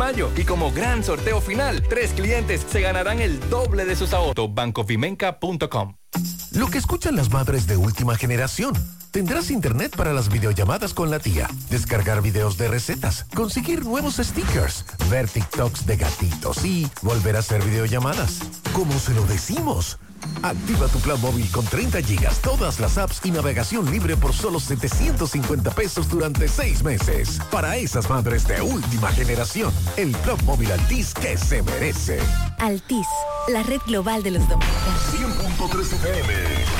[0.00, 0.30] mayo.
[0.34, 4.54] Y como gran sorteo final, tres clientes se ganarán el doble de sus ahorros.
[4.54, 5.94] bancovimenca.com
[6.52, 8.72] Lo que escuchan las madres de última generación.
[9.10, 14.86] Tendrás internet para las videollamadas con la tía, descargar videos de recetas, conseguir nuevos stickers,
[15.10, 18.38] ver TikToks de gatitos y volver a hacer videollamadas.
[18.72, 19.98] ¿Cómo se lo decimos?
[20.42, 24.58] Activa tu plan móvil con 30 gigas, todas las apps y navegación libre por solo
[24.58, 27.38] 750 pesos durante 6 meses.
[27.50, 32.18] Para esas madres de última generación, el plan móvil Altis que se merece.
[32.58, 33.06] Altis,
[33.48, 35.00] la red global de los dominicanos.
[35.12, 36.79] 100.3 FM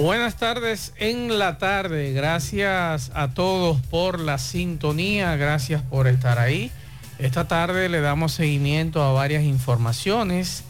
[0.00, 2.12] Buenas tardes en la tarde.
[2.12, 5.34] Gracias a todos por la sintonía.
[5.34, 6.70] Gracias por estar ahí.
[7.18, 10.62] Esta tarde le damos seguimiento a varias informaciones.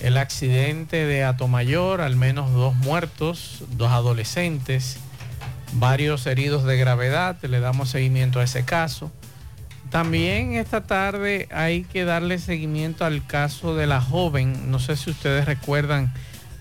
[0.00, 4.98] El accidente de Atomayor, al menos dos muertos, dos adolescentes,
[5.72, 7.38] varios heridos de gravedad.
[7.40, 9.10] Le damos seguimiento a ese caso.
[9.88, 14.70] También esta tarde hay que darle seguimiento al caso de la joven.
[14.70, 16.12] No sé si ustedes recuerdan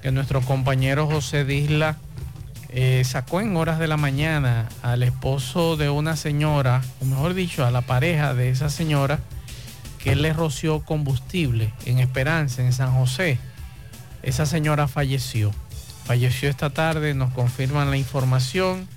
[0.02, 1.98] que nuestro compañero José Disla
[2.70, 7.66] eh, sacó en horas de la mañana al esposo de una señora, o mejor dicho,
[7.66, 9.20] a la pareja de esa señora,
[10.00, 13.40] que le roció combustible en Esperanza, en San José.
[14.22, 15.52] Esa señora falleció.
[16.06, 18.88] Falleció esta tarde, nos confirman la información.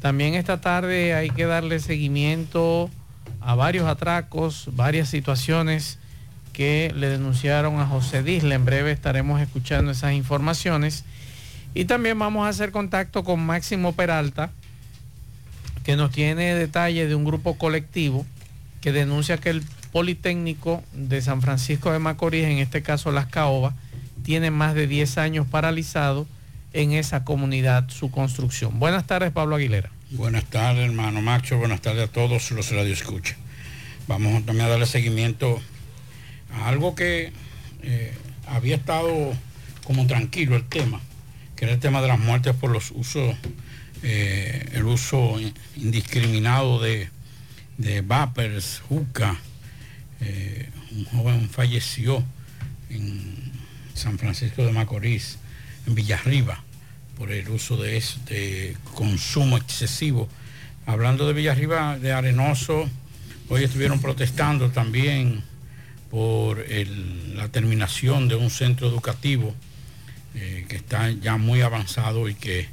[0.00, 2.90] También esta tarde hay que darle seguimiento
[3.40, 5.98] a varios atracos, varias situaciones
[6.52, 8.54] que le denunciaron a José Disla.
[8.54, 11.04] En breve estaremos escuchando esas informaciones.
[11.74, 14.50] Y también vamos a hacer contacto con Máximo Peralta,
[15.84, 18.26] que nos tiene detalles de un grupo colectivo
[18.80, 23.74] que denuncia que el Politécnico de San Francisco de Macorís, en este caso Las Caobas,
[24.24, 26.26] tiene más de 10 años paralizado
[26.72, 28.78] en esa comunidad su construcción.
[28.78, 29.90] Buenas tardes, Pablo Aguilera.
[30.10, 31.58] Buenas tardes, hermano Macho.
[31.58, 33.36] Buenas tardes a todos los radioescuchas.
[34.08, 35.60] Vamos también a darle seguimiento
[36.52, 37.32] algo que
[37.82, 38.12] eh,
[38.46, 39.32] había estado
[39.84, 41.00] como tranquilo el tema,
[41.56, 43.34] que era el tema de las muertes por los usos,
[44.02, 45.38] eh, el uso
[45.76, 47.08] indiscriminado de,
[47.78, 49.36] de vapers, juca.
[50.20, 52.22] Eh, un joven falleció
[52.90, 53.52] en
[53.94, 55.38] San Francisco de Macorís,
[55.86, 56.62] en Villarriba,
[57.18, 60.28] por el uso de este consumo excesivo.
[60.86, 62.88] Hablando de Villarriba, de Arenoso,
[63.48, 65.42] hoy estuvieron protestando también
[66.12, 66.62] por
[67.34, 69.54] la terminación de un centro educativo
[70.34, 72.68] eh, que está ya muy avanzado y que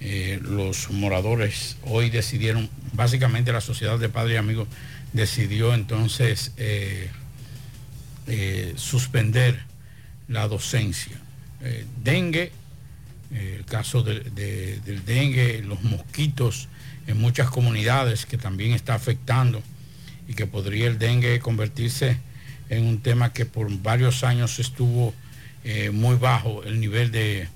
[0.00, 4.68] eh, los moradores hoy decidieron, básicamente la sociedad de padres y amigos
[5.12, 7.10] decidió entonces eh,
[8.76, 9.64] suspender
[10.28, 11.16] la docencia.
[12.04, 12.52] Dengue,
[13.32, 16.68] el caso del dengue, los mosquitos
[17.08, 19.60] en muchas comunidades que también está afectando
[20.28, 22.18] y que podría el dengue convertirse
[22.68, 25.14] en un tema que por varios años estuvo
[25.64, 27.48] eh, muy bajo el nivel de,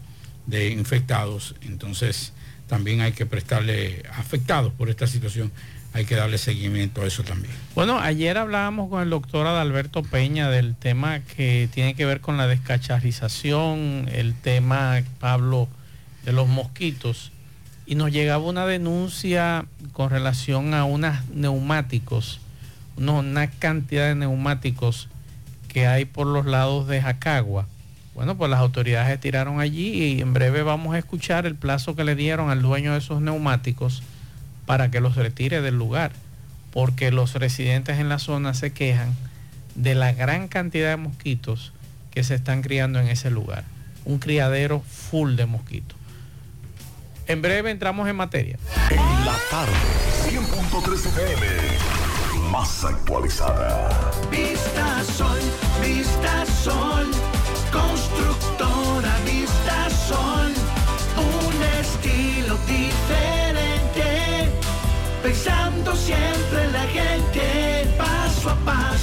[0.47, 1.55] de infectados.
[1.63, 2.33] Entonces
[2.67, 5.53] también hay que prestarle afectados por esta situación
[5.93, 7.53] hay que darle seguimiento a eso también.
[7.75, 12.37] Bueno, ayer hablábamos con el doctor Adalberto Peña del tema que tiene que ver con
[12.37, 15.69] la descacharización, el tema, Pablo,
[16.25, 17.33] de los mosquitos,
[17.87, 22.41] y nos llegaba una denuncia con relación a unos neumáticos,
[23.09, 25.09] una cantidad de neumáticos
[25.69, 27.67] que hay por los lados de Jacagua.
[28.15, 32.05] Bueno, pues las autoridades tiraron allí y en breve vamos a escuchar el plazo que
[32.05, 34.03] le dieron al dueño de esos neumáticos
[34.67, 36.13] para que los retire del lugar,
[36.73, 39.15] porque los residentes en la zona se quejan
[39.75, 41.73] de la gran cantidad de mosquitos
[42.11, 43.65] que se están criando en ese lugar.
[44.05, 45.97] Un criadero full de mosquitos.
[47.27, 48.59] En breve entramos en materia.
[48.91, 49.73] En la tarde,
[50.29, 51.47] 100.3 FM,
[52.51, 53.89] más actualizada.
[54.31, 55.41] Vista Sol,
[55.81, 57.07] Vista Sol,
[57.73, 60.53] constructora Vista Sol,
[61.17, 64.51] un estilo diferente
[65.23, 68.90] pensando siempre en la gente, paso a paso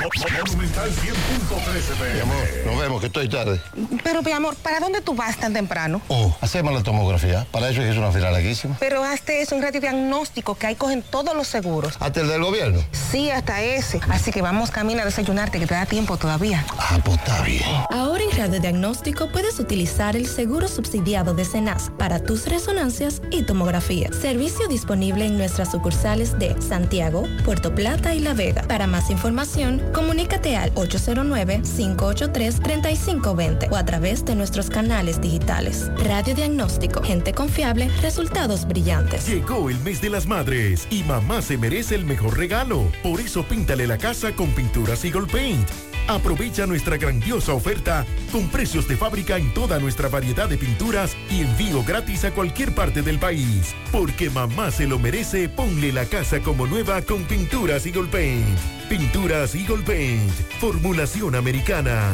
[0.00, 3.60] Monumental 100.13 Mi amor, nos vemos, que estoy tarde.
[4.02, 6.00] Pero, mi amor, ¿para dónde tú vas tan temprano?
[6.08, 7.46] Oh, hacemos la tomografía.
[7.50, 8.76] Para eso es una fila larguísima.
[8.80, 11.96] Pero hazte eso, un radiodiagnóstico que ahí cogen todos los seguros.
[12.00, 12.82] ¿Hasta el del gobierno?
[12.92, 14.00] Sí, hasta ese.
[14.08, 16.64] Así que vamos camino a desayunarte, que te da tiempo todavía.
[16.78, 17.62] Ah, pues está bien.
[17.90, 24.16] Ahora en radiodiagnóstico puedes utilizar el seguro subsidiado de Cenas para tus resonancias y tomografías.
[24.16, 28.62] Servicio disponible en nuestras sucursales de Santiago, Puerto Plata y La Vega.
[28.62, 35.88] Para más información, comunícate al 809-583-3520 o a través de nuestros canales digitales.
[36.04, 39.24] Radio Diagnóstico, gente confiable, resultados brillantes.
[39.26, 42.90] Llegó el mes de las madres y mamá se merece el mejor regalo.
[43.02, 45.68] Por eso píntale la casa con pinturas Eagle Paint.
[46.08, 51.42] Aprovecha nuestra grandiosa oferta con precios de fábrica en toda nuestra variedad de pinturas y
[51.42, 53.74] envío gratis a cualquier parte del país.
[53.90, 58.58] Porque mamá se lo merece, ponle la casa como nueva con pinturas Eagle Paint.
[58.88, 60.30] Pinturas Eagle Paint,
[60.60, 62.10] formulación americana.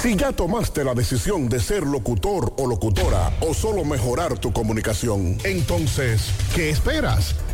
[0.00, 5.36] Si ya tomaste la decisión de ser locutor o locutora o solo mejorar tu comunicación,
[5.44, 7.34] entonces, ¿qué esperas?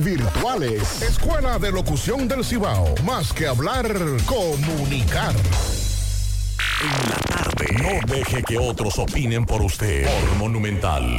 [0.00, 1.02] virtuales.
[1.02, 2.94] Escuela de Locución del Cibao.
[3.04, 3.86] Más que hablar,
[4.24, 5.34] comunicar.
[6.80, 7.66] En la tarde.
[7.82, 10.06] No deje que otros opinen por usted.
[10.06, 11.18] Por Monumental.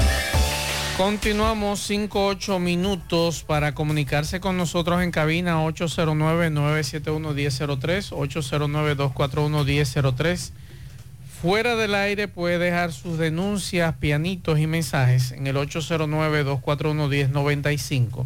[0.98, 10.54] Continuamos 5-8 minutos para comunicarse con nosotros en cabina 809-971-1003, 809-241-1003.
[11.40, 18.26] Fuera del aire puede dejar sus denuncias, pianitos y mensajes en el 809-241-1095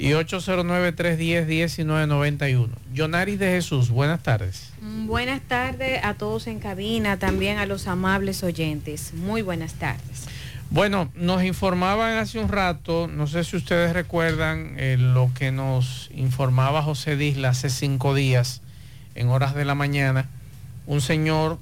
[0.00, 2.68] y 809-310-1991.
[2.94, 4.72] Yonaris de Jesús, buenas tardes.
[4.80, 9.12] Mm, Buenas tardes a todos en cabina, también a los amables oyentes.
[9.12, 10.26] Muy buenas tardes.
[10.70, 16.08] Bueno, nos informaban hace un rato, no sé si ustedes recuerdan eh, lo que nos
[16.14, 18.62] informaba José Disla hace cinco días,
[19.14, 20.30] en horas de la mañana,
[20.86, 21.58] un señor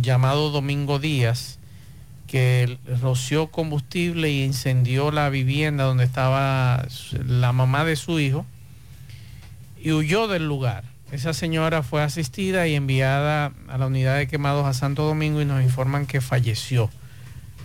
[0.00, 1.58] llamado Domingo Díaz,
[2.34, 6.84] que roció combustible y incendió la vivienda donde estaba
[7.24, 8.44] la mamá de su hijo
[9.80, 10.82] y huyó del lugar.
[11.12, 15.44] Esa señora fue asistida y enviada a la unidad de quemados a Santo Domingo y
[15.44, 16.90] nos informan que falleció.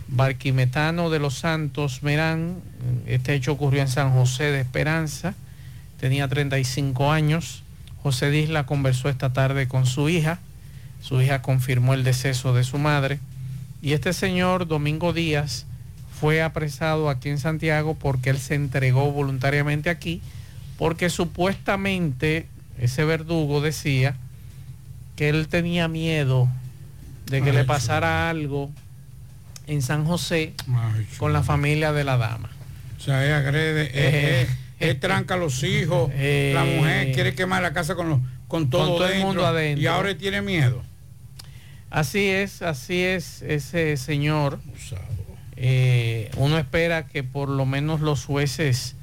[0.07, 2.57] Barquimetano de los Santos Merán,
[3.07, 5.33] este hecho ocurrió en San José de Esperanza,
[5.99, 7.63] tenía 35 años.
[8.03, 10.37] José Disla conversó esta tarde con su hija,
[11.01, 13.19] su hija confirmó el deceso de su madre
[13.81, 15.65] y este señor, Domingo Díaz,
[16.19, 20.21] fue apresado aquí en Santiago porque él se entregó voluntariamente aquí,
[20.77, 22.47] porque supuestamente
[22.79, 24.15] ese verdugo decía
[25.15, 26.49] que él tenía miedo
[27.27, 28.69] de que Ay, le pasara algo
[29.67, 30.53] en San José
[31.17, 32.49] con la familia de la dama.
[32.97, 37.13] O sea, él agrede, él, Eh, él- él tranca a los hijos, eh, la mujer
[37.13, 39.81] quiere quemar la casa con, los- con todo, Con todo el mundo adentro.
[39.81, 40.81] Y ahora él tiene miedo.
[41.89, 44.59] Así es, así es ese señor.
[45.55, 48.95] Eh, uno espera que por lo menos los jueces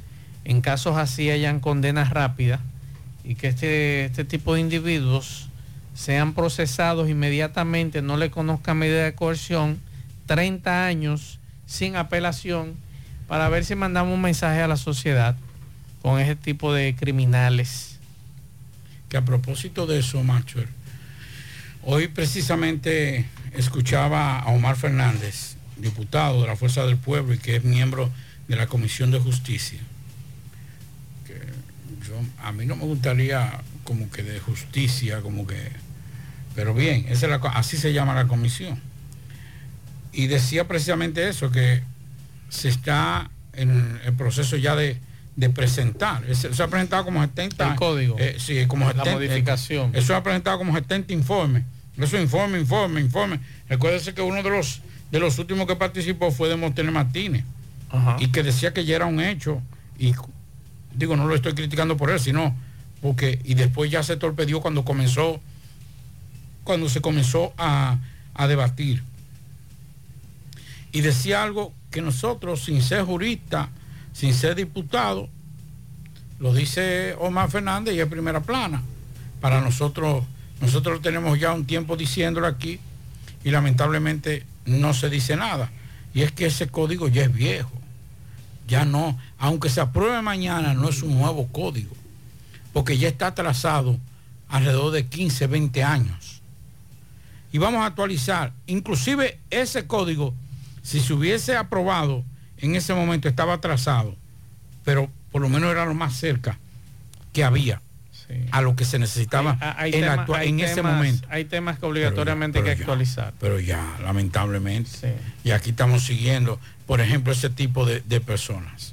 [0.44, 2.60] en casos así hayan condenas rápidas
[3.24, 5.48] y que este, este tipo de individuos
[5.94, 9.80] sean procesados inmediatamente, no le conozcan medida de coerción,
[10.26, 12.74] 30 años sin apelación,
[13.26, 15.36] para ver si mandamos un mensaje a la sociedad
[16.02, 17.98] con ese tipo de criminales.
[19.08, 20.60] Que a propósito de eso, Macho,
[21.86, 23.24] hoy precisamente
[23.54, 28.10] escuchaba a Omar Fernández, diputado de la Fuerza del Pueblo y que es miembro
[28.48, 29.78] de la Comisión de Justicia.
[31.26, 31.34] Que
[32.06, 35.70] yo, a mí no me gustaría como que de justicia, como que...
[36.56, 38.80] Pero bien, esa es la así se llama la comisión.
[40.12, 41.82] Y decía precisamente eso, que
[42.48, 44.98] se está en el proceso ya de,
[45.36, 46.24] de presentar.
[46.34, 48.16] Se, ha presentado como 70 El código.
[48.18, 49.90] eh, sí, como La 70, modificación.
[49.94, 51.62] Eso se ha presentado como 70 informes.
[51.98, 53.40] Eso informe, informe, informe.
[53.68, 57.44] Recuérdese que uno de los de los últimos que participó fue de Montaner Martínez.
[58.18, 59.62] Y que decía que ya era un hecho.
[59.98, 60.12] Y
[60.94, 62.54] digo, no lo estoy criticando por él, sino
[63.00, 65.40] porque, y después ya se torpedió cuando comenzó,
[66.64, 67.98] cuando se comenzó a,
[68.34, 69.02] a debatir.
[70.92, 73.70] Y decía algo que nosotros, sin ser jurista,
[74.12, 75.28] sin ser diputado,
[76.38, 78.82] lo dice Omar Fernández y es primera plana.
[79.40, 80.24] Para nosotros,
[80.60, 82.80] nosotros tenemos ya un tiempo diciéndolo aquí
[83.44, 85.70] y lamentablemente no se dice nada.
[86.14, 87.70] Y es que ese código ya es viejo.
[88.66, 91.94] Ya no, aunque se apruebe mañana, no es un nuevo código.
[92.72, 93.98] Porque ya está atrasado
[94.48, 96.40] alrededor de 15, 20 años.
[97.52, 98.52] Y vamos a actualizar.
[98.66, 100.34] Inclusive ese código,
[100.82, 102.24] si se hubiese aprobado
[102.58, 104.16] en ese momento, estaba atrasado.
[104.84, 106.58] Pero por lo menos era lo más cerca
[107.32, 107.82] que había
[108.50, 111.26] a lo que se necesitaba Hay en, la temas- actua- hay en ese momento.
[111.30, 113.34] Hay temas que obligatoriamente Pero hay que actualizar.
[113.40, 114.90] Pero ya, lamentablemente.
[115.44, 118.92] Y aquí estamos siguiendo, por ejemplo, ese tipo de, de personas,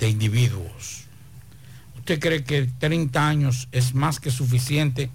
[0.00, 1.04] de individuos.
[1.96, 5.10] ¿Usted cree que 30 años es más que suficiente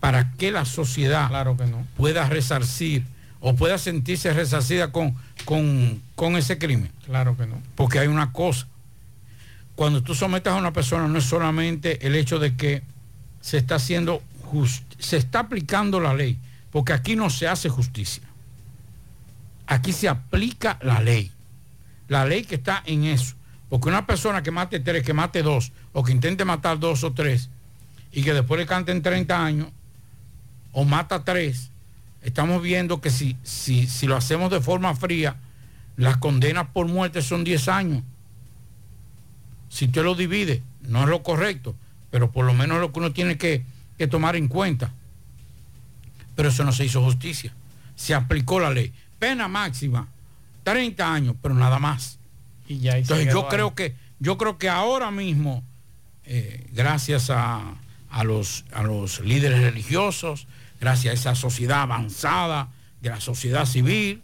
[0.00, 1.86] para que la sociedad claro que no.
[1.96, 3.04] pueda resarcir
[3.40, 6.90] o pueda sentirse resarcida con, con, con ese crimen?
[7.06, 7.62] Claro que no.
[7.76, 8.66] Porque hay una cosa.
[9.74, 12.82] Cuando tú sometes a una persona no es solamente el hecho de que
[13.40, 14.22] se está haciendo
[14.98, 16.38] se está aplicando la ley,
[16.70, 18.22] porque aquí no se hace justicia.
[19.66, 21.32] Aquí se aplica la ley.
[22.08, 23.34] La ley que está en eso.
[23.68, 27.12] Porque una persona que mate tres, que mate dos, o que intente matar dos o
[27.12, 27.48] tres,
[28.12, 29.68] y que después le canten 30 años,
[30.72, 31.70] o mata tres,
[32.22, 35.36] estamos viendo que si, si, si lo hacemos de forma fría,
[35.96, 38.02] las condenas por muerte son 10 años.
[39.74, 41.74] Si usted lo divide, no es lo correcto,
[42.12, 43.64] pero por lo menos es lo que uno tiene que,
[43.98, 44.92] que tomar en cuenta.
[46.36, 47.52] Pero eso no se hizo justicia.
[47.96, 48.92] Se aplicó la ley.
[49.18, 50.06] Pena máxima,
[50.62, 52.20] 30 años, pero nada más.
[52.68, 55.64] Y ya Entonces yo creo que, yo creo que ahora mismo,
[56.24, 57.74] eh, gracias a,
[58.10, 60.46] a los, a los líderes religiosos,
[60.80, 62.68] gracias a esa sociedad avanzada
[63.02, 64.22] de la sociedad civil,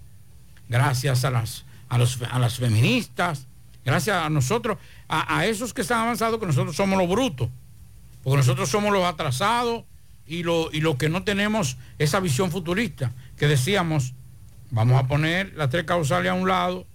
[0.68, 3.48] gracias a las, a los, a las feministas,
[3.84, 4.78] gracias a nosotros,
[5.12, 7.48] a, esos que están avanzados, que nosotros somos los brutos,
[8.22, 9.84] porque nosotros somos los atrasados
[10.24, 14.14] y los y lo que no tenemos esa visión futurista, que decíamos,
[14.70, 16.86] vamos a poner las tres causales a un lado,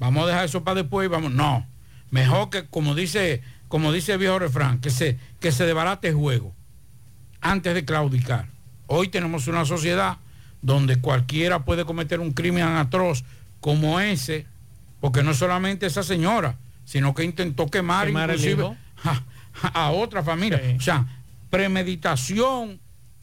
[0.00, 1.64] vamos a dejar eso para después y vamos, no,
[2.10, 6.16] mejor que como dice, como dice el viejo refrán, que se, que se debarate el
[6.16, 6.52] juego
[7.40, 8.46] antes de claudicar.
[8.88, 10.18] Hoy tenemos una sociedad
[10.60, 13.22] donde cualquiera puede cometer un crimen atroz
[13.60, 14.46] como ese,
[15.00, 16.56] porque no solamente esa señora,
[16.90, 18.64] sino que intentó quemar, inclusive
[19.04, 20.60] a, a otra familia.
[20.76, 21.06] O sea,
[21.50, 22.80] premeditación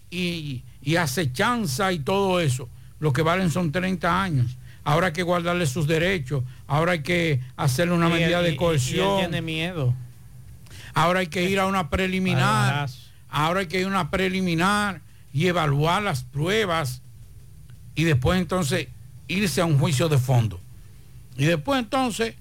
[0.09, 2.69] y, y acechanza y todo eso,
[2.99, 4.57] lo que valen son 30 años.
[4.85, 8.43] Ahora hay que guardarle sus derechos, ahora hay que hacerle una Y él- medida y
[8.43, 9.19] de él coerción.
[9.19, 9.93] tiene miedo.
[10.93, 12.89] Ahora hay que ir a una preliminar.
[13.29, 15.01] Ahora hay que ir a una preliminar
[15.33, 17.01] y evaluar las pruebas
[17.95, 18.87] y después entonces
[19.27, 20.59] irse a un juicio de fondo.
[21.35, 22.35] Y después entonces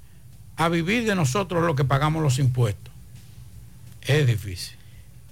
[0.57, 2.93] a vivir de nosotros lo que pagamos los impuestos.
[4.03, 4.77] Es difícil.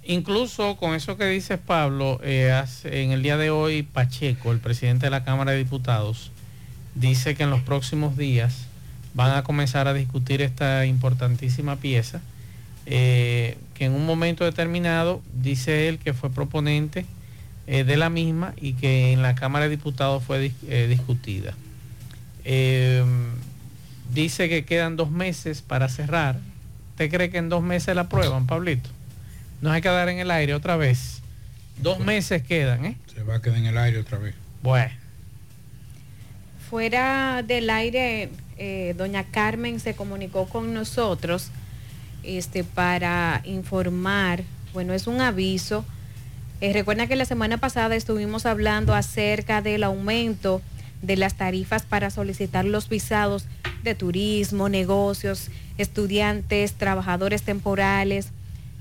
[0.07, 5.07] Incluso con eso que dices Pablo, eh, en el día de hoy Pacheco, el presidente
[5.07, 6.31] de la Cámara de Diputados,
[6.95, 8.67] dice que en los próximos días
[9.15, 12.21] van a comenzar a discutir esta importantísima pieza,
[12.85, 17.07] eh, que en un momento determinado dice él que fue proponente
[17.67, 21.55] eh, de la misma y que en la Cámara de Diputados fue dis- discutida.
[24.13, 26.39] Dice que quedan dos meses para cerrar.
[26.91, 28.91] ¿Usted cree que en dos meses la aprueban, Pablito?
[29.61, 31.23] No hay que dar en el aire otra vez.
[31.79, 32.97] Dos meses quedan, ¿eh?
[33.13, 34.35] Se va a quedar en el aire otra vez.
[34.63, 34.93] Bueno.
[36.71, 41.51] Fuera del aire, eh, doña Carmen se comunicó con nosotros
[42.23, 45.85] este, para informar, bueno, es un aviso.
[46.61, 50.63] Eh, recuerda que la semana pasada estuvimos hablando acerca del aumento
[51.05, 53.47] de las tarifas para solicitar los visados
[53.83, 58.29] de turismo, negocios, estudiantes, trabajadores temporales.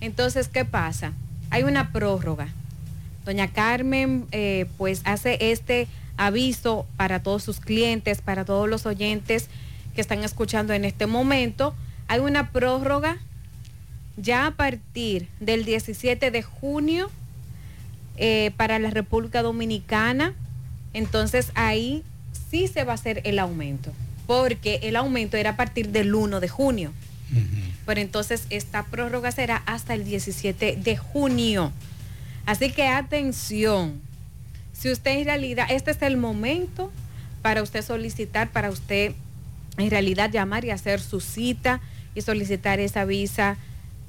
[0.01, 1.13] Entonces, ¿qué pasa?
[1.49, 2.47] Hay una prórroga.
[3.25, 9.49] Doña Carmen eh, pues hace este aviso para todos sus clientes, para todos los oyentes
[9.95, 11.73] que están escuchando en este momento.
[12.07, 13.17] Hay una prórroga
[14.17, 17.09] ya a partir del 17 de junio
[18.17, 20.33] eh, para la República Dominicana.
[20.93, 22.03] Entonces ahí
[22.53, 23.91] sí se va a hacer el aumento,
[24.27, 26.93] porque el aumento era a partir del 1 de junio.
[27.87, 31.71] Pero entonces esta prórroga será hasta el 17 de junio.
[32.45, 33.99] Así que atención,
[34.71, 36.91] si usted en realidad, este es el momento
[37.41, 39.13] para usted solicitar, para usted
[39.79, 41.81] en realidad llamar y hacer su cita
[42.13, 43.57] y solicitar esa visa,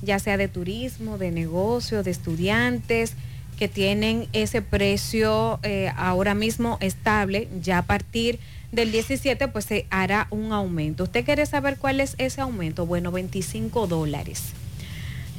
[0.02, 3.14] ya sea de turismo, de negocio, de estudiantes,
[3.58, 8.38] que tienen ese precio eh, ahora mismo estable, ya a partir
[8.72, 11.04] del 17 pues se hará un aumento.
[11.04, 12.86] ¿Usted quiere saber cuál es ese aumento?
[12.86, 14.42] Bueno, 25 dólares.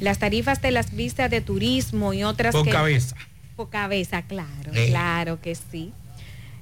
[0.00, 3.16] Las tarifas de las visas de turismo y otras Por que- cabeza.
[3.56, 4.86] por cabeza, claro, Eh.
[4.88, 5.92] claro que sí.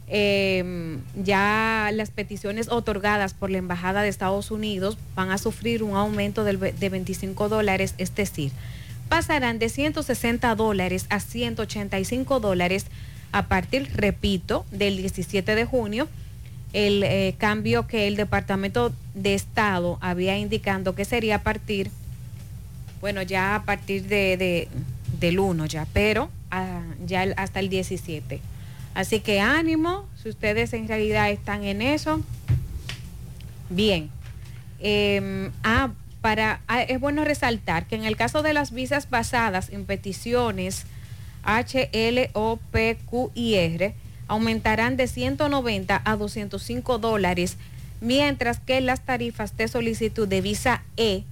[0.06, 5.96] Eh, ya las peticiones otorgadas por la Embajada de Estados Unidos van a sufrir un
[5.96, 8.52] aumento de 25 dólares, es decir,
[9.08, 12.86] pasarán de 160 dólares a 185 dólares
[13.32, 16.08] a partir, repito, del 17 de junio.
[16.72, 21.90] El eh, cambio que el Departamento de Estado había indicando que sería a partir
[23.00, 24.68] bueno, ya a partir de, de-
[25.20, 26.30] del 1 ya, pero
[27.06, 28.40] ya hasta el 17.
[28.94, 32.22] Así que ánimo, si ustedes en realidad están en eso.
[33.68, 34.08] Bien.
[34.80, 35.90] Eh, ah,
[36.24, 40.86] para, ah, es bueno resaltar que en el caso de las visas basadas en peticiones
[41.42, 43.94] H, L, O, P, Q y R,
[44.26, 47.58] aumentarán de 190 a 205 dólares,
[48.00, 51.24] mientras que las tarifas de solicitud de visa E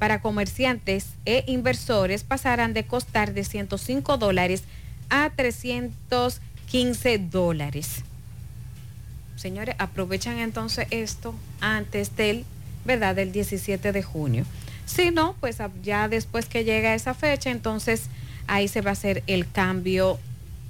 [0.00, 4.64] para comerciantes e inversores pasarán de costar de 105 dólares
[5.08, 8.02] a 315 dólares.
[9.36, 12.44] Señores, aprovechan entonces esto antes del
[12.84, 13.14] ¿verdad?
[13.14, 14.44] Del 17 de junio.
[14.86, 18.06] Si no, pues a- ya después que llega esa fecha, entonces
[18.46, 20.18] ahí se va a hacer el cambio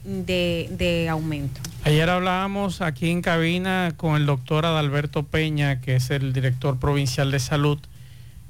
[0.05, 1.61] de, de aumento.
[1.85, 7.31] Ayer hablábamos aquí en cabina con el doctor Adalberto Peña, que es el director provincial
[7.31, 7.79] de salud.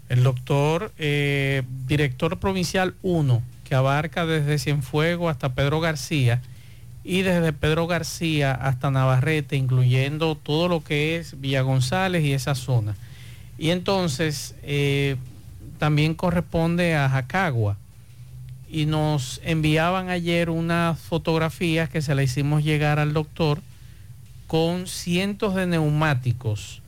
[0.09, 6.43] El doctor, eh, director provincial 1, que abarca desde Cienfuegos hasta Pedro García
[7.05, 12.55] y desde Pedro García hasta Navarrete, incluyendo todo lo que es Villa González y esa
[12.55, 12.95] zona.
[13.63, 15.15] Y entonces eh,
[15.79, 17.77] también corresponde a Jacagua.
[18.69, 23.61] Y nos enviaban ayer unas fotografías que se le hicimos llegar al doctor
[24.49, 26.83] con cientos de neumáticos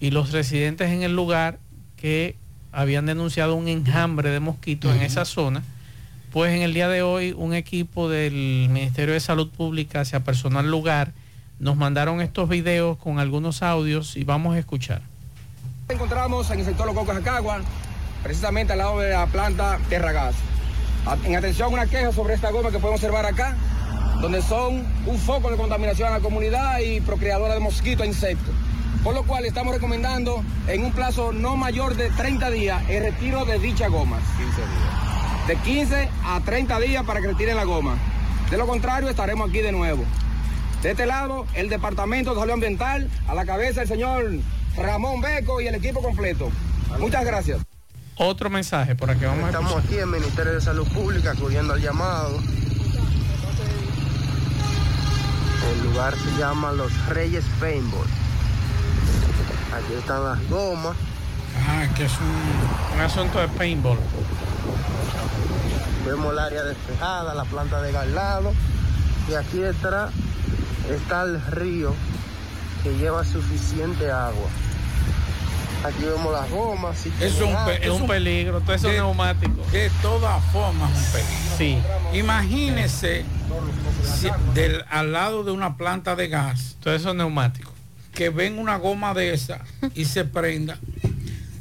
[0.00, 1.58] y los residentes en el lugar
[1.98, 2.36] que
[2.72, 5.62] habían denunciado un enjambre de mosquitos en esa zona,
[6.32, 10.58] pues en el día de hoy un equipo del Ministerio de Salud Pública se apersonó
[10.58, 11.12] al lugar,
[11.58, 15.11] nos mandaron estos videos con algunos audios y vamos a escuchar.
[15.92, 17.60] Encontramos en el sector Los Cocos Jacagua,
[18.22, 20.34] precisamente al lado de la planta Tierra Gas.
[21.06, 23.56] A- En atención, una queja sobre esta goma que podemos observar acá,
[24.20, 28.54] donde son un foco de contaminación a la comunidad y procreadora de mosquitos e insectos.
[29.02, 33.44] Por lo cual estamos recomendando en un plazo no mayor de 30 días el retiro
[33.44, 34.18] de dicha goma.
[34.38, 35.46] 15 días.
[35.48, 37.96] De 15 a 30 días para que retiren la goma.
[38.48, 40.04] De lo contrario, estaremos aquí de nuevo.
[40.84, 44.30] De este lado, el Departamento de Salud Ambiental, a la cabeza el señor
[44.76, 46.50] Ramón Beco y el equipo completo.
[46.98, 47.60] Muchas gracias.
[48.16, 51.74] Otro mensaje por aquí vamos a Estamos aquí en el Ministerio de Salud Pública acudiendo
[51.74, 52.38] al llamado.
[55.72, 58.06] El lugar se llama Los Reyes Paintball.
[59.74, 60.96] Aquí están las gomas.
[61.66, 63.98] Ah, que es un, un asunto de paintball.
[66.06, 68.52] Vemos el área despejada, la planta de gas al lado.
[69.30, 70.10] Y aquí detrás
[70.90, 71.94] está el río
[72.82, 74.48] que lleva suficiente agua.
[75.84, 77.06] Aquí vemos las gomas.
[77.20, 79.64] Es un, es un peligro, todo eso de, neumático.
[79.72, 81.56] De todas formas, un peligro.
[81.58, 81.78] Sí.
[82.16, 83.24] Imagínese
[84.20, 86.76] si- del, al lado de una planta de gas.
[86.80, 87.72] Todo eso neumático.
[88.14, 89.60] Que ven una goma de esa
[89.94, 90.78] y se prenda.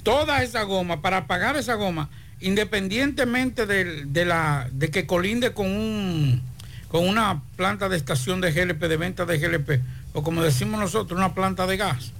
[0.03, 2.09] Toda esa goma, para apagar esa goma,
[2.41, 6.41] independientemente del- de, la, de que colinde con un
[6.89, 9.79] con una planta de estación de GLP, de venta de GLP,
[10.13, 12.11] o como decimos nosotros, una planta de gas.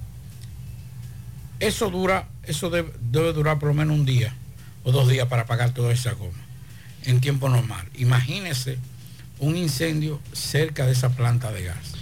[1.60, 4.34] Eso dura, eso debe, debe durar por lo menos un día
[4.84, 6.38] o dos días para apagar toda esa goma
[7.04, 7.86] en tiempo normal.
[7.94, 8.78] Imagínese
[9.38, 11.94] un incendio cerca de esa planta de gas.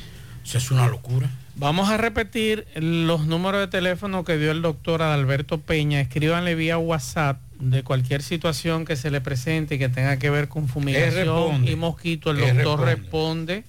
[0.43, 1.31] O sea, es una locura.
[1.57, 6.01] Vamos a repetir los números de teléfono que dio el doctor Adalberto Peña.
[6.01, 10.49] Escríbanle vía WhatsApp de cualquier situación que se le presente y que tenga que ver
[10.49, 12.31] con fumigación y mosquito.
[12.31, 13.57] El doctor responde.
[13.57, 13.65] responde.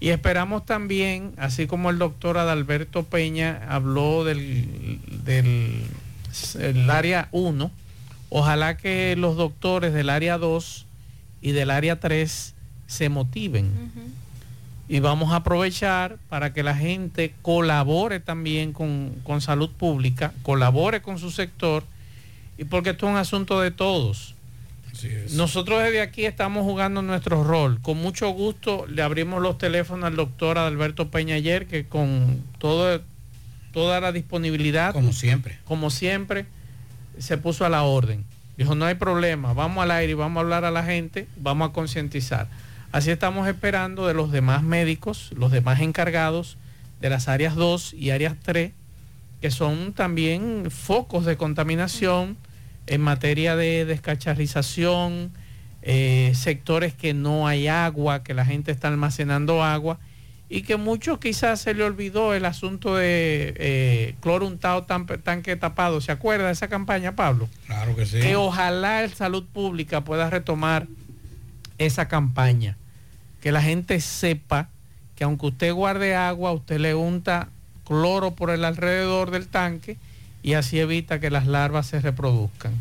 [0.00, 5.84] Y esperamos también, así como el doctor Adalberto Peña habló del, del
[6.58, 7.70] el área 1,
[8.28, 10.84] ojalá que los doctores del área 2
[11.40, 12.53] y del área 3
[12.94, 13.70] se motiven.
[14.86, 21.00] Y vamos a aprovechar para que la gente colabore también con, con salud pública, colabore
[21.00, 21.84] con su sector,
[22.58, 24.34] y porque esto es un asunto de todos.
[25.32, 27.80] Nosotros desde aquí estamos jugando nuestro rol.
[27.82, 33.00] Con mucho gusto le abrimos los teléfonos al doctor Adalberto Peña ayer, que con todo,
[33.72, 35.58] toda la disponibilidad, Como siempre.
[35.64, 36.46] como siempre,
[37.18, 38.24] se puso a la orden.
[38.56, 41.70] Dijo, no hay problema, vamos al aire y vamos a hablar a la gente, vamos
[41.70, 42.46] a concientizar.
[42.94, 46.56] Así estamos esperando de los demás médicos, los demás encargados
[47.00, 48.70] de las áreas 2 y áreas 3,
[49.40, 52.36] que son también focos de contaminación
[52.86, 55.32] en materia de descacharrización,
[55.82, 59.98] eh, sectores que no hay agua, que la gente está almacenando agua
[60.48, 65.56] y que muchos quizás se le olvidó el asunto de eh, cloro untado tan- tanque
[65.56, 66.00] tapado.
[66.00, 67.48] ¿Se acuerda de esa campaña, Pablo?
[67.66, 68.20] Claro que sí.
[68.20, 70.86] Que ojalá el salud pública pueda retomar
[71.78, 72.76] esa campaña.
[73.44, 74.70] Que la gente sepa
[75.16, 77.50] que aunque usted guarde agua, usted le unta
[77.86, 79.98] cloro por el alrededor del tanque
[80.42, 82.72] y así evita que las larvas se reproduzcan.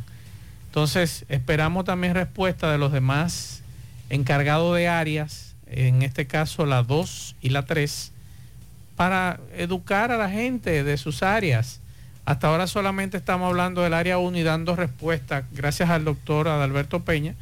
[0.68, 3.62] Entonces, esperamos también respuesta de los demás
[4.10, 8.14] encargados de áreas, en este caso la 2 y la 3,
[8.96, 11.82] para educar a la gente de sus áreas.
[12.24, 17.02] Hasta ahora solamente estamos hablando del área 1 y dando respuesta, gracias al doctor Adalberto
[17.02, 17.36] Peña,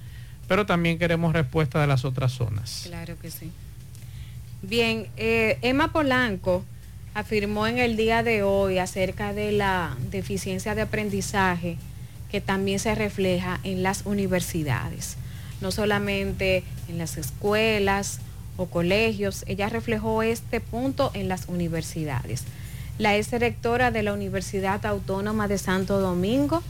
[0.51, 2.81] pero también queremos respuesta de las otras zonas.
[2.83, 3.49] Claro que sí.
[4.61, 6.65] Bien, eh, Emma Polanco
[7.13, 11.77] afirmó en el día de hoy acerca de la deficiencia de aprendizaje
[12.29, 15.15] que también se refleja en las universidades,
[15.61, 18.19] no solamente en las escuelas
[18.57, 22.43] o colegios, ella reflejó este punto en las universidades.
[22.97, 26.61] La ex rectora de la Universidad Autónoma de Santo Domingo,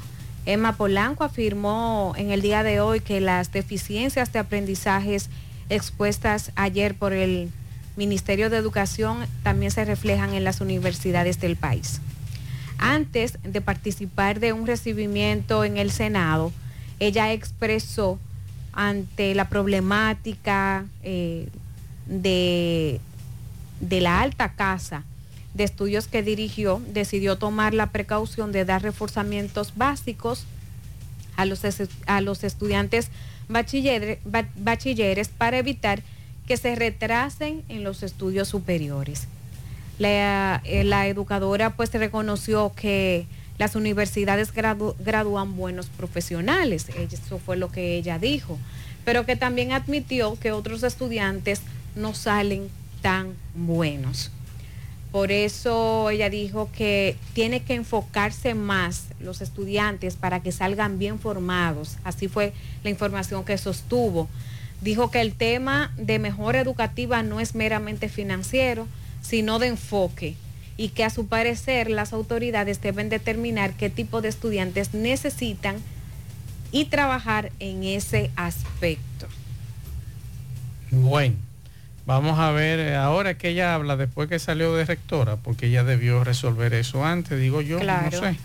[0.45, 5.30] Emma Polanco, afirmó en el día de hoy que las deficiencias de aprendizajes
[5.69, 7.49] expuestas ayer por el
[7.95, 12.01] Ministerio de Educación también se reflejan en las universidades del país.
[12.80, 16.51] Antes de participar de un recibimiento en el Senado,
[16.99, 18.17] ella expresó
[18.73, 21.49] ante la problemática eh,
[22.08, 22.99] de,
[23.82, 25.04] de la alta casa
[25.54, 30.46] de estudios que dirigió, decidió tomar la precaución de dar reforzamientos básicos
[31.36, 31.62] a los,
[32.06, 33.10] a los estudiantes
[33.50, 36.02] bachilleres, para evitar
[36.48, 39.28] que se retrasen en los estudios superiores.
[40.00, 43.26] La, eh, la educadora pues reconoció que
[43.58, 48.58] las universidades gradúan buenos profesionales, eso fue lo que ella dijo,
[49.06, 51.62] pero que también admitió que otros estudiantes
[51.96, 52.70] no salen
[53.02, 54.32] tan buenos.
[55.12, 61.19] Por eso ella dijo que tiene que enfocarse más los estudiantes para que salgan bien
[61.19, 61.97] formados.
[62.06, 64.30] Así fue la información que sostuvo.
[64.80, 68.88] Dijo que el tema de mejora educativa no es meramente financiero,
[69.21, 70.36] sino de enfoque
[70.78, 75.76] y que a su parecer las autoridades deben determinar qué tipo de estudiantes necesitan
[76.71, 79.28] y trabajar en ese aspecto.
[80.89, 81.51] Bueno.
[82.06, 85.84] Vamos a ver eh, ahora que ella habla después que salió de rectora, porque ella
[85.84, 88.38] debió resolver eso antes, digo yo, no sé.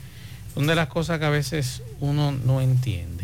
[0.54, 3.15] Son de las cosas que a veces uno no entiende.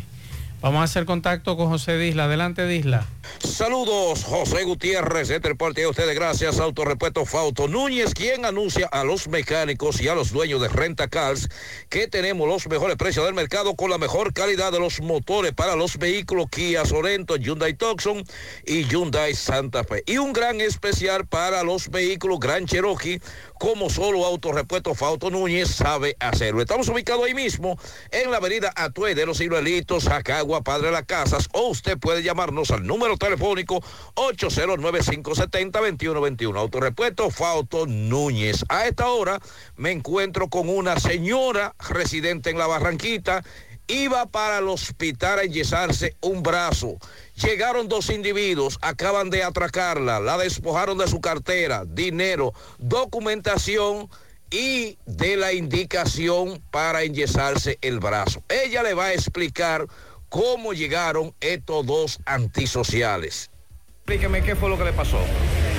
[0.63, 2.27] Vamos a hacer contacto con José Disla.
[2.27, 3.05] Adelante, Disla.
[3.41, 9.27] Saludos, José Gutiérrez, este parte de ustedes, gracias, Autorepuesto Fauto Núñez, quien anuncia a los
[9.27, 11.49] mecánicos y a los dueños de Renta Cars
[11.89, 15.75] que tenemos los mejores precios del mercado con la mejor calidad de los motores para
[15.75, 18.23] los vehículos Kia Sorento, Hyundai Tucson
[18.65, 20.05] y Hyundai Santa Fe.
[20.07, 23.21] Y un gran especial para los vehículos Gran Cherokee
[23.63, 26.63] como solo Autorepuesto Fauto Núñez sabe hacerlo.
[26.63, 27.79] Estamos ubicados ahí mismo
[28.11, 32.25] en la avenida Atue de los Ciruelitos, Jacagua, Padre de las Casas, o usted puede
[32.25, 33.81] llamarnos al número telefónico
[34.17, 36.59] 809-570-2121.
[36.59, 38.65] Autorepuesto Fauto Núñez.
[38.69, 39.39] A esta hora
[39.77, 43.45] me encuentro con una señora residente en la Barranquita
[43.87, 46.97] iba para el hospital a enyesarse un brazo.
[47.37, 54.09] Llegaron dos individuos, acaban de atracarla, la despojaron de su cartera, dinero, documentación
[54.51, 58.43] y de la indicación para enyesarse el brazo.
[58.49, 59.87] Ella le va a explicar
[60.29, 63.51] cómo llegaron estos dos antisociales.
[63.99, 65.19] Explíqueme qué fue lo que le pasó.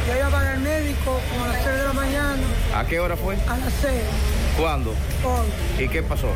[0.07, 2.43] Yo iba para el médico como a las 6 de la mañana.
[2.73, 3.35] ¿A qué hora fue?
[3.35, 3.93] A las 6.
[4.57, 4.91] ¿Cuándo?
[4.91, 5.83] Hoy.
[5.83, 6.29] ¿Y qué pasó?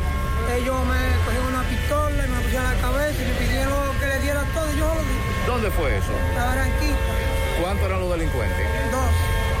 [0.56, 4.06] Ellos me cogieron una pistola y me pusieron a la cabeza y me pidieron que
[4.06, 5.16] le diera todo y yo lo di.
[5.46, 6.12] ¿Dónde fue eso?
[6.34, 6.96] La Barranquita.
[7.62, 8.66] ¿Cuántos eran los delincuentes?
[8.90, 9.10] Dos.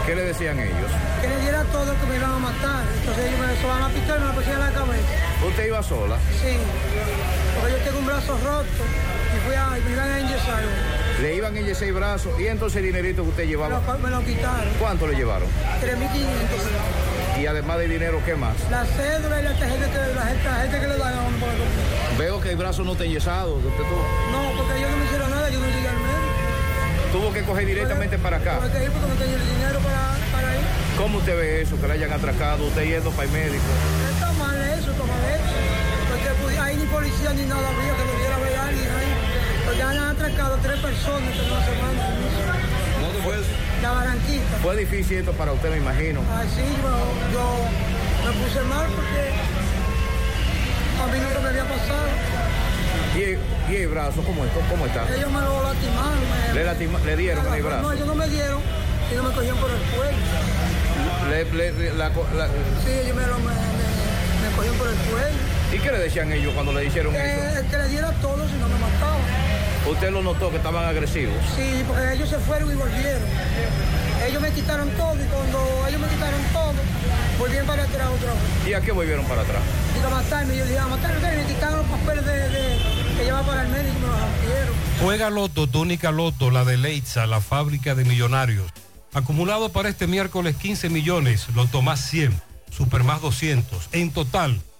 [0.06, 0.90] ¿Qué le decían ellos?
[1.20, 2.82] Que le diera todo que me iban a matar.
[3.00, 5.12] Entonces ellos me sobaron la pistola y me la pusieron a la cabeza.
[5.46, 6.16] ¿Usted iba sola?
[6.40, 6.56] Sí.
[7.60, 8.82] Porque yo tengo un brazo roto
[9.36, 10.62] y fui a, y me iban a inyectar.
[11.20, 13.80] Le iban a inyectar el brazo y entonces el dinerito que usted llevaba.
[13.80, 14.72] Me lo, me lo quitaron.
[14.78, 15.48] ¿Cuánto le llevaron?
[15.82, 17.07] 3.500.
[17.38, 18.56] Y además de dinero, ¿qué más?
[18.68, 22.50] La cédula y la tarjeta que, la tarjeta que le dan a un Veo que
[22.50, 23.54] el brazo no está enyesado.
[23.54, 24.04] ¿Usted tuvo?
[24.32, 27.12] No, porque ellos no me hicieron nada, yo no llegué al médico.
[27.12, 28.58] Tuvo que coger directamente para acá.
[28.58, 30.66] Tuve que ir porque no tenía el dinero para, para ir.
[30.98, 31.80] ¿Cómo usted ve eso?
[31.80, 33.70] Que le hayan atracado, usted yendo para el médico.
[34.10, 35.54] Está mal eso, está mal eso.
[36.10, 39.78] Porque pues, ahí ni policía ni nada había que lo viera ver a alguien ahí.
[39.78, 42.02] Ya han atracado tres personas en una semana.
[43.00, 43.67] ¿Dónde fue eso?
[43.82, 44.56] La Barranquita.
[44.62, 46.20] Fue difícil esto para usted, me imagino.
[46.34, 46.90] Así yo,
[47.32, 49.30] yo me puse mal porque
[51.02, 52.08] a mí nunca me había pasado.
[53.16, 53.38] ¿Y el,
[53.70, 54.50] y el brazo cómo, es?
[54.70, 55.04] cómo está?
[55.14, 56.18] Ellos me lo lastimaron.
[56.48, 57.82] Me, ¿Le, lastima- le dieron el brazo?
[57.82, 58.60] No, ellos no me dieron,
[59.12, 60.16] ellos me cogieron por el cuello.
[61.30, 62.46] Le- le- la la-
[62.84, 65.38] Sí, ellos me, lo, me, me, me cogieron por el cuello.
[65.72, 67.24] ¿Y qué le decían ellos cuando le hicieron eso?
[67.70, 69.20] Que le diera todo si no me mataban.
[69.90, 71.34] ¿Usted lo notó que estaban agresivos?
[71.56, 73.22] Sí, porque ellos se fueron y volvieron.
[74.28, 76.72] Ellos me quitaron todo y cuando ellos me quitaron todo,
[77.38, 78.42] volvieron para atrás otra vez.
[78.68, 79.62] ¿Y a qué volvieron para atrás?
[80.00, 82.78] Y a matarme, yo dije, a matarme, me quitaron los papeles de, de-
[83.16, 84.74] que llevaba para el médico y me los rompieron.
[85.02, 88.70] Juega Loto, tónica Loto, la de Leitza, la fábrica de millonarios.
[89.14, 93.88] Acumulado para este miércoles 15 millones, Loto más 100, Super más 200.
[93.92, 94.60] En total,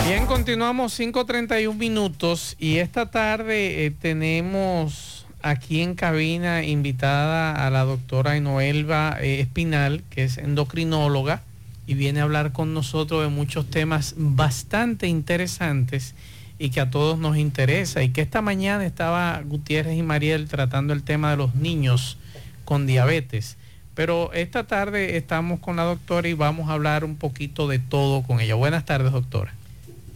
[0.06, 7.84] Bien, continuamos 5.31 minutos y esta tarde eh, tenemos aquí en cabina invitada a la
[7.84, 11.44] doctora Enoelva eh, Espinal, que es endocrinóloga
[11.90, 16.14] y viene a hablar con nosotros de muchos temas bastante interesantes
[16.60, 20.94] y que a todos nos interesa y que esta mañana estaba Gutiérrez y Mariel tratando
[20.94, 22.20] el tema de los niños
[22.64, 23.58] con diabetes.
[23.96, 28.22] Pero esta tarde estamos con la doctora y vamos a hablar un poquito de todo
[28.22, 28.54] con ella.
[28.54, 29.52] Buenas tardes, doctora.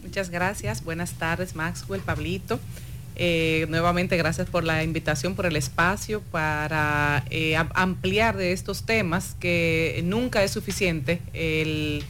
[0.00, 0.84] Muchas gracias.
[0.84, 2.60] Buenas tardes, Maxwell, Pablito.
[3.16, 9.36] Eh, nuevamente, gracias por la invitación, por el espacio para eh, ampliar de estos temas
[9.38, 12.04] que nunca es suficiente el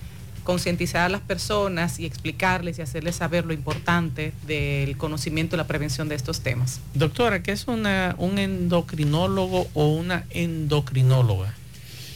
[0.44, 5.66] concientizar a las personas y explicarles y hacerles saber lo importante del conocimiento y la
[5.66, 6.80] prevención de estos temas.
[6.92, 11.54] Doctora, ¿qué es un endocrinólogo o una endocrinóloga?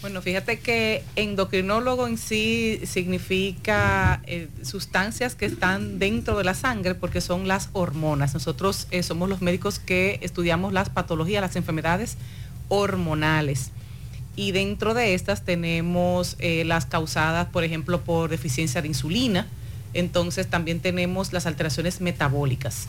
[0.00, 6.94] Bueno, fíjate que endocrinólogo en sí significa eh, sustancias que están dentro de la sangre
[6.94, 8.33] porque son las hormonas.
[8.33, 12.16] Nosotros eh, somos los médicos que estudiamos las patologías, las enfermedades
[12.68, 13.73] hormonales.
[14.37, 19.48] Y dentro de estas tenemos eh, las causadas, por ejemplo, por deficiencia de insulina.
[19.94, 22.87] Entonces también tenemos las alteraciones metabólicas.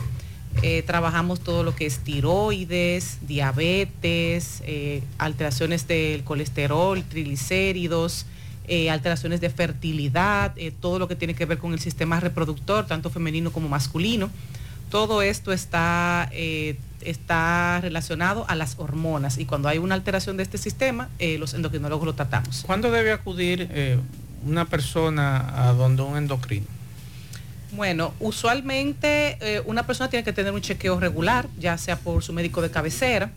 [0.62, 8.26] Eh, trabajamos todo lo que es tiroides, diabetes, eh, alteraciones del colesterol, triglicéridos,
[8.68, 13.08] eh, alteraciones de fertilidad, todo lo que tiene que ver con el sistema reproductor, tanto
[13.10, 14.28] femenino como masculino.
[14.90, 16.30] Todo esto está,
[17.00, 22.06] está relacionado a las hormonas y cuando hay una alteración de este sistema, los endocrinólogos
[22.06, 22.64] lo tratamos.
[22.66, 23.68] ¿Cuándo debe acudir
[24.44, 26.79] una persona a donde un endocrino?
[27.72, 32.32] Bueno, usualmente eh, una persona tiene que tener un chequeo regular, ya sea por su
[32.32, 33.30] médico de cabecera.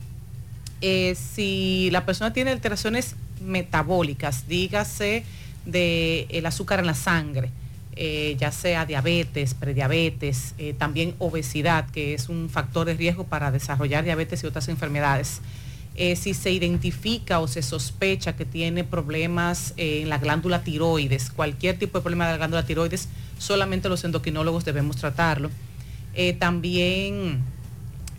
[0.81, 5.23] Eh, si la persona tiene alteraciones metabólicas, dígase
[5.65, 7.51] de el azúcar en la sangre,
[7.95, 13.51] eh, ya sea diabetes, prediabetes, eh, también obesidad, que es un factor de riesgo para
[13.51, 15.41] desarrollar diabetes y otras enfermedades.
[15.95, 21.29] Eh, si se identifica o se sospecha que tiene problemas eh, en la glándula tiroides,
[21.29, 23.09] cualquier tipo de problema de la glándula tiroides,
[23.43, 25.51] solamente los endocrinólogos debemos tratarlo.
[26.15, 27.41] Eh, también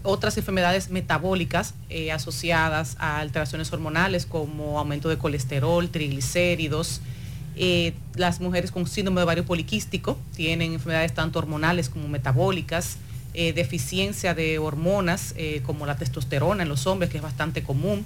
[0.03, 7.01] otras enfermedades metabólicas eh, asociadas a alteraciones hormonales como aumento de colesterol, triglicéridos.
[7.57, 12.99] Eh, las mujeres con síndrome de ovario poliquístico tienen enfermedades tanto hormonales como metabólicas,
[13.33, 15.35] deficiencia de hormonas
[15.67, 18.05] como la testosterona en los hombres, que es bastante común.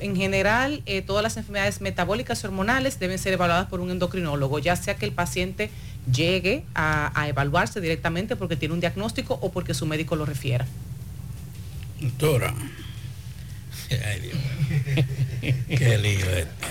[0.00, 4.76] En general, eh, todas las enfermedades metabólicas hormonales deben ser evaluadas por un endocrinólogo, ya
[4.76, 5.70] sea que el paciente
[6.10, 10.66] llegue a, evaluarse directamente porque tiene un diagnóstico o porque su médico lo refiera.
[12.00, 12.54] Doctora.
[13.90, 14.38] Ay, Dios.
[15.68, 16.66] Qué lío este.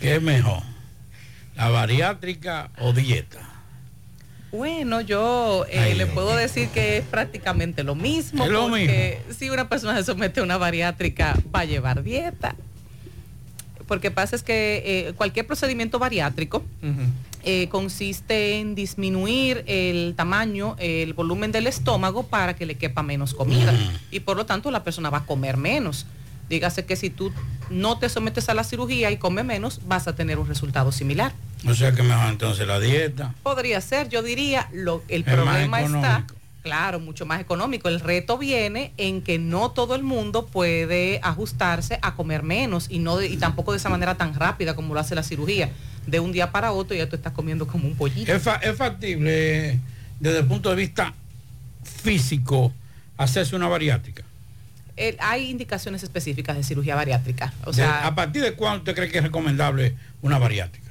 [0.00, 0.62] ¿Qué mejor?
[1.56, 3.57] ¿La bariátrica o dieta?
[4.50, 8.44] Bueno, yo eh, Ay, le puedo decir que es prácticamente lo mismo.
[8.44, 12.56] Es lo porque si una persona se somete a una bariátrica, va a llevar dieta.
[13.86, 16.62] Porque pasa es que eh, cualquier procedimiento bariátrico
[17.42, 23.34] eh, consiste en disminuir el tamaño, el volumen del estómago para que le quepa menos
[23.34, 23.72] comida.
[24.10, 26.06] Y por lo tanto la persona va a comer menos.
[26.48, 27.32] Dígase que si tú
[27.70, 31.32] no te sometes a la cirugía y comes menos, vas a tener un resultado similar.
[31.66, 33.34] O sea que mejor entonces la dieta.
[33.42, 36.24] Podría ser, yo diría, lo, el Es problema está,
[36.62, 37.88] claro, mucho más económico.
[37.88, 43.00] El reto viene en que no todo el mundo puede ajustarse a comer menos y
[43.00, 45.70] no de- y tampoco de esa manera tan rápida como lo hace la cirugía.
[46.06, 48.32] De un día para otro ya tú estás comiendo como un pollito.
[48.32, 49.80] ¿Es, fa- es factible eh,
[50.20, 51.12] desde el punto de vista
[51.82, 52.72] físico
[53.16, 54.22] hacerse una bariátrica?
[54.96, 57.52] El- hay indicaciones específicas de cirugía bariátrica.
[57.64, 60.87] O De- sea, ¿A partir de cuándo usted cree que es recomendable una bariátrica?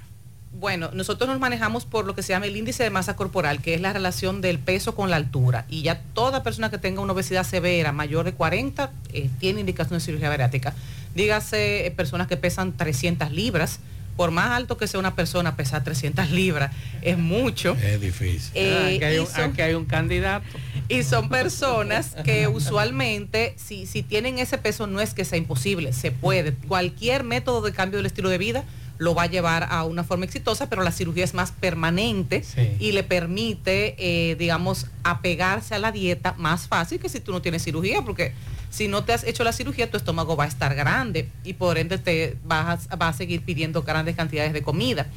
[0.60, 3.76] Bueno, nosotros nos manejamos por lo que se llama el índice de masa corporal, que
[3.76, 5.66] es la relación del peso con la altura.
[5.70, 10.00] Y ya toda persona que tenga una obesidad severa mayor de 40 eh, tiene indicación
[10.00, 10.74] de cirugía bariátrica.
[11.14, 13.80] Dígase eh, personas que pesan 300 libras.
[14.16, 16.72] Por más alto que sea una persona, pesar 300 libras
[17.04, 17.76] es mucho.
[17.80, 18.50] Es difícil.
[18.56, 20.44] Eh, aquí, hay un, son- aquí hay un candidato.
[20.90, 25.94] y son personas que usualmente, si, si tienen ese peso, no es que sea imposible,
[25.94, 26.54] se puede.
[26.54, 28.64] Cualquier método de cambio del estilo de vida
[28.98, 32.44] lo va a llevar a una forma exitosa, pero la cirugía es más permanente
[32.80, 37.42] y le permite, eh, digamos, apegarse a la dieta más fácil que si tú no
[37.42, 38.34] tienes cirugía, porque
[38.70, 41.78] si no te has hecho la cirugía, tu estómago va a estar grande y por
[41.78, 45.08] ende te vas a, vas a seguir pidiendo grandes cantidades de comida.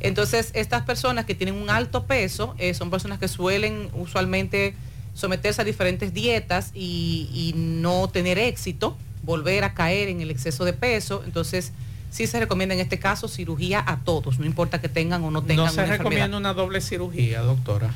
[0.00, 4.74] Entonces, estas personas que tienen un alto peso eh, son personas que suelen usualmente
[5.14, 10.64] someterse a diferentes dietas y, y no tener éxito, volver a caer en el exceso
[10.64, 11.22] de peso.
[11.24, 11.72] Entonces,
[12.12, 15.42] sí se recomienda en este caso cirugía a todos, no importa que tengan o no
[15.42, 16.38] tengan No se una recomienda enfermedad.
[16.38, 17.92] una doble cirugía, doctora.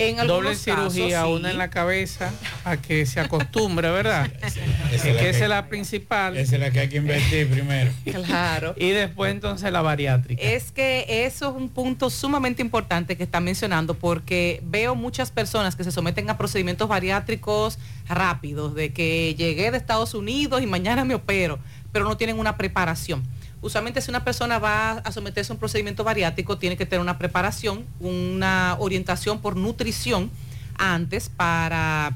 [0.00, 2.30] En Doble cirugía, casos, una en la cabeza,
[2.64, 4.30] a que se acostumbre, ¿verdad?
[4.42, 4.60] Esa
[4.92, 6.36] Es es que la esa es la principal.
[6.36, 7.90] Esa es la que hay que invertir primero.
[8.04, 8.76] Claro.
[8.78, 10.40] Y después entonces la bariátrica.
[10.40, 15.74] Es que eso es un punto sumamente importante que está mencionando porque veo muchas personas
[15.74, 21.04] que se someten a procedimientos bariátricos rápidos, de que llegué de Estados Unidos y mañana
[21.04, 21.58] me opero,
[21.90, 23.24] pero no tienen una preparación.
[23.60, 27.18] Usualmente si una persona va a someterse a un procedimiento bariátrico, tiene que tener una
[27.18, 30.30] preparación, una orientación por nutrición
[30.76, 32.14] antes para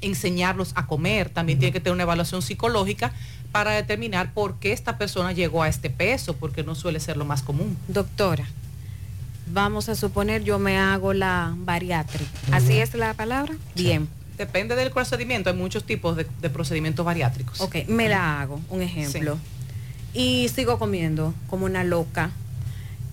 [0.00, 1.28] enseñarlos a comer.
[1.30, 3.12] También tiene que tener una evaluación psicológica
[3.52, 7.24] para determinar por qué esta persona llegó a este peso, porque no suele ser lo
[7.24, 7.76] más común.
[7.88, 8.46] Doctora,
[9.52, 12.30] vamos a suponer yo me hago la bariátrica.
[12.52, 13.56] ¿Así es la palabra?
[13.74, 14.08] Bien.
[14.38, 17.60] Depende del procedimiento, hay muchos tipos de, de procedimientos bariátricos.
[17.60, 19.36] Ok, me la hago, un ejemplo.
[20.14, 22.30] Y sigo comiendo como una loca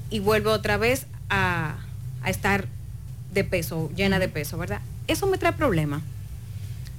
[0.09, 1.75] y vuelvo otra vez a,
[2.23, 2.67] a estar
[3.33, 4.81] de peso, llena de peso, ¿verdad?
[5.07, 6.01] Eso me trae problemas.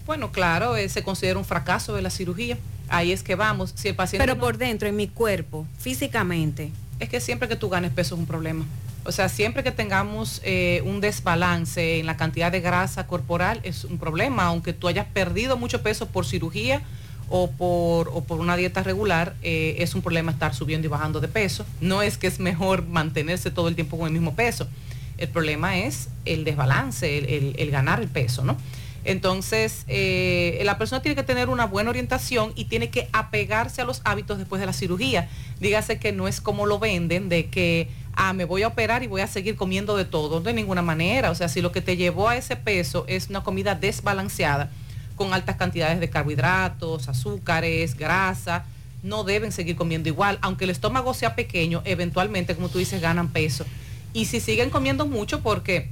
[0.07, 2.57] Bueno, claro, eh, se considera un fracaso de la cirugía.
[2.89, 3.73] Ahí es que vamos.
[3.77, 6.71] Si el paciente Pero no- por dentro, en mi cuerpo, físicamente.
[7.01, 8.65] es que siempre que tú ganes peso es un problema.
[9.05, 13.85] O sea, siempre que tengamos eh, un desbalance en la cantidad de grasa corporal es
[13.85, 16.83] un problema, aunque tú hayas perdido mucho peso por cirugía
[17.31, 21.21] o por, o por una dieta regular, eh, es un problema estar subiendo y bajando
[21.21, 21.67] de peso.
[21.81, 24.67] No es que es mejor mantenerse todo el tiempo con el mismo peso.
[25.19, 28.57] El problema es el desbalance, el, el- el ganar el peso, ¿no?
[29.05, 33.85] Entonces, eh, la persona tiene que tener una buena orientación y tiene que apegarse a
[33.85, 35.29] los hábitos después de la cirugía.
[35.61, 39.07] Dígase que no es como lo venden, de que, ah, me voy a operar y
[39.07, 41.31] voy a seguir comiendo de todo, de ninguna manera.
[41.31, 44.71] O sea, si lo que te llevó a ese peso es una comida desbalanceada,
[45.19, 48.65] con altas cantidades de carbohidratos, azúcares, grasa,
[49.03, 50.39] no deben seguir comiendo igual.
[50.41, 53.67] Aunque el estómago sea pequeño, eventualmente, como tú dices, ganan peso.
[54.15, 55.91] Y si siguen comiendo mucho, porque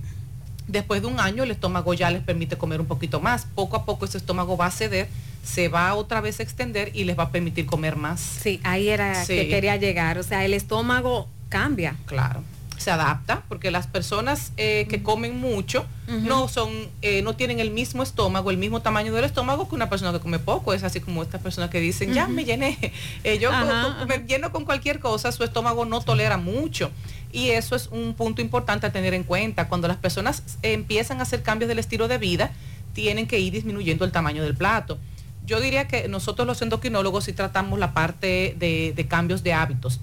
[0.67, 3.47] después de un año el estómago ya les permite comer un poquito más.
[3.55, 5.09] Poco a poco ese estómago va a ceder,
[5.45, 8.21] se va otra vez a extender y les va a permitir comer más.
[8.21, 9.35] Sí, ahí era Sí.
[9.35, 10.19] que quería llegar.
[10.19, 11.95] O sea, el estómago cambia.
[12.07, 12.43] Claro.
[12.79, 16.71] Se adapta porque las personas eh, que comen mucho no son,
[17.03, 20.21] eh, no tienen el mismo estómago, el mismo tamaño del estómago que una persona que
[20.21, 20.73] come poco.
[20.73, 22.79] Es así como estas personas que dicen, ya me llené.
[23.25, 26.91] Eh, yo Ajá, me lleno con cualquier cosa, su estómago no tolera mucho.
[27.33, 29.69] Y eso es un punto importante a tener en cuenta.
[29.69, 32.53] Cuando las personas eh, empiezan a hacer cambios del estilo de vida,
[32.93, 34.99] tienen que ir disminuyendo el tamaño del plato.
[35.45, 40.01] Yo diría que nosotros los endocrinólogos sí tratamos la parte de, de cambios de hábitos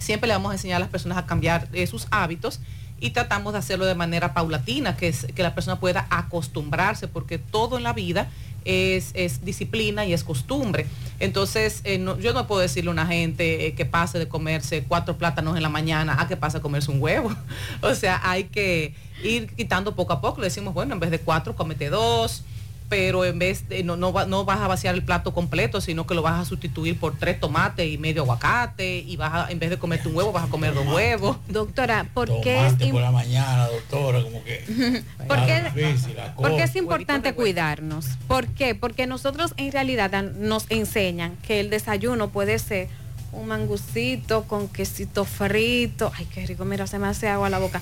[0.00, 2.60] siempre le vamos a enseñar a las personas a cambiar eh, sus hábitos
[2.98, 7.38] y tratamos de hacerlo de manera paulatina, que, es, que la persona pueda acostumbrarse, porque
[7.38, 8.28] todo en la vida
[8.64, 10.86] es, es disciplina y es costumbre.
[11.18, 15.16] Entonces, eh, yo no puedo decirle a una gente eh, que pase de comerse cuatro
[15.16, 17.34] plátanos en la mañana a que pase a comerse un huevo.
[17.80, 20.40] o sea, hay que ir quitando poco a poco.
[20.40, 22.44] Le decimos, bueno, en vez de cuatro, comete dos
[22.90, 26.06] pero en vez de no, no, va- no vas a vaciar el plato completo, sino
[26.06, 29.58] que lo vas a sustituir por tres tomates y medio aguacate y vas a, en
[29.60, 31.36] vez de comerte un huevo, vas a comer dos huevos.
[31.48, 34.64] Doctora, ¿por qué es Tomate por la mañana, doctora, como que.
[35.28, 38.06] ¿Por qué, difícil por qué es importante cuidarnos?
[38.26, 38.74] ¿Por qué?
[38.74, 42.88] Porque nosotros en realidad nos enseñan que el desayuno puede ser
[43.32, 46.10] un mangucito con quesito frito.
[46.18, 47.80] Ay, qué rico, mira, se me hace agua a la boca.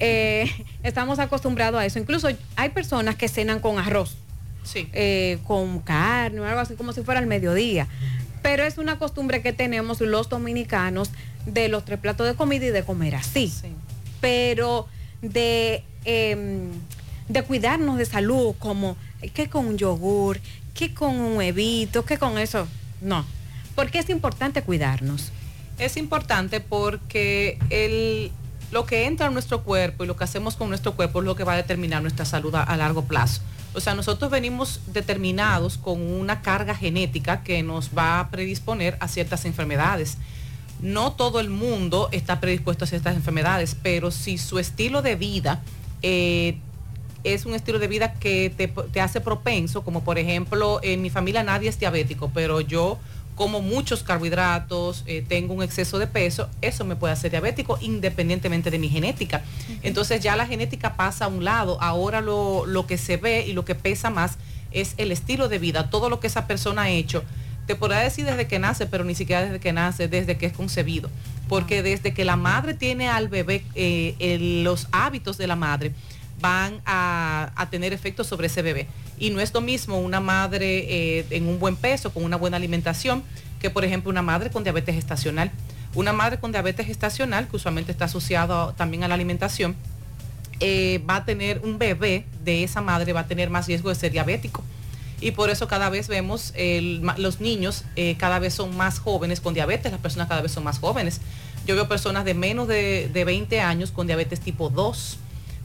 [0.00, 0.50] Eh,
[0.82, 2.00] estamos acostumbrados a eso.
[2.00, 4.16] Incluso hay personas que cenan con arroz.
[4.64, 4.88] Sí.
[4.92, 7.88] eh, con carne o algo así como si fuera al mediodía.
[8.42, 11.10] Pero es una costumbre que tenemos los dominicanos
[11.46, 13.52] de los tres platos de comida y de comer así.
[14.20, 14.88] Pero
[15.20, 16.70] de, em,
[17.28, 18.96] de cuidarnos de salud, como
[19.34, 20.40] que con un yogur,
[20.74, 22.66] que con un huevito, que con eso.
[23.00, 23.24] No.
[23.74, 25.30] Porque es importante cuidarnos.
[25.78, 28.30] Es importante porque el,
[28.70, 31.36] lo que entra en nuestro cuerpo y lo que hacemos con nuestro cuerpo es lo
[31.36, 33.40] que va a determinar nuestra salud a, a largo plazo.
[33.74, 39.08] O sea, nosotros venimos determinados con una carga genética que nos va a predisponer a
[39.08, 40.18] ciertas enfermedades.
[40.80, 45.62] No todo el mundo está predispuesto a ciertas enfermedades, pero si su estilo de vida
[46.02, 46.58] eh,
[47.24, 51.08] es un estilo de vida que te, te hace propenso, como por ejemplo, en mi
[51.08, 52.98] familia nadie es diabético, pero yo
[53.34, 58.70] como muchos carbohidratos, eh, tengo un exceso de peso, eso me puede hacer diabético independientemente
[58.70, 59.42] de mi genética.
[59.82, 63.52] Entonces ya la genética pasa a un lado, ahora lo, lo que se ve y
[63.54, 64.36] lo que pesa más
[64.70, 67.24] es el estilo de vida, todo lo que esa persona ha hecho.
[67.66, 70.52] Te podrá decir desde que nace, pero ni siquiera desde que nace, desde que es
[70.52, 71.08] concebido.
[71.48, 75.92] Porque desde que la madre tiene al bebé, eh, el- los hábitos de la madre
[76.42, 78.86] van a, tener efectos sobre ese bebé.
[79.18, 82.58] Y no es lo mismo una madre eh, en un buen peso, con una buena
[82.58, 83.22] alimentación,
[83.60, 85.50] que por ejemplo una madre con diabetes gestacional.
[85.94, 89.76] Una madre con diabetes gestacional, que usualmente está asociado también a la alimentación,
[90.60, 93.94] eh, va a tener un bebé de esa madre, va a tener más riesgo de
[93.94, 94.62] ser diabético.
[95.20, 96.52] Y por eso cada vez vemos
[97.16, 100.64] los niños eh, cada vez son más jóvenes con diabetes, las personas cada vez son
[100.64, 101.20] más jóvenes.
[101.64, 105.18] Yo veo personas de menos de, de 20 años con diabetes tipo 2,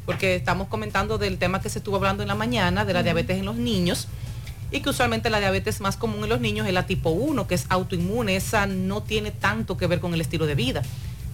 [0.08, 3.38] porque estamos comentando del tema que se estuvo hablando en la mañana, de la diabetes
[3.38, 4.08] en los niños,
[4.72, 7.56] y que usualmente la diabetes más común en los niños es la tipo 1, que
[7.56, 10.82] es autoinmune, esa no tiene tanto que ver con el estilo de vida.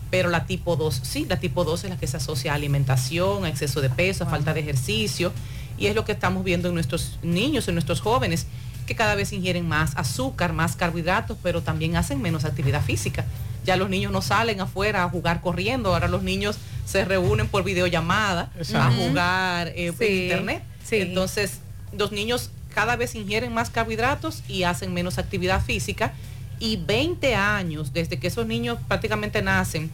[0.09, 3.45] Pero la tipo 2, sí, la tipo 2 es la que se asocia a alimentación,
[3.45, 5.31] a exceso de peso, a falta de ejercicio.
[5.77, 8.47] Y es lo que estamos viendo en nuestros niños, en nuestros jóvenes,
[8.87, 13.25] que cada vez ingieren más azúcar, más carbohidratos, pero también hacen menos actividad física.
[13.65, 17.63] Ya los niños no salen afuera a jugar corriendo, ahora los niños se reúnen por
[17.63, 18.95] videollamada a Exacto.
[18.95, 20.63] jugar eh, Sí, en internet.
[20.91, 21.59] Entonces,
[21.97, 26.13] los niños cada vez ingieren más carbohidratos y hacen menos actividad física.
[26.59, 29.89] Y 20 años desde que esos niños prácticamente nacen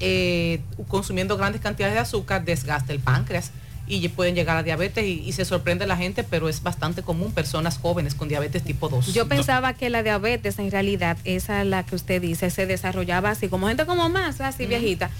[0.00, 3.52] eh, consumiendo grandes cantidades de azúcar, desgasta el páncreas
[3.86, 7.32] y pueden llegar a diabetes y, y se sorprende la gente, pero es bastante común
[7.32, 9.12] personas jóvenes con diabetes tipo 2.
[9.12, 13.30] Yo pensaba que la diabetes en realidad, esa es la que usted dice, se desarrollaba
[13.30, 15.10] así, como gente como más, así viejita.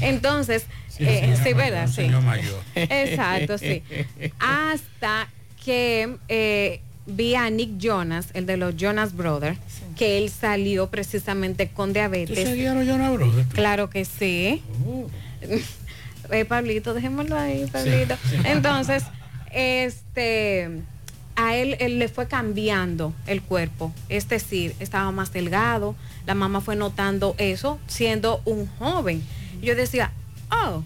[0.00, 0.66] Entonces,
[0.96, 1.88] Sí, eh, sí, ¿verdad?
[1.88, 2.02] Sí.
[2.02, 2.60] mayor.
[2.74, 3.82] Exacto, sí.
[4.38, 5.28] Hasta
[5.64, 9.58] que eh, vi a Nick Jonas, el de los Jonas Brothers,
[9.96, 12.44] que él salió precisamente con diabetes.
[12.44, 13.48] ¿Tú los Jonas Brothers?
[13.54, 14.62] Claro que sí.
[16.30, 18.14] Eh, Pablito, dejémoslo ahí, Pablito.
[18.44, 19.02] Entonces,
[19.52, 20.70] este,
[21.36, 23.92] a él, él le fue cambiando el cuerpo.
[24.08, 25.94] Es decir, estaba más delgado.
[26.24, 29.22] La mamá fue notando eso siendo un joven.
[29.62, 30.12] Yo decía,
[30.50, 30.82] oh,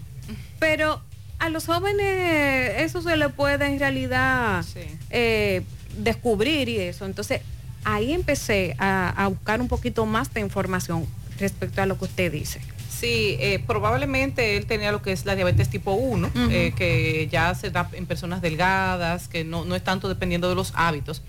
[0.59, 1.01] pero
[1.39, 4.63] a los jóvenes eso se le puede en realidad
[5.09, 5.63] eh,
[5.97, 7.05] descubrir y eso.
[7.05, 7.41] Entonces,
[7.83, 11.05] ahí empecé a, a buscar un poquito más de información
[11.39, 12.61] respecto a lo que usted dice.
[12.89, 16.39] Sí, eh, probablemente él tenía lo que es la diabetes tipo 1, Ujú.
[16.51, 20.55] eh, que ya se da en personas delgadas, que no, no es tanto dependiendo de
[20.55, 21.21] los hábitos.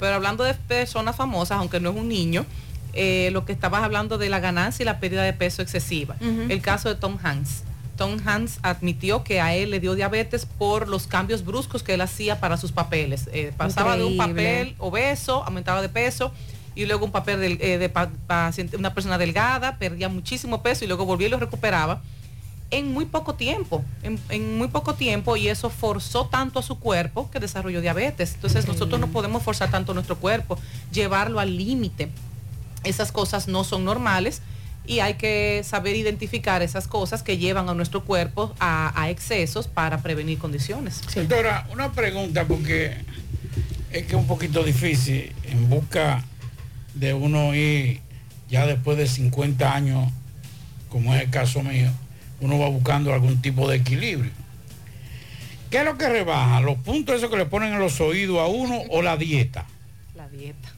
[0.00, 2.44] Pero hablando de personas famosas, aunque no es un niño,
[2.94, 6.16] eh, lo que estabas hablando de la ganancia y la pérdida de peso excesiva.
[6.50, 7.62] El caso de Tom Hanks.
[7.96, 12.00] Tom Hanks admitió que a él le dio diabetes por los cambios bruscos que él
[12.00, 13.28] hacía para sus papeles.
[13.32, 16.32] Eh, pasaba de un papel obeso, aumentaba de peso
[16.74, 20.84] y luego un papel del- eh, de, pa- paciente- una persona delgada, perdía muchísimo peso
[20.84, 22.02] y luego volvía y lo recuperaba
[22.72, 26.80] en muy poco tiempo, en, en muy poco tiempo y eso forzó tanto a su
[26.80, 28.34] cuerpo que desarrolló diabetes.
[28.34, 30.58] Entonces nosotros no podemos forzar tanto nuestro cuerpo,
[30.90, 32.08] llevarlo al límite.
[32.84, 34.42] Esas cosas no son normales
[34.86, 39.66] y hay que saber identificar esas cosas que llevan a nuestro cuerpo a, a excesos
[39.66, 41.00] para prevenir condiciones.
[41.14, 42.96] Doctora, una pregunta porque
[43.90, 46.24] es que es un poquito difícil en busca
[46.94, 48.00] de uno ir
[48.50, 50.12] ya después de 50 años,
[50.88, 51.90] como es el caso mío,
[52.40, 54.30] uno va buscando algún tipo de equilibrio.
[55.70, 56.60] ¿Qué es lo que rebaja?
[56.60, 59.66] ¿Los puntos esos que le ponen en los oídos a uno o la dieta?
[60.14, 60.73] La dieta.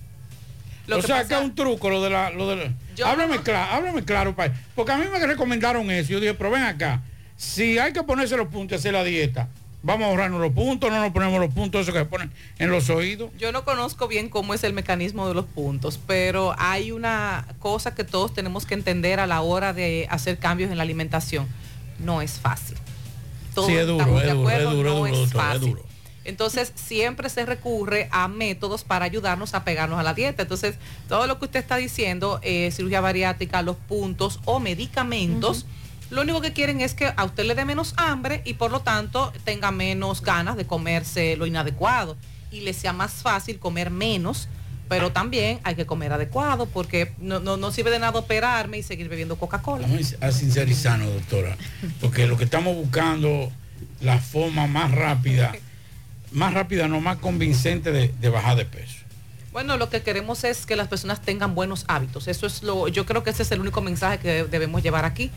[0.95, 2.31] O sea, que es un truco lo de la...
[2.31, 4.35] Lo de la- háblame, claro, háblame claro,
[4.75, 6.11] porque a mí me recomendaron eso.
[6.13, 7.03] Yo dije, pero ven acá,
[7.37, 9.49] si hay que ponerse los puntos y hacer la dieta,
[9.83, 12.71] vamos a ahorrarnos los puntos, no nos ponemos los puntos esos que se ponen en
[12.71, 13.31] los oídos.
[13.39, 17.95] Yo no conozco bien cómo es el mecanismo de los puntos, pero hay una cosa
[17.95, 21.47] que todos tenemos que entender a la hora de hacer cambios en la alimentación.
[21.99, 22.77] No es fácil.
[23.55, 25.86] Todos Sí, es duro, estamos de es duro, es acuerdo, duro, es duro.
[26.27, 30.43] Entonces, siempre se recurre a métodos para ayudarnos a pegarnos a la dieta.
[30.43, 30.77] Entonces,
[31.09, 35.67] todo lo que usted está diciendo, eh, cirugía bariátrica, los puntos o medicamentos,
[36.11, 38.81] lo único que quieren es que a usted le dé menos hambre y por lo
[38.81, 42.17] tanto tenga menos ganas de comerse lo inadecuado
[42.51, 44.49] y le sea más fácil comer menos,
[44.89, 48.83] pero también hay que comer adecuado porque no, no, no sirve de nada operarme y
[48.85, 49.89] seguir bebiendo Coca-Cola.
[49.89, 51.57] Vamos a sincerizarnos, doctora,
[52.01, 53.51] porque lo que estamos buscando,
[54.01, 55.57] la forma más rápida,
[56.33, 58.97] más rápida, no más convincente de, bajar de peso.
[59.53, 62.29] Bueno, lo que queremos es que las personas tengan buenos hábitos.
[62.29, 65.31] Eso es lo, yo creo que ese es el único mensaje que debemos llevar aquí.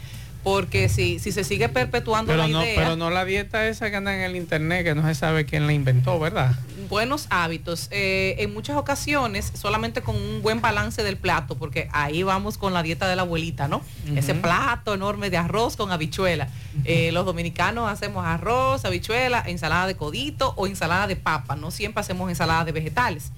[0.44, 3.90] Porque si, si se sigue perpetuando Pero la no, idea, pero no la dieta esa
[3.90, 6.56] que anda en el internet, que no se sabe quién la inventó, ¿verdad?
[6.90, 12.24] buenos hábitos, eh, en muchas ocasiones solamente con un buen balance del plato, porque ahí
[12.24, 13.82] vamos con la dieta de la abuelita, ¿no?
[14.16, 16.50] Ese plato enorme de arroz con habichuela.
[16.84, 21.56] Eh, los dominicanos hacemos arroz, habichuela, ensalada de codito o ensalada de papa.
[21.56, 23.32] No siempre hacemos ensalada de vegetales.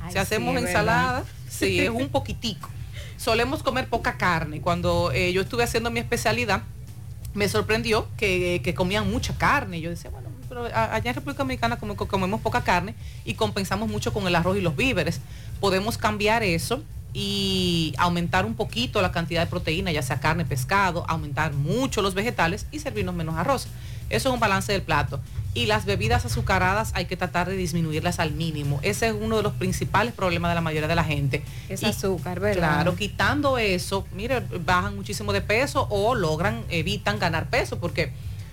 [0.00, 1.28] Ay, si hacemos sí, ensalada, verdad.
[1.48, 2.68] sí, es un poquitico.
[3.18, 4.62] Solemos comer poca carne.
[4.62, 6.62] Cuando eh, yo estuve haciendo mi especialidad,
[7.34, 9.80] me sorprendió que, que comían mucha carne.
[9.80, 12.94] Yo decía, bueno, pero allá en República Dominicana comemos poca carne
[13.24, 15.20] y compensamos mucho con el arroz y los víveres.
[15.60, 21.04] Podemos cambiar eso y aumentar un poquito la cantidad de proteína, ya sea carne, pescado,
[21.08, 23.68] aumentar mucho los vegetales y servirnos menos arroz.
[24.10, 25.20] Eso es un balance del plato.
[25.54, 28.78] Y las bebidas azucaradas hay que tratar de disminuirlas al mínimo.
[28.82, 31.42] Ese es uno de los principales problemas de la mayoría de la gente.
[31.68, 32.58] Es Y- azúcar, ¿verdad?
[32.74, 38.12] Claro, quitando eso, mire, bajan muchísimo de peso o logran, evitan ganar peso, porque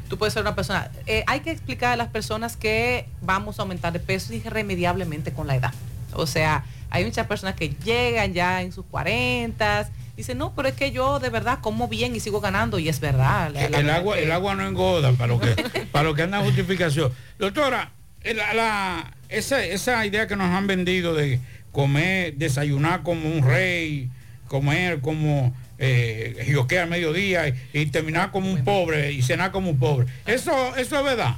[0.09, 0.89] tú puedes ser una persona.
[1.05, 5.47] eh, hay que explicar a las personas que vamos a aumentar de peso irremediablemente con
[5.47, 5.73] la edad.
[6.13, 10.75] O sea, hay muchas personas que llegan ya en sus 40, dicen, no, pero es
[10.75, 13.51] que yo de verdad como bien y sigo ganando, y es verdad.
[13.51, 15.49] la- la el, agua, que- el agua no engorda para lo que,
[15.91, 17.11] para lo que anda justificación.
[17.39, 17.91] Doctora,
[18.23, 21.39] el- la- esa, esa idea que nos han vendido de
[21.71, 24.09] comer, desayunar como un rey,
[24.47, 29.69] comer como eh, joquea al mediodía y, y terminar como un pobre y cenar como
[29.71, 30.07] un pobre.
[30.25, 31.35] Eso, eso es verdad.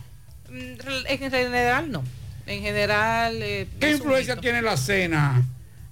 [0.49, 2.03] Mm, En general no.
[2.45, 3.41] En general...
[3.41, 5.43] eh, ¿Qué influencia tiene la cena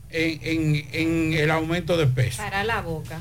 [0.09, 2.37] en, en- en el aumento de peso?
[2.43, 3.19] Para la boca.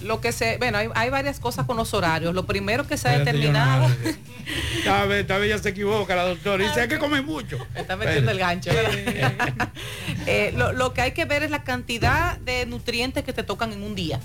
[0.00, 2.32] Lo que se, bueno, hay, hay varias cosas con los horarios.
[2.32, 3.88] Lo primero que se ha Espérate, determinado.
[4.78, 6.62] Esta vez, esta vez ya se equivoca la doctora.
[6.68, 7.58] Dice, hay que comer mucho.
[7.74, 8.70] está metiendo el gancho.
[10.26, 13.72] Eh, lo, lo que hay que ver es la cantidad de nutrientes que te tocan
[13.72, 14.20] en un día.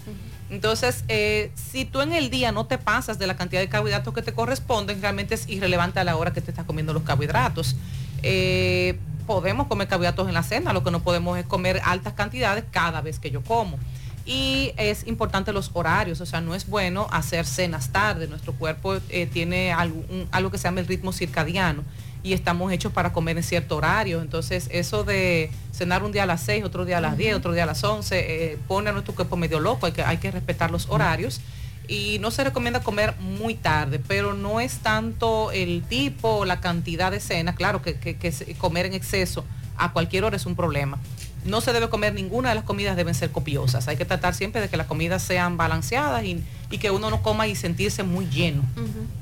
[0.49, 4.13] Entonces, eh, si tú en el día no te pasas de la cantidad de carbohidratos
[4.13, 7.77] que te corresponden, realmente es irrelevante a la hora que te estás comiendo los carbohidratos.
[8.21, 12.63] Eh, podemos comer carbohidratos en la cena, lo que no podemos es comer altas cantidades
[12.71, 13.78] cada vez que yo como.
[14.26, 18.28] Y es importante los horarios, o sea, no es bueno hacer cenas tarde.
[18.28, 21.84] Nuestro cuerpo eh, tiene algo, un- algo que se llama el ritmo circadiano
[22.24, 24.21] y estamos hechos para comer en cierto horario.
[24.21, 27.51] Entonces, eso de cenar un día a las 6, otro día a las 10, otro
[27.51, 28.17] día a las 11,
[28.53, 29.88] eh, pone a nuestro cuerpo medio loco.
[29.88, 31.41] Hay que, hay que respetar los horarios.
[31.88, 36.61] Y no se recomienda comer muy tarde, pero no es tanto el tipo o la
[36.61, 37.55] cantidad de cena.
[37.55, 39.43] Claro que, que- que se- comer en exceso
[39.77, 40.97] a cualquier hora es un problema.
[41.45, 43.89] No se debe comer ninguna de las comidas, deben ser copiosas.
[43.89, 47.21] Hay que tratar siempre de que las comidas sean balanceadas y, y que uno no
[47.21, 48.63] coma y sentirse muy lleno.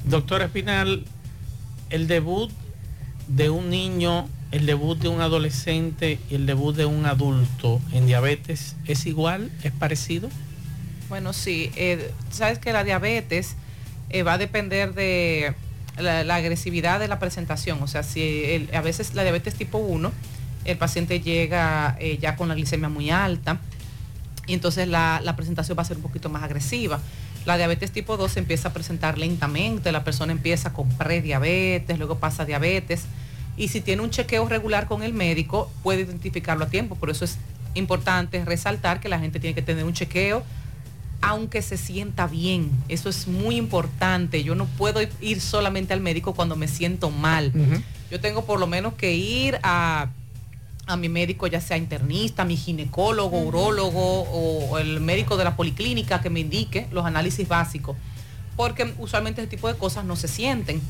[0.05, 1.03] Doctor Espinal,
[1.89, 2.51] el debut
[3.28, 8.05] de un niño, el debut de un adolescente y el debut de un adulto en
[8.05, 10.30] diabetes es igual, es parecido.
[11.12, 13.57] Bueno, sí, eh, sabes que la diabetes
[14.12, 15.53] eh, va a depender de
[15.97, 17.84] la, agresividad de la presentación.
[17.84, 20.09] O sea, si a veces la diabetes tipo 1,
[20.64, 23.59] el paciente llega eh, ya con la glicemia muy alta
[24.47, 27.01] y entonces la, presentación va a ser un poquito más agresiva.
[27.43, 32.20] La diabetes tipo 2 se empieza a presentar lentamente, la persona empieza con prediabetes, luego
[32.20, 33.03] pasa diabetes
[33.57, 36.95] y si tiene un chequeo regular con el médico puede identificarlo a tiempo.
[36.95, 37.38] Por eso es
[37.74, 40.45] importante resaltar que la gente tiene que tener un chequeo
[41.22, 42.72] aunque se sienta bien.
[42.89, 44.43] Eso es muy importante.
[44.43, 47.53] Yo no puedo ir solamente al médico cuando me siento mal.
[48.09, 50.09] Yo tengo por lo menos que ir a,
[50.88, 56.22] a mi médico, ya sea internista, mi ginecólogo, urólogo o el médico de la policlínica
[56.22, 57.95] que me indique los análisis básicos.
[58.57, 60.82] Porque usualmente ese tipo de cosas no se sienten.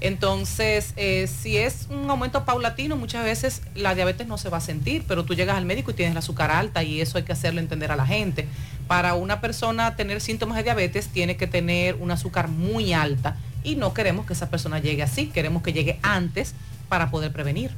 [0.00, 4.60] Entonces, eh, si es un aumento paulatino, muchas veces la diabetes no se va a
[4.60, 7.32] sentir, pero tú llegas al médico y tienes el azúcar alta y eso hay que
[7.32, 8.46] hacerlo entender a la gente.
[8.88, 13.76] Para una persona tener síntomas de diabetes tiene que tener un azúcar muy alta y
[13.76, 16.54] no queremos que esa persona llegue así, queremos que llegue antes
[16.88, 17.70] para poder prevenir.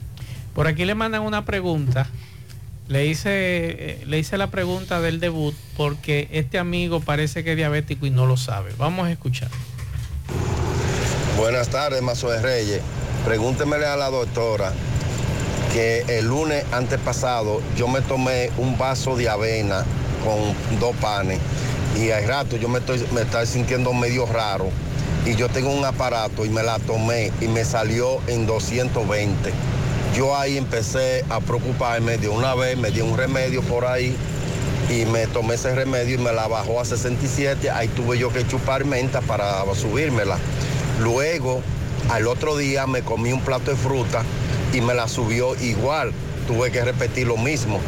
[0.55, 2.07] Por aquí le mandan una pregunta.
[2.87, 7.57] Le hice, eh, le hice la pregunta del debut porque este amigo parece que es
[7.57, 8.73] diabético y no lo sabe.
[8.79, 9.49] Vamos a escuchar.
[11.37, 12.83] Buenas tardes, Mazo de Reyes.
[13.25, 14.73] Pregúntemele a la doctora
[15.73, 19.85] que el lunes antepasado yo me tomé un vaso de avena
[20.25, 21.39] con dos panes
[22.01, 24.71] y al rato yo me estoy me estoy sintiendo medio raro
[25.27, 29.53] y yo tengo un aparato y me la tomé y me salió en 220.
[30.17, 34.17] Yo ahí empecé a preocuparme de una vez, me di un remedio por ahí
[34.89, 37.71] y me tomé ese remedio y me la bajó a 67.
[37.71, 40.39] Ahí tuve yo que chupar menta para subírmela.
[41.01, 41.61] Luego,
[42.11, 44.23] al otro día me comí un plato de fruta
[44.73, 46.13] y me la subió igual.
[46.47, 47.79] Tuve que repetir lo mismo.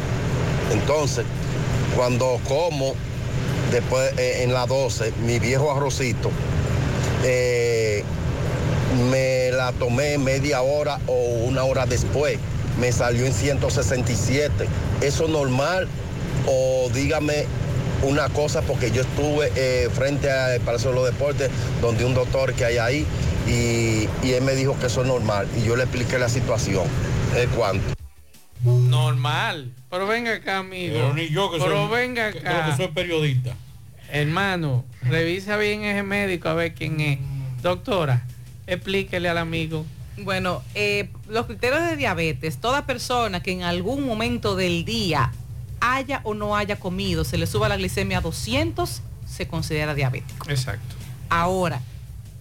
[0.71, 1.25] Entonces,
[1.95, 2.95] cuando como,
[3.71, 6.31] después eh, en la 12, mi viejo arrocito,
[7.23, 8.03] eh,
[9.09, 11.13] me la tomé media hora o
[11.45, 12.37] una hora después.
[12.79, 14.67] Me salió en 167.
[15.01, 15.87] ¿Eso normal?
[16.47, 17.45] O dígame
[18.03, 21.49] una cosa, porque yo estuve eh, frente al Palacio de los Deportes,
[21.81, 23.05] donde un doctor que hay ahí,
[23.47, 25.47] y, él me dijo que eso es normal.
[25.57, 26.85] Y yo le expliqué la situación.
[27.37, 27.93] ¿Es cuánto?
[28.63, 29.71] Normal.
[29.93, 30.95] Pero venga acá, amigo.
[30.95, 32.65] Pero ni yo que Pero soy- venga que- acá.
[32.71, 33.53] que soy periodista.
[34.11, 37.19] Hermano, revisa bien ese médico a ver quién es.
[37.61, 38.25] Doctora,
[38.65, 39.85] explíquele al amigo.
[40.17, 45.31] Bueno, eh, los criterios de diabetes, toda persona que en algún momento del día
[45.79, 50.49] haya o no haya comido, se le suba la glicemia a 200, se considera diabético.
[50.49, 50.95] Exacto.
[51.29, 51.81] Ahora,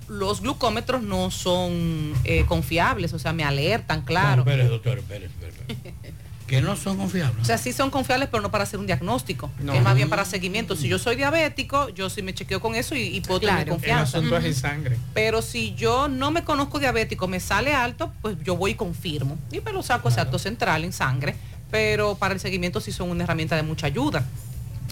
[0.09, 4.43] los glucómetros no son eh, confiables, o sea, me alertan, claro.
[4.43, 5.95] No, espere, doctor, espere, espere, espere.
[6.47, 7.41] que no son confiables.
[7.43, 9.51] O sea, sí son confiables, pero no para hacer un diagnóstico.
[9.61, 9.73] No.
[9.73, 10.77] Es más bien para seguimiento.
[10.77, 13.69] Si yo soy diabético, yo sí me chequeo con eso y, y puedo tener El
[13.69, 14.19] confianza.
[14.19, 14.97] asunto es el sangre.
[15.15, 19.39] Pero si yo no me conozco diabético, me sale alto, pues yo voy y confirmo.
[19.51, 21.35] Y me lo saco exacto central en sangre.
[21.71, 24.25] Pero para el seguimiento sí son una herramienta de mucha ayuda.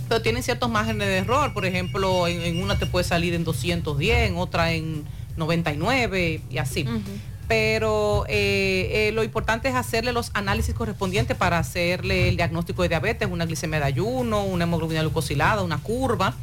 [0.09, 1.53] Pero tienen ciertos márgenes de error.
[1.53, 5.05] Por ejemplo, en, en una te puede salir en 210, en otra en
[5.36, 6.86] 99 y así.
[7.51, 12.90] Pero eh, eh, lo importante es hacerle los análisis correspondientes para hacerle el diagnóstico de
[12.90, 16.34] diabetes, una glicemia de ayuno, una hemoglobina glucosilada, una curva.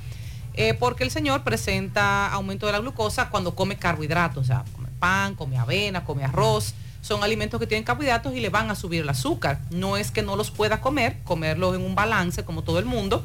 [0.53, 4.89] Eh, porque el señor presenta aumento de la glucosa cuando come carbohidratos, o sea, come
[4.99, 6.73] pan, come avena, come arroz.
[6.99, 9.61] Son alimentos que tienen carbohidratos y le van a subir el azúcar.
[9.69, 13.23] No es que no los pueda comer, comerlos en un balance como todo el mundo,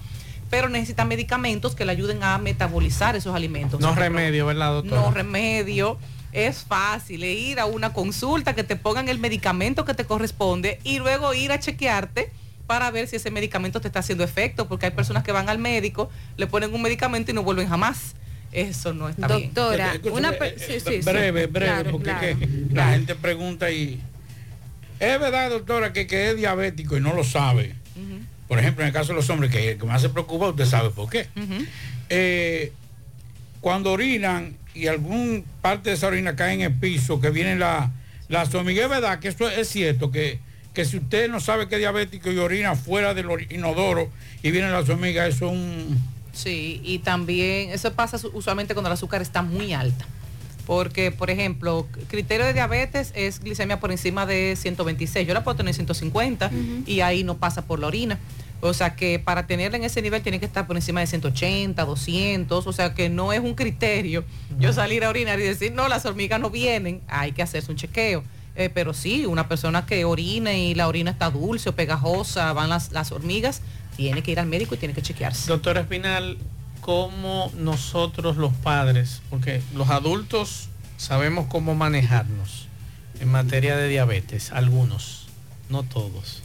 [0.51, 3.81] pero necesita medicamentos que le ayuden a metabolizar esos alimentos.
[3.81, 5.01] No remedio, ¿verdad, doctora?
[5.01, 5.99] no remedio.
[6.33, 10.79] Es fácil es ir a una consulta, que te pongan el medicamento que te corresponde
[10.83, 12.31] y luego ir a chequearte
[12.67, 15.59] para ver si ese medicamento te está haciendo efecto, porque hay personas que van al
[15.59, 18.15] médico, le ponen un medicamento y no vuelven jamás.
[18.51, 19.53] Eso no está bien.
[19.55, 21.11] Doctora, una eh, eh, sí, sí, sí.
[21.11, 22.27] breve, breve, Claro, porque claro.
[22.27, 24.01] es que la gente pregunta y
[25.01, 27.75] es verdad, doctora, que, que es diabético y no lo sabe.
[28.47, 30.91] por ejemplo, en el caso de los hombres, que, que más se preocupa, usted sabe
[30.91, 31.27] por qué.
[32.09, 32.73] Eh,
[33.61, 37.91] cuando orinan y algún parte de esa orina cae en el piso, que viene la,
[38.29, 40.39] las hormigas, es verdad que eso es cierto, que,
[40.75, 44.11] que si usted no sabe que es diabético y orina fuera del inodoro
[44.43, 45.99] y vienen las hormigas, eso es un...
[46.33, 50.07] Sí, y también eso pasa su- usualmente cuando el azúcar está muy alta.
[50.67, 55.27] Porque, por ejemplo, criterio de diabetes es glicemia por encima de 126.
[55.27, 56.51] Yo la puedo tener 150
[56.87, 58.19] y ahí no pasa por la orina.
[58.65, 61.85] O sea que para tenerla en ese nivel tiene que estar por encima de 180,
[61.85, 62.65] 200.
[62.65, 64.25] O sea que no es un criterio
[64.61, 67.01] yo salir a orinar y decir, no, las hormigas no vienen.
[67.09, 68.23] Hay que hacerse un chequeo.
[68.55, 72.69] Eh, pero sí, una persona que orina y la orina está dulce o pegajosa, van
[72.69, 73.63] las, las hormigas,
[73.97, 75.49] tiene que ir al médico y tiene que chequearse.
[75.49, 76.39] Doctora Espinal,
[76.83, 82.69] ¿cómo nosotros los padres, porque los adultos sabemos cómo manejarnos
[83.19, 85.27] en materia de diabetes, algunos,
[85.69, 86.43] no todos.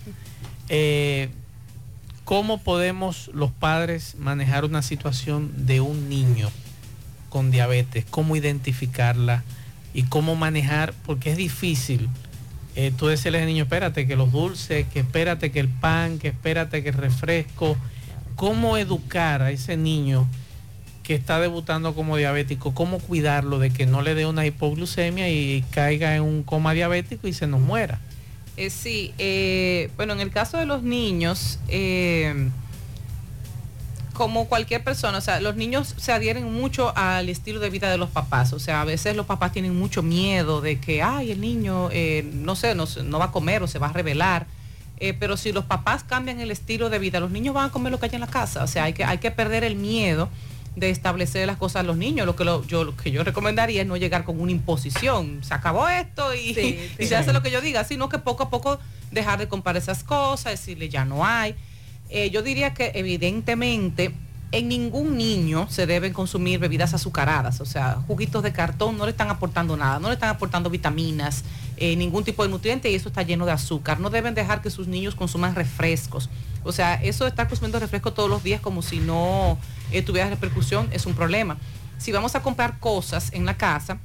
[0.69, 1.29] Eh,
[2.27, 6.49] ¿Cómo podemos los padres manejar una situación de un niño
[7.29, 8.03] con diabetes?
[8.09, 9.45] ¿Cómo identificarla?
[9.93, 12.09] Y cómo manejar, porque es difícil.
[12.75, 16.27] Eh, tú decirle al niño, espérate que los dulces, que espérate que el pan, que
[16.27, 17.77] espérate que el refresco.
[18.35, 20.27] ¿Cómo educar a ese niño
[21.03, 22.73] que está debutando como diabético?
[22.73, 27.29] ¿Cómo cuidarlo de que no le dé una hipoglucemia y caiga en un coma diabético
[27.29, 28.01] y se nos muera?
[28.57, 32.49] Eh, sí, eh, bueno, en el caso de los niños, eh,
[34.13, 37.99] como cualquier persona, o sea, los niños se adhieren mucho al estilo de vida de
[37.99, 38.53] los papás.
[38.53, 41.89] O sea, a veces los papás tienen mucho miedo de que, ay, el niño,
[42.33, 44.47] no sé, no, no va a comer o se va a rebelar.
[45.19, 47.99] Pero si los papás cambian el estilo de vida, los niños van a comer lo
[47.99, 48.63] que hay en la casa.
[48.63, 50.29] O sea, hay que, hay que perder el miedo
[50.77, 52.27] de establecer las cosas a los niños.
[52.27, 55.39] Lo que, lo, yo, lo que yo recomendaría es no llegar con una imposición.
[55.43, 57.07] Se acabó esto y, Sí, y sí.
[57.07, 58.79] se hace lo que yo diga, sino que poco a poco
[59.11, 61.55] dejar de comprar esas cosas, decirle ya no hay.
[62.09, 64.11] Eh, yo diría que evidentemente
[64.51, 69.11] en ningún niño se deben consumir bebidas azucaradas, o sea, juguitos de cartón no le
[69.11, 71.43] están aportando nada, no le están aportando vitaminas,
[71.75, 73.99] eh, ningún tipo de nutriente y eso está lleno de azúcar.
[73.99, 76.29] No deben dejar que sus niños consuman refrescos.
[76.63, 79.57] O sea, eso de estar consumiendo refresco todos los días como si no
[79.91, 81.57] eh, tuviera repercusión es un problema.
[81.97, 83.99] Si vamos a comprar cosas en la casa,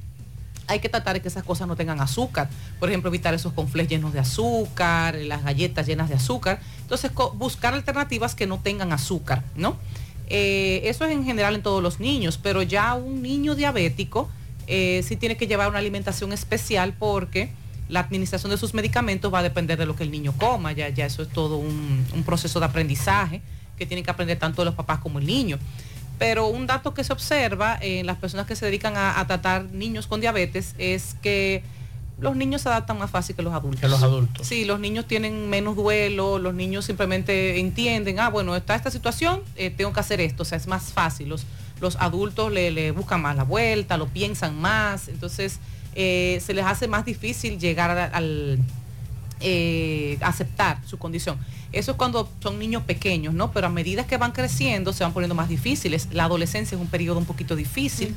[0.67, 2.49] hay que tratar de que esas cosas no tengan azúcar.
[2.79, 6.59] Por ejemplo, evitar esos confles llenos de azúcar, las galletas llenas de azúcar.
[6.81, 9.77] Entonces, buscar alternativas que no tengan azúcar, ¿no?
[10.29, 14.29] Eh, eso es en general en todos los niños, pero ya un niño diabético
[14.67, 17.51] eh, sí tiene que llevar una alimentación especial porque
[17.89, 20.71] la administración de sus medicamentos va a depender de lo que el niño coma.
[20.71, 23.41] Ya, eso es todo un, un proceso de aprendizaje
[23.77, 25.59] que tienen que aprender tanto los papás como el niño.
[26.17, 29.65] Pero un dato que se observa en las personas que se dedican a, a tratar
[29.65, 31.63] niños con diabetes es que
[32.23, 33.81] los niños se adaptan más fácil que los adultos.
[33.81, 34.47] Que los adultos.
[34.47, 39.41] Sí, los niños tienen menos duelo, los niños simplemente entienden, ah, bueno, está esta situación,
[39.55, 41.29] eh, tengo que hacer esto, o sea, es más fácil.
[41.29, 41.45] Los,
[41.81, 45.59] los adultos le, le buscan más la vuelta, lo piensan más, entonces
[45.95, 48.59] eh, se les hace más difícil llegar al
[49.45, 51.37] eh, aceptar su condición.
[51.73, 53.51] Eso es cuando son niños pequeños, ¿no?
[53.51, 56.07] Pero a medida que van creciendo se van poniendo más difíciles.
[56.11, 58.15] La adolescencia es un periodo un poquito difícil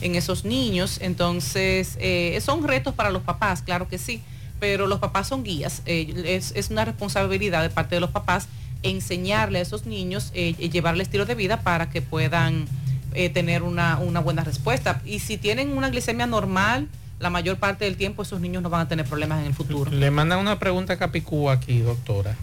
[0.00, 4.20] en esos niños, entonces eh, son retos para los papás, claro que sí,
[4.60, 5.82] pero los papás son guías.
[5.86, 8.46] Eh, es, es una responsabilidad de parte de los papás
[8.82, 12.66] enseñarle a esos niños, eh, y llevarle estilo de vida para que puedan
[13.14, 15.00] eh, tener una, una buena respuesta.
[15.04, 16.88] Y si tienen una glicemia normal,
[17.18, 19.90] la mayor parte del tiempo esos niños no van a tener problemas en el futuro.
[19.90, 22.36] Le mandan una pregunta a Capicúa aquí, doctora,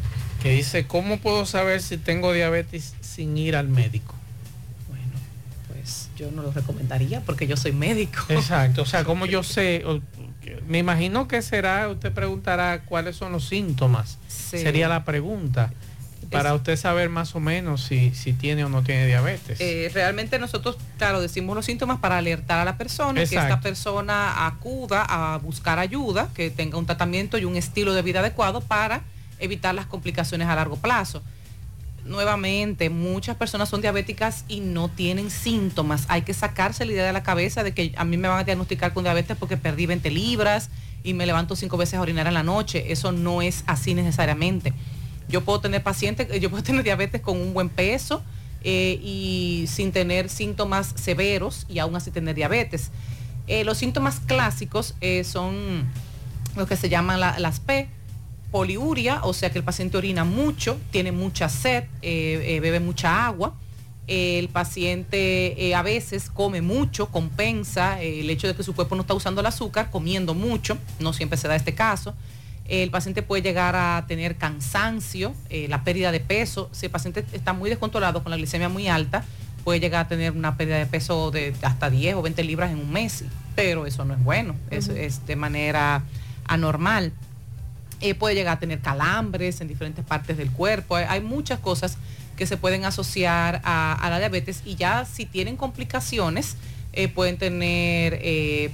[0.45, 4.13] que dice, ¿cómo puedo saber si tengo diabetes sin ir al médico?
[5.67, 8.21] Pues yo no lo recomendaría porque yo soy médico.
[8.29, 9.83] Exacto, o sea, como yo sé,
[10.67, 14.59] me imagino que será, usted preguntará cuáles son los síntomas, Sí.
[14.59, 15.73] sería la pregunta,
[16.29, 19.59] para usted saber más o menos si, si tiene o no tiene diabetes.
[19.59, 24.45] Eh, realmente nosotros, claro, decimos los síntomas para alertar a la persona, que esta persona
[24.45, 29.01] acuda a buscar ayuda, que tenga un tratamiento y un estilo de vida adecuado para
[29.39, 31.21] evitar las complicaciones a largo plazo.
[32.03, 36.05] Nuevamente, muchas personas son diabéticas y no tienen síntomas.
[36.07, 38.43] Hay que sacarse la idea de la cabeza de que a mí me van a
[38.43, 40.69] diagnosticar con diabetes porque perdí 20 libras
[41.03, 42.91] y me levanto cinco veces a orinar en la noche.
[42.91, 44.71] Eso no es así necesariamente.
[45.27, 48.21] Yo puedo tener pacientes, yo puedo tener diabetes con un buen peso
[48.63, 52.91] eh, y sin tener síntomas severos y aún así tener diabetes.
[53.47, 55.85] Eh, los síntomas clásicos eh, son
[56.55, 57.89] lo que se llaman la- las P,
[58.51, 63.25] poliuria, o sea que el paciente orina mucho, tiene mucha sed, eh, eh, bebe mucha
[63.25, 63.53] agua.
[64.07, 69.01] El paciente eh, a veces come mucho, compensa el hecho de que su cuerpo no
[69.01, 72.13] está usando el azúcar, comiendo mucho, no siempre se da este caso.
[72.67, 75.33] El paciente puede llegar a tener cansancio,
[75.67, 76.69] la pérdida de peso.
[76.71, 79.23] Si el paciente está muy descontrolado con la glicemia muy alta,
[79.63, 82.79] puede llegar a tener una pérdida de peso de hasta 10 o 20 libras en
[82.79, 83.23] un mes,
[83.55, 86.03] pero eso no es bueno, es de manera
[86.47, 87.11] anormal.
[88.05, 90.95] Eh, puede llegar a tener calambres en diferentes partes del cuerpo.
[90.95, 91.97] Hay, muchas cosas
[92.37, 96.55] que se pueden asociar a, la diabetes y ya si tienen complicaciones,
[96.93, 98.69] eh, pueden tener eh,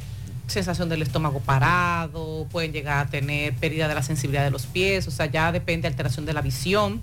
[0.48, 5.08] sensación del estómago parado, pueden llegar a tener pérdida de la sensibilidad de los pies,
[5.08, 7.02] o sea, ya depende de alteración de la visión,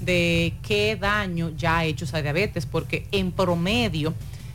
[0.00, 4.14] de qué daño ya ha hecho esa diabetes, porque en promedio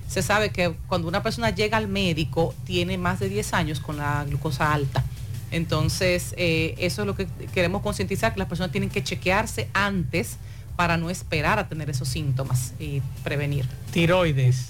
[0.09, 3.95] se sabe que cuando una persona llega al médico tiene más de 10 años con
[3.95, 5.05] la glucosa alta.
[5.53, 10.37] Entonces, eh, eso es lo que queremos concientizar, que las personas tienen que chequearse antes
[10.75, 13.65] para no esperar a tener esos síntomas y prevenir.
[13.91, 14.69] Tiroides.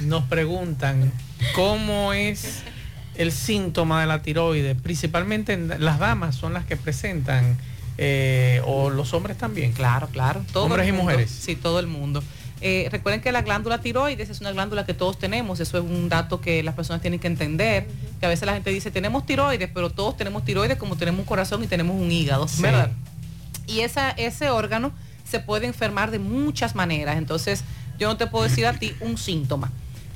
[0.00, 1.12] Nos preguntan
[1.54, 2.62] cómo es
[3.14, 4.80] el síntoma de la tiroides.
[4.80, 7.58] Principalmente en las damas son las que presentan
[7.98, 9.72] eh, o los hombres también.
[9.72, 10.42] Claro, claro.
[10.50, 11.30] Todo hombres el y mundo, mujeres.
[11.30, 12.24] Sí, todo el mundo.
[12.66, 16.08] Eh, recuerden que la glándula tiroides es una glándula que todos tenemos, eso es un
[16.08, 17.86] dato que las personas tienen que entender,
[18.18, 21.26] que a veces la gente dice, tenemos tiroides, pero todos tenemos tiroides como tenemos un
[21.26, 22.62] corazón y tenemos un hígado, Sí.
[22.62, 22.90] ¿verdad?
[23.66, 24.92] Y esa, ese órgano
[25.28, 27.64] se puede enfermar de muchas maneras, entonces
[27.98, 29.70] yo no te puedo decir a ti un síntoma,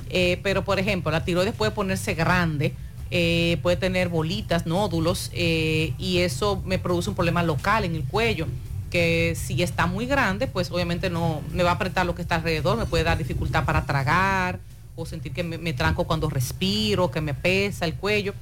[0.09, 2.73] Eh, pero por ejemplo, la tiroides puede ponerse grande,
[3.11, 8.47] eh, puede tener bolitas, nódulos, y eso me produce un problema local en el cuello
[8.89, 12.35] que si está muy grande, pues obviamente no me va a apretar lo que está
[12.35, 14.59] alrededor, me puede dar dificultad para tragar
[14.95, 18.33] o sentir que me, tranco cuando respiro, que me pesa el cuello.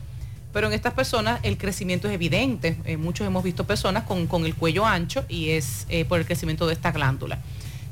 [0.53, 2.77] Pero en estas personas el crecimiento es evidente.
[2.85, 6.25] Eh, muchos hemos visto personas con, con el cuello ancho y es eh, por el
[6.25, 7.39] crecimiento de esta glándula.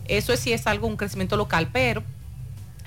[0.08, 2.02] Eso es si es algo, un crecimiento local, pero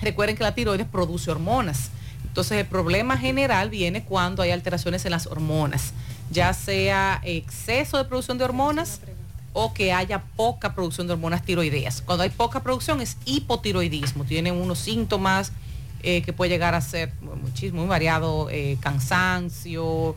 [0.01, 1.91] recuerden que la tiroides produce hormonas.
[2.25, 5.93] Entonces el problema general viene cuando hay alteraciones en las hormonas,
[6.29, 9.01] ya sea exceso de producción de hormonas
[9.53, 12.01] o que haya poca producción de hormonas tiroideas.
[12.01, 15.51] Cuando hay poca producción es hipotiroidismo, tienen unos síntomas
[16.01, 20.15] eh, que puede llegar a ser muchísimo, muy variado, eh, cansancio,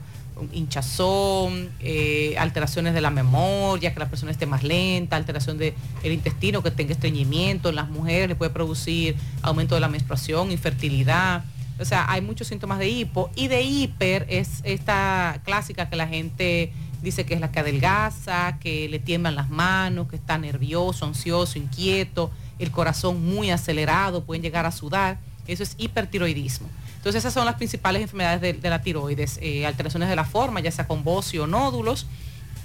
[0.52, 6.62] hinchazón, eh, alteraciones de la memoria, que la persona esté más lenta, alteración del intestino,
[6.62, 11.44] que tenga estreñimiento, en las mujeres le puede producir aumento de la menstruación, infertilidad.
[11.80, 16.06] O sea, hay muchos síntomas de hipo y de hiper es esta clásica que la
[16.06, 16.72] gente
[17.02, 21.58] dice que es la que adelgaza, que le tiemblan las manos, que está nervioso, ansioso,
[21.58, 25.18] inquieto, el corazón muy acelerado, pueden llegar a sudar.
[25.46, 26.68] Eso es hipertiroidismo.
[26.96, 30.60] Entonces esas son las principales enfermedades de, de la tiroides, eh, alteraciones de la forma,
[30.60, 32.06] ya sea con bocio o nódulos,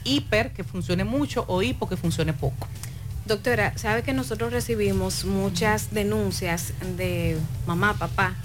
[0.03, 2.67] hiper, que funcione mucho, o hipo, que funcione poco.
[3.25, 8.35] Doctora, sabe que nosotros recibimos muchas denuncias de mamá, papá,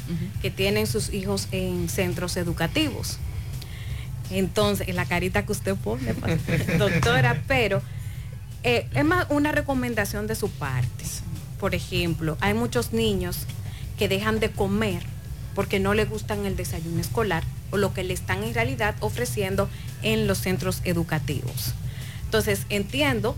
[0.41, 3.19] que tienen sus hijos en centros educativos.
[4.33, 6.29] Entonces, en la carita que usted pone, pa-
[6.79, 7.83] doctora, pero
[8.65, 11.05] eh, es más una recomendación de su parte.
[11.61, 13.39] Por ejemplo, hay muchos niños
[13.99, 15.03] que dejan de comer
[15.55, 19.69] porque no les gustan el desayuno escolar o lo que le están en realidad ofreciendo
[20.03, 21.75] en los centros educativos.
[22.25, 23.37] Entonces, entiendo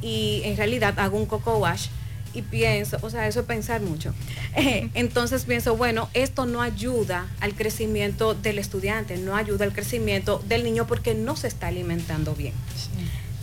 [0.00, 1.86] y en realidad hago un coco wash
[2.34, 4.14] y pienso, o sea, eso es pensar mucho.
[4.54, 10.42] Eh, entonces pienso, bueno, esto no ayuda al crecimiento del estudiante, no ayuda al crecimiento
[10.46, 12.52] del niño porque no se está alimentando bien.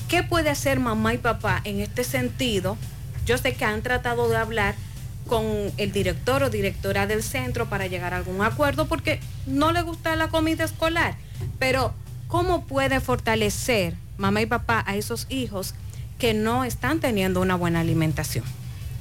[0.08, 2.78] ¿Qué puede hacer mamá y papá en este sentido?
[3.26, 4.76] Yo sé que han tratado de hablar
[5.28, 5.46] con
[5.78, 10.16] el director o directora del centro para llegar a algún acuerdo porque no le gusta
[10.16, 11.16] la comida escolar,
[11.60, 11.94] pero
[12.28, 15.76] ¿cómo puede fortalecer mamá y papá a esos hijos
[16.18, 18.44] que no están teniendo una buena alimentación?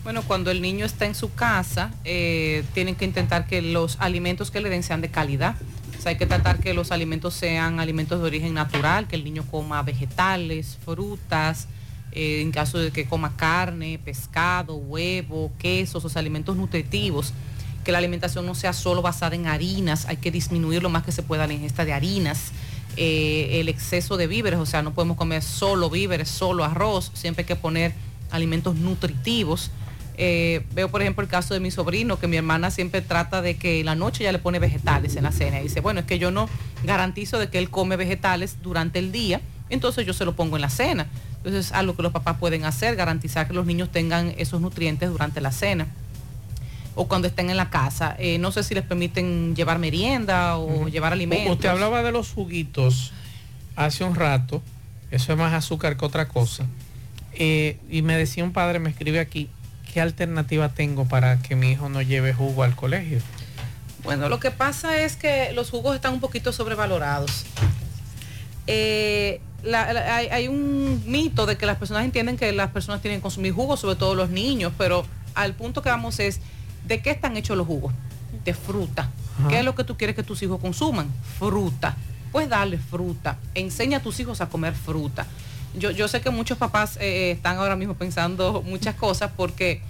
[0.09, 4.51] Bueno, cuando el niño está en su casa, eh, tienen que intentar que los alimentos
[4.51, 5.55] que le den sean de calidad.
[5.99, 9.25] O sea, hay que tratar que los alimentos sean alimentos de origen natural, que el
[9.25, 11.69] niño coma vegetales, frutas,
[12.13, 17.35] eh, en caso de que coma carne, pescado, huevo, quesos, esos alimentos nutritivos.
[17.85, 21.13] Que la alimentación no sea solo basada en harinas, hay que disminuir lo más que
[21.13, 22.53] se pueda la ingesta de harinas.
[22.97, 27.43] Eh, el exceso de víveres, o sea, no podemos comer solo víveres, solo arroz, siempre
[27.43, 27.93] hay que poner
[28.31, 29.71] alimentos nutritivos.
[30.21, 33.57] Eh, veo, por ejemplo, el caso de mi sobrino, que mi hermana siempre trata de
[33.57, 35.61] que en la noche ya le pone vegetales en la cena.
[35.61, 36.49] Y dice, bueno, es que yo no
[36.83, 39.41] garantizo de que él come vegetales durante el día,
[39.71, 41.07] entonces yo se lo pongo en la cena.
[41.37, 45.41] Entonces, algo que los papás pueden hacer, garantizar que los niños tengan esos nutrientes durante
[45.41, 45.87] la cena
[46.97, 48.17] o cuando estén en la casa.
[48.19, 51.53] Eh, no sé si les permiten llevar merienda o llevar alimentos.
[51.53, 53.13] Usted hablaba de los juguitos
[53.77, 54.61] hace un rato,
[55.13, 56.67] eso es más azúcar que otra cosa.
[57.35, 59.49] Eh, y me decía un padre, me escribe aquí,
[59.93, 63.21] ¿qué alternativa tengo para que mi hijo no lleve jugo al colegio?
[64.05, 67.45] Bueno, lo que pasa es que los jugos están un poquito sobrevalorados.
[68.67, 73.01] eh, la- la- hay, hay un mito de que las personas entienden que las personas
[73.01, 76.41] tienen que consumir jugos, sobre todo los niños, pero al punto que vamos es,
[76.87, 77.93] ¿de qué están hechos los jugos?
[78.45, 79.11] De fruta.
[79.39, 79.49] Ajá.
[79.49, 81.09] ¿Qué es lo que tú quieres que tus hijos consuman?
[81.39, 81.97] Fruta.
[82.31, 83.39] Pues darle fruta.
[83.55, 85.27] Enseña a tus hijos a comer fruta.
[85.75, 89.83] Yo, yo sé que muchos papás eh, están ahora mismo pensando muchas cosas porque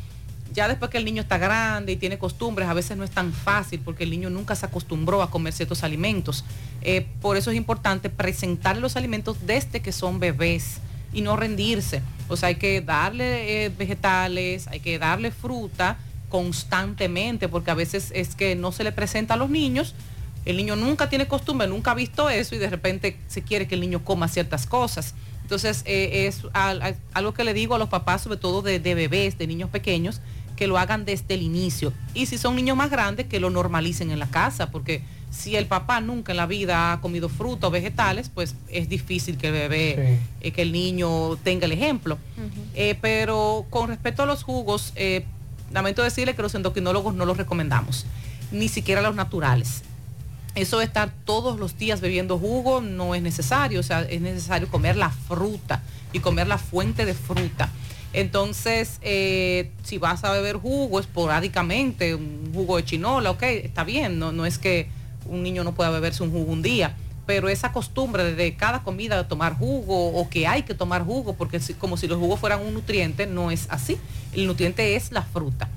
[0.53, 3.33] ya después que el niño está grande y tiene costumbres, a veces no es tan
[3.33, 6.45] fácil porque el niño nunca se acostumbró a comer ciertos alimentos.
[6.83, 10.79] Eh, por eso es importante presentar los alimentos desde que son bebés
[11.13, 12.03] y no rendirse.
[12.29, 15.99] O sea, hay que darle eh, vegetales, hay que darle fruta
[16.29, 19.95] constantemente porque a veces es que no se le presenta a los niños.
[20.45, 23.75] El niño nunca tiene costumbre, nunca ha visto eso y de repente se quiere que
[23.75, 25.15] el niño coma ciertas cosas.
[25.49, 28.81] Entonces, eh, es al- al- algo que le digo a los papás, sobre todo de,
[28.81, 30.21] de bebés, de niños pequeños,
[30.57, 31.95] que lo hagan desde el inicio.
[32.13, 35.65] Y si son niños más grandes, que lo normalicen en la casa, porque si el
[35.65, 39.53] papá nunca en la vida ha comido fruta o vegetales, pues es difícil que el
[39.55, 42.19] bebé, eh, que el niño tenga el ejemplo.
[42.75, 45.25] Eh, pero con respecto a los jugos, eh,
[45.73, 48.05] lamento decirle que los endocrinólogos no los recomendamos,
[48.53, 49.83] ni siquiera los naturales.
[50.59, 54.69] Eso de estar todos los días bebiendo jugo no es necesario, o sea, es necesario
[54.69, 55.83] comer la fruta
[56.13, 57.71] y comer la fuente de fruta.
[58.13, 64.19] Entonces, eh, si vas a beber jugo esporádicamente, un jugo de chinola, ok, está bien,
[64.19, 64.89] no, no es que
[65.27, 66.97] un niño no pueda beberse un jugo un día,
[67.27, 71.35] pero esa costumbre de cada comida de tomar jugo o que hay que tomar jugo,
[71.35, 73.97] porque si- como si los jugos fueran un nutriente, no es así.
[74.33, 75.69] El nutriente es la fruta.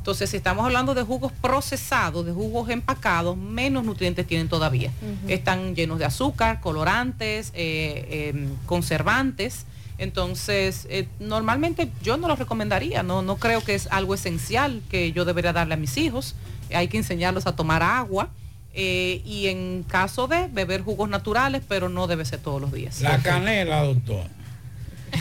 [0.00, 4.90] Entonces, si estamos hablando de jugos procesados, de jugos empacados, menos nutrientes tienen todavía.
[5.28, 9.66] Están llenos de azúcar, colorantes, eh, eh, conservantes.
[9.98, 15.12] Entonces, eh, normalmente yo no los recomendaría, no, no creo que es algo esencial que
[15.12, 16.34] yo debería darle a mis hijos.
[16.72, 18.30] Hay que enseñarlos a tomar agua
[18.72, 23.02] eh, y en caso de beber jugos naturales, pero no debe ser todos los días.
[23.02, 24.24] La canela, doctor.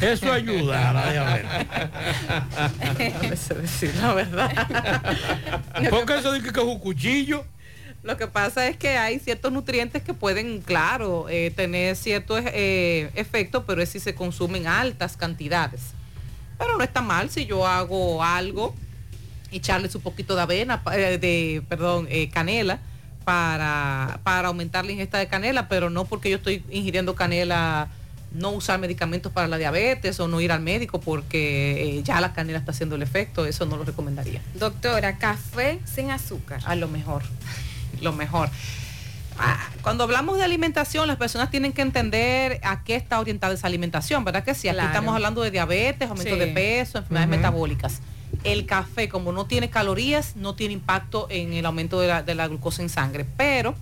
[0.01, 1.67] Eso ayuda a la diabetes.
[2.97, 4.67] Déjame decir la verdad.
[5.89, 7.45] Porque eso dice que es un cuchillo.
[8.01, 13.11] Lo que pasa es que hay ciertos nutrientes que pueden, claro, eh, tener cierto eh,
[13.15, 15.93] efecto, pero es si se consumen altas cantidades.
[16.57, 18.73] Pero no está mal si yo hago algo,
[19.51, 22.79] echarle su poquito de avena, eh, de, perdón, eh, canela,
[23.25, 27.89] para, para aumentar la ingesta de canela, pero no porque yo estoy ingiriendo canela,
[28.31, 32.33] no usar medicamentos para la diabetes o no ir al médico porque eh, ya la
[32.33, 34.41] canela está haciendo el efecto, eso no lo recomendaría.
[34.55, 36.61] Doctora, café sin azúcar.
[36.65, 37.23] A lo mejor,
[38.01, 38.49] lo mejor.
[39.41, 43.67] Ah, Cuando hablamos de alimentación, las personas tienen que entender a qué está orientada esa
[43.67, 44.67] alimentación, ¿verdad que sí?
[44.67, 44.89] Aquí Claro.
[44.89, 46.39] estamos hablando de diabetes, aumento Sí.
[46.39, 48.01] de peso, enfermedades metabólicas.
[48.43, 52.35] El café, como no tiene calorías, no tiene impacto en el aumento de la, de
[52.35, 53.25] la glucosa en sangre.
[53.37, 53.75] Pero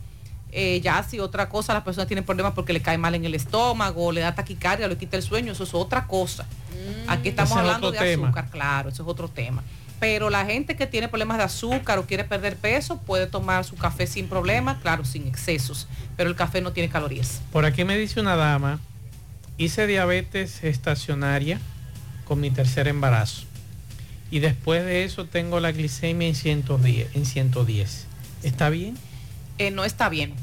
[0.51, 3.35] eh, ya si otra cosa, las personas tienen problemas porque le cae mal en el
[3.35, 6.45] estómago, le da taquicardia, le quita el sueño, eso es otra cosa.
[7.07, 8.27] Aquí estamos es hablando de tema.
[8.27, 9.63] azúcar, claro, eso es otro tema.
[9.99, 13.75] Pero la gente que tiene problemas de azúcar o quiere perder peso puede tomar su
[13.75, 15.87] café sin problema, claro, sin excesos.
[16.15, 17.41] Pero el café no tiene calorías.
[17.51, 18.79] Por aquí me dice una dama,
[19.57, 21.59] hice diabetes estacionaria
[22.25, 23.43] con mi tercer embarazo.
[24.29, 27.15] Y después de eso tengo la glicemia en 110.
[27.15, 28.05] En 110.
[28.43, 28.97] ¿Está bien?
[29.57, 30.33] Eh, no está bien.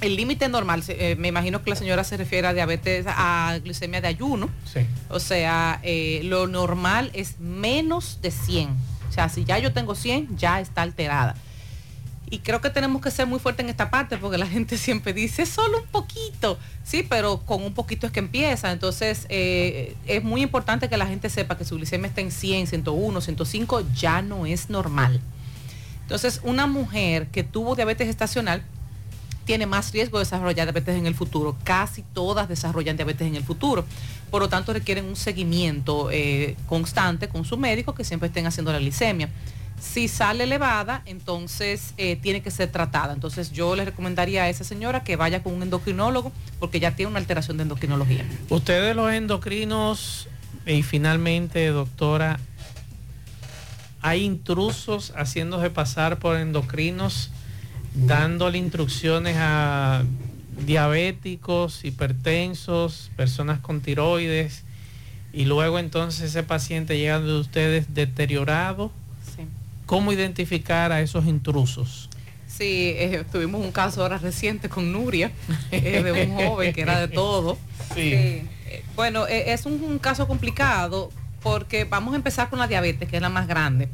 [0.00, 4.00] El límite normal, eh, me imagino que la señora se refiere a diabetes, a glucemia
[4.00, 4.48] de ayuno.
[4.72, 4.80] Sí.
[5.08, 8.70] O sea, eh, lo normal es menos de 100.
[9.08, 11.34] O sea, si ya yo tengo 100, ya está alterada.
[12.30, 15.12] Y creo que tenemos que ser muy fuertes en esta parte porque la gente siempre
[15.12, 16.58] dice, "Es solo un poquito.
[16.84, 18.70] Sí, pero con un poquito es que empieza.
[18.70, 22.68] Entonces, eh, es muy importante que la gente sepa que su glicemia está en 100,
[22.68, 25.20] 101, 105, ya no es normal.
[26.08, 28.62] Entonces, una mujer que tuvo diabetes gestacional
[29.44, 31.54] tiene más riesgo de desarrollar diabetes en el futuro.
[31.64, 33.84] Casi todas desarrollan diabetes en el futuro.
[34.30, 38.72] Por lo tanto, requieren un seguimiento eh, constante con su médico que siempre estén haciendo
[38.72, 39.28] la glicemia.
[39.78, 43.12] Si sale elevada, entonces eh, tiene que ser tratada.
[43.12, 47.10] Entonces yo le recomendaría a esa señora que vaya con un endocrinólogo porque ya tiene
[47.10, 48.24] una alteración de endocrinología.
[48.48, 50.26] Ustedes los endocrinos
[50.64, 52.40] y finalmente, doctora,
[54.00, 57.30] hay intrusos haciéndose pasar por endocrinos,
[57.94, 60.04] dándole instrucciones a
[60.64, 64.64] diabéticos, hipertensos, personas con tiroides,
[65.32, 68.90] y luego entonces ese paciente llega de ustedes deteriorado.
[69.36, 69.42] Sí.
[69.86, 72.08] ¿Cómo identificar a esos intrusos?
[72.46, 75.30] Sí, eh, tuvimos un caso ahora reciente con Nuria,
[75.70, 77.58] eh, de un joven que era de todo.
[77.94, 78.12] Sí.
[78.12, 78.44] Eh,
[78.96, 81.10] bueno, es un, un caso complicado
[81.42, 83.88] porque vamos a empezar con la diabetes, que es la más grande.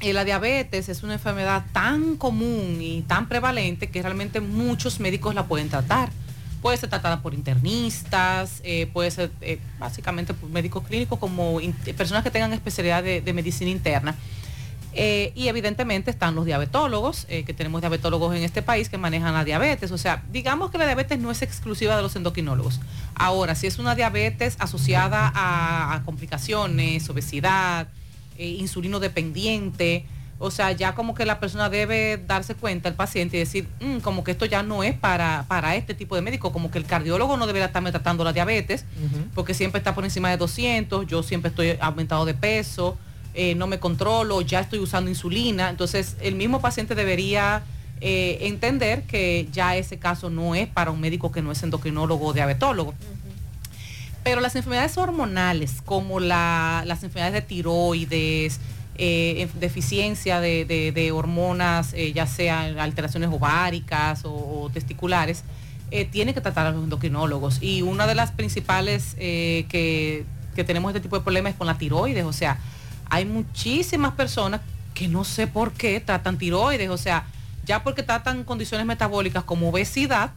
[0.00, 5.34] Eh, la diabetes es una enfermedad tan común y tan prevalente que realmente muchos médicos
[5.34, 6.10] la pueden tratar.
[6.60, 11.58] puede ser tratada por internistas, eh, puede ser eh, básicamente por médicos clínicos como
[11.96, 14.14] personas que tengan especialidad de medicina interna.
[14.94, 19.32] Eh, y evidentemente están los diabetólogos, eh, que tenemos diabetólogos en este país que manejan
[19.32, 19.90] la diabetes.
[19.90, 22.80] O sea, digamos que la diabetes no es exclusiva de los endocrinólogos.
[23.14, 27.88] Ahora, si es una diabetes asociada a, a complicaciones, obesidad,
[28.38, 30.04] eh, insulino dependiente,
[30.38, 33.98] o sea, ya como que la persona debe darse cuenta, el paciente, y decir, "Mm,
[33.98, 36.84] como que esto ya no es para, para este tipo de médico, como que el
[36.84, 38.84] cardiólogo no debería estarme tratando la diabetes,
[39.34, 42.98] porque siempre está por encima de 200, yo siempre estoy aumentado de peso,
[43.34, 45.70] eh, no me controlo, ya estoy usando insulina.
[45.70, 47.62] Entonces, el mismo paciente debería
[48.00, 52.26] eh, entender que ya ese caso no es para un médico que no es endocrinólogo
[52.26, 52.94] o diabetólogo.
[54.24, 58.60] Pero las enfermedades hormonales, como la- las enfermedades de tiroides,
[58.96, 65.42] eh, en- deficiencia de, de- de hormonas, ya sean alteraciones ováricas o, testiculares,
[65.90, 67.62] eh, tiene que tratar a los endocrinólogos.
[67.62, 71.78] Y una de las principales que, que tenemos este tipo de problemas es con la
[71.78, 72.24] tiroides.
[72.24, 72.58] O sea,
[73.10, 74.60] hay muchísimas personas
[74.94, 76.90] que no sé por qué tratan tiroides.
[76.90, 77.26] O sea,
[77.64, 80.32] ya porque tratan condiciones metabólicas como obesidad,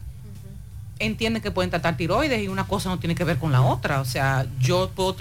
[0.98, 4.00] entienden que pueden tratar tiroides y una cosa no tiene que ver con la otra.
[4.00, 5.16] O sea, yo puedo,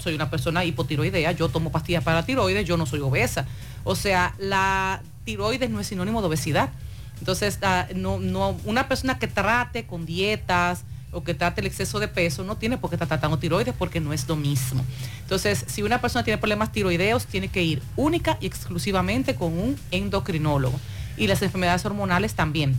[0.00, 3.46] soy una persona hipotiroidea, yo tomo pastillas para tiroides, yo no soy obesa.
[3.84, 6.70] O sea, la tiroides no es sinónimo de obesidad.
[7.18, 12.00] Entonces, ah, no, no, una persona que trate con dietas o que trate el exceso
[12.00, 14.84] de peso no tiene por qué estar tratando tiroides porque no es lo mismo.
[15.22, 19.76] Entonces, si una persona tiene problemas tiroideos, tiene que ir única y exclusivamente con un
[19.90, 20.78] endocrinólogo.
[21.16, 22.76] Y las enfermedades hormonales también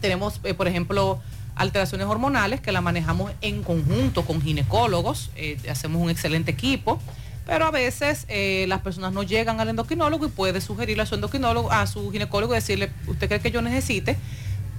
[0.00, 1.20] tenemos, eh, por ejemplo,
[1.56, 7.00] alteraciones hormonales que la manejamos en conjunto con ginecólogos, eh, hacemos un excelente equipo,
[7.46, 11.14] pero a veces eh, las personas no llegan al endocrinólogo y puede sugerirle a su
[11.14, 14.16] endocrinólogo, a su ginecólogo decirle, ¿usted cree que yo necesite?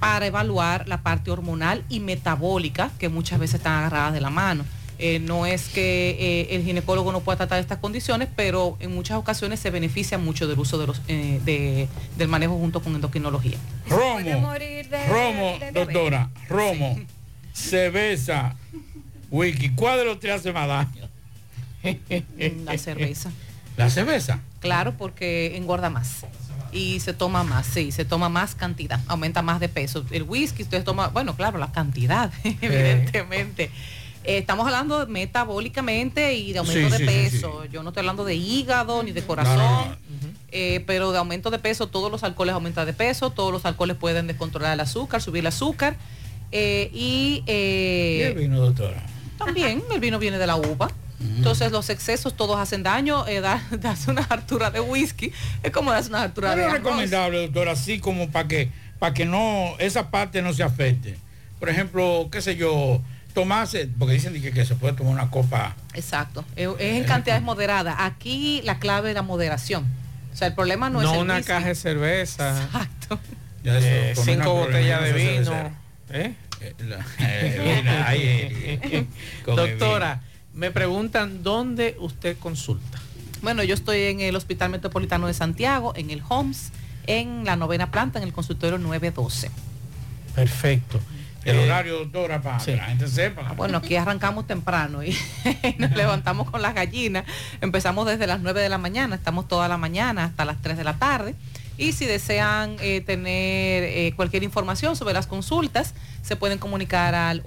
[0.00, 4.64] Para evaluar la parte hormonal y metabólica que muchas veces están agarradas de la mano.
[4.98, 9.18] Eh, no es que eh, el ginecólogo no pueda tratar estas condiciones, pero en muchas
[9.18, 11.86] ocasiones se beneficia mucho del uso de los, eh, de-
[12.16, 13.58] del manejo junto con endocrinología.
[13.90, 14.54] Romo,
[15.08, 16.98] Romo, doctora, Romo,
[17.52, 18.54] cerveza,
[19.30, 21.08] wiki, ¿cuál de los tres hace más daño?
[22.64, 23.30] La cerveza.
[23.76, 24.40] La cerveza.
[24.60, 26.24] Claro, porque engorda más.
[26.76, 30.04] Y se toma más, sí, se toma más cantidad, aumenta más de peso.
[30.10, 33.70] El whisky, usted toma, bueno, claro, la cantidad, evidentemente.
[34.24, 37.64] Eh, estamos hablando metabólicamente y de aumento Sí, de sí, peso.
[37.66, 39.56] Yo no estoy hablando de hígado ni de corazón.
[39.56, 39.96] No, no,
[40.52, 43.96] eh, pero de aumento de peso, todos los alcoholes aumentan de peso, todos los alcoholes
[43.96, 45.96] pueden descontrolar el azúcar, subir el azúcar.
[46.52, 49.02] eh, y eh, ¿Y el vino, doctora?
[49.38, 50.90] también el vino viene de la uva.
[51.18, 53.26] Entonces los excesos todos hacen daño.
[53.26, 55.32] Eh, da- darse una hartura de whisky
[55.62, 59.24] es como darse una hartura de es recomendable, doctora, así como para que para que
[59.24, 61.16] no esa parte no se afecte.
[61.60, 63.00] Por ejemplo, qué sé yo,
[63.34, 65.74] tomarse, porque dicen que, que se puede tomar una copa.
[65.94, 66.44] Exacto.
[66.56, 67.96] Es, es en cantidades moderadas.
[67.98, 69.86] Aquí la clave es la moderación.
[70.32, 71.48] O sea, el problema no, No, es el una whisky.
[71.48, 72.62] caja de cerveza.
[72.64, 73.18] Exacto.
[73.64, 75.72] Ya eso, eh, cinco botellas de vino.
[76.10, 76.34] ¿eh?
[76.60, 79.06] Eh, la- eh, vino, ahí, eh,
[79.46, 80.20] Doctora,
[80.56, 82.98] me preguntan dónde usted consulta.
[83.42, 86.72] Bueno, yo estoy en el Hospital Metropolitano de Santiago, en el HOMS,
[87.06, 89.50] en la novena planta, en el consultorio 912.
[90.34, 90.98] Perfecto.
[91.44, 93.42] El Eh, horario, doctora, para que la gente sepa.
[93.46, 95.16] Ah, Bueno, aquí arrancamos temprano y
[95.78, 97.24] nos levantamos con las gallinas.
[97.60, 100.84] Empezamos desde las 9 de la mañana, estamos toda la mañana hasta las 3 de
[100.84, 101.34] la tarde.
[101.78, 107.42] Y si desean eh, tener eh, cualquier información sobre las consultas, se pueden comunicar al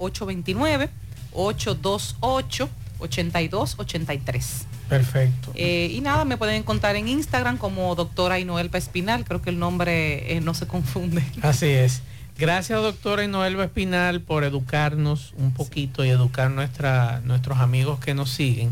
[2.99, 4.43] 829-828-8283.
[4.87, 5.51] Perfecto.
[5.55, 9.59] Eh, y nada, me pueden encontrar en Instagram como doctora Inoelpa Espinal, creo que el
[9.59, 11.23] nombre eh, no se confunde.
[11.41, 12.01] Así es.
[12.37, 18.29] Gracias, doctora Inoelba Espinal, por educarnos un poquito y educar nuestra, nuestros amigos que nos
[18.31, 18.71] siguen.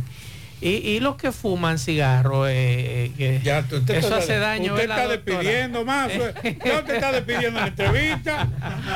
[0.60, 4.74] Y, y los que fuman cigarro, eh, eh, que Usted eso está- hace daño.
[4.74, 5.38] Usted ¿verdad, está doctora?
[5.38, 6.12] despidiendo más.
[6.66, 8.48] Ya usted está despidiendo en la entrevista.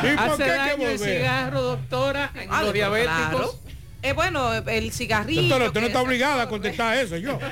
[0.01, 1.17] ¿Y por Hace qué hay que daño el volver?
[1.19, 3.29] cigarro, doctora, en Ah, los diabéticos.
[3.29, 3.59] claro.
[4.03, 5.41] Eh, bueno, el cigarrillo.
[5.43, 7.37] Doctora, usted no está es- obligada a contestar eso, yo.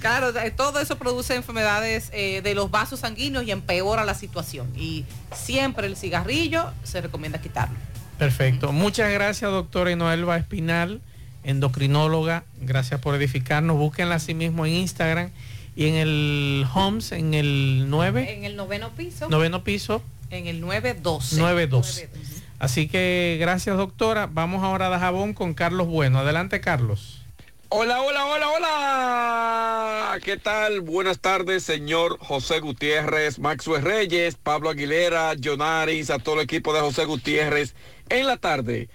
[0.00, 4.68] Claro, eh, todo eso produce enfermedades eh, de los vasos sanguíneos y empeora la situación.
[4.76, 7.76] Y siempre el cigarrillo se recomienda quitarlo.
[8.18, 8.72] Perfecto.
[8.72, 11.00] Muchas gracias, doctora Inoelba Espinal,
[11.44, 12.42] endocrinóloga.
[12.60, 13.76] Gracias por edificarnos.
[13.76, 15.30] Búsquenla así mismo en Instagram
[15.76, 19.28] y en el Homes, en el 9, En el noveno piso.
[19.28, 21.36] noveno piso, En el 912.
[21.36, 22.10] 912.
[22.62, 24.28] Así que gracias, doctora.
[24.30, 26.20] Vamos ahora a Dajabón con Carlos Bueno.
[26.20, 27.20] Adelante, Carlos.
[27.70, 30.18] Hola, hola, hola, hola.
[30.22, 30.80] ¿Qué tal?
[30.80, 36.78] Buenas tardes, señor José Gutiérrez, Maxwell Reyes, Pablo Aguilera, Jonaris, a todo el equipo de
[36.78, 37.74] José Gutiérrez.
[38.08, 38.88] En la tarde,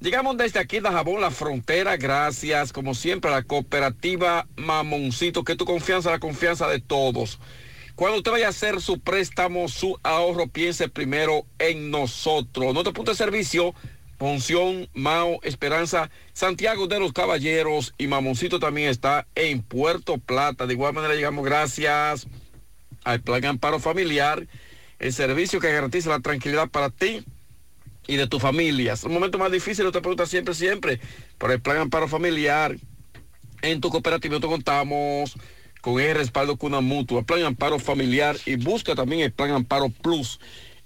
[0.00, 5.54] llegamos desde aquí de Jabón, la frontera, gracias, como siempre, a la cooperativa Mamoncito, que
[5.54, 7.38] tu confianza, la confianza de todos.
[7.94, 12.72] Cuando usted vaya a hacer su préstamo, su ahorro, piense primero en nosotros.
[12.72, 13.74] Nuestro punto de servicio,
[14.16, 20.66] Ponción, Mao, Esperanza, Santiago de los Caballeros y Mamoncito también está en Puerto Plata.
[20.66, 22.26] De igual manera llegamos gracias
[23.04, 24.46] al Plan Amparo Familiar,
[24.98, 27.24] el servicio que garantiza la tranquilidad para ti
[28.06, 28.94] y de tu familia.
[28.94, 31.00] Es un momento más difícil, te pregunta siempre, siempre,
[31.36, 32.76] por el Plan Amparo Familiar.
[33.60, 35.34] En tu cooperativa nosotros contamos
[35.82, 40.40] con el respaldo con mutua, Plan Amparo Familiar y busca también el Plan Amparo Plus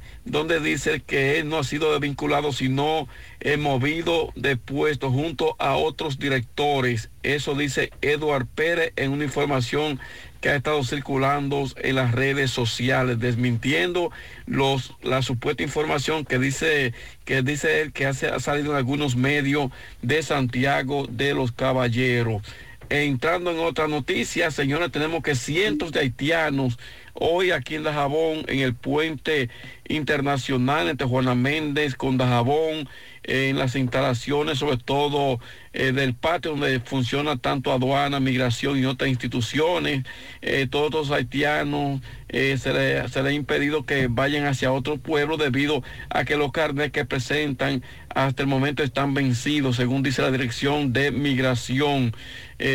[0.63, 3.07] dice que él no ha sido desvinculado, sino
[3.41, 7.11] eh, movido de puesto junto a otros directores.
[7.23, 10.01] Eso dice Eduard Pérez en una información
[10.41, 14.11] que ha estado circulando en las redes sociales, desmintiendo
[14.47, 16.93] los, la supuesta información que dice,
[17.25, 19.71] que dice él que ha salido en algunos medios
[20.03, 22.43] de Santiago de los Caballeros.
[22.91, 26.79] Entrando en otra noticia, señores, tenemos que cientos de haitianos
[27.15, 29.49] hoy aquí en Dajabón, en el puente
[29.89, 32.89] internacional entre Juana Méndez con Dajabón,
[33.25, 35.41] en las instalaciones, sobre todo
[35.73, 40.05] eh, del patio donde funciona tanto aduana, migración y otras instituciones,
[40.43, 45.37] eh, todos los haitianos eh, se les le ha impedido que vayan hacia otro pueblo
[45.37, 47.83] debido a que los carnes que presentan
[48.15, 52.15] hasta el momento están vencidos, según dice la Dirección de Migración.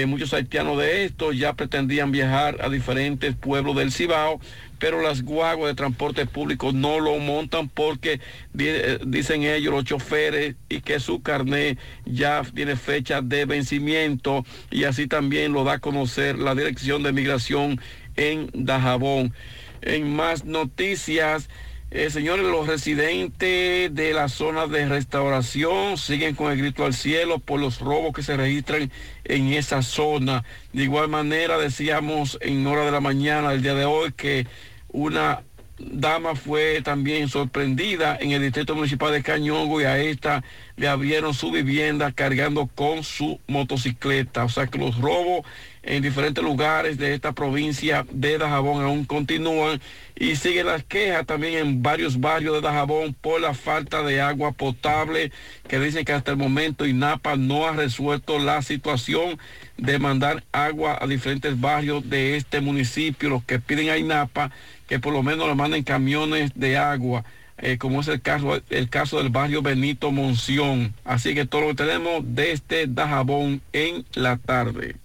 [0.07, 4.41] muchos haitianos de estos ya pretendían viajar a diferentes pueblos del Cibao,
[4.79, 8.19] pero las guaguas de transporte público no lo montan porque
[8.53, 15.07] dicen ellos los choferes y que su carnet ya tiene fecha de vencimiento y así
[15.07, 17.79] también lo da a conocer la Dirección de Migración
[18.15, 19.33] en Dajabón.
[19.81, 21.49] En más noticias,
[21.91, 27.39] eh, señores, los residentes de la zona de restauración siguen con el grito al cielo
[27.39, 28.91] por los robos que se registran
[29.23, 30.43] en esa zona.
[30.71, 34.45] De igual manera, decíamos en hora de la mañana del día de hoy que
[34.89, 35.43] una
[35.79, 40.43] dama fue también sorprendida en el distrito municipal de Cañongo y a esta
[40.75, 44.43] le abrieron su vivienda cargando con su motocicleta.
[44.43, 45.45] O sea que los robos
[45.81, 49.79] en diferentes lugares de esta provincia de Dajabón aún continúan
[50.15, 54.51] y siguen las quejas también en varios barrios de Dajabón por la falta de agua
[54.51, 55.31] potable
[55.67, 59.39] que dicen que hasta el momento INAPA no ha resuelto la situación
[59.77, 63.29] de mandar agua a diferentes barrios de este municipio.
[63.29, 64.51] Los que piden a INAPA
[64.89, 67.23] que por lo menos le manden camiones de agua,
[67.59, 70.95] eh, como es el caso, el caso del barrio Benito Monción.
[71.05, 74.95] Así que todo lo que tenemos desde Dajabón en la tarde.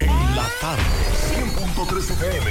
[0.00, 0.82] En la tarde,
[1.32, 2.50] 100.3 FM,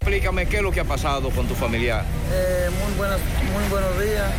[0.01, 2.03] Explícame qué es lo que ha pasado con tu familiar.
[2.33, 3.21] Eh, muy, buenas,
[3.53, 4.29] muy buenos días.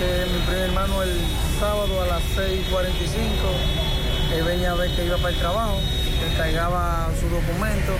[0.00, 1.20] Eh, mi primer hermano el
[1.60, 3.84] sábado a las 6.45
[4.32, 5.78] eh, venía a ver que iba para el trabajo,
[6.38, 7.92] cargaba su documento,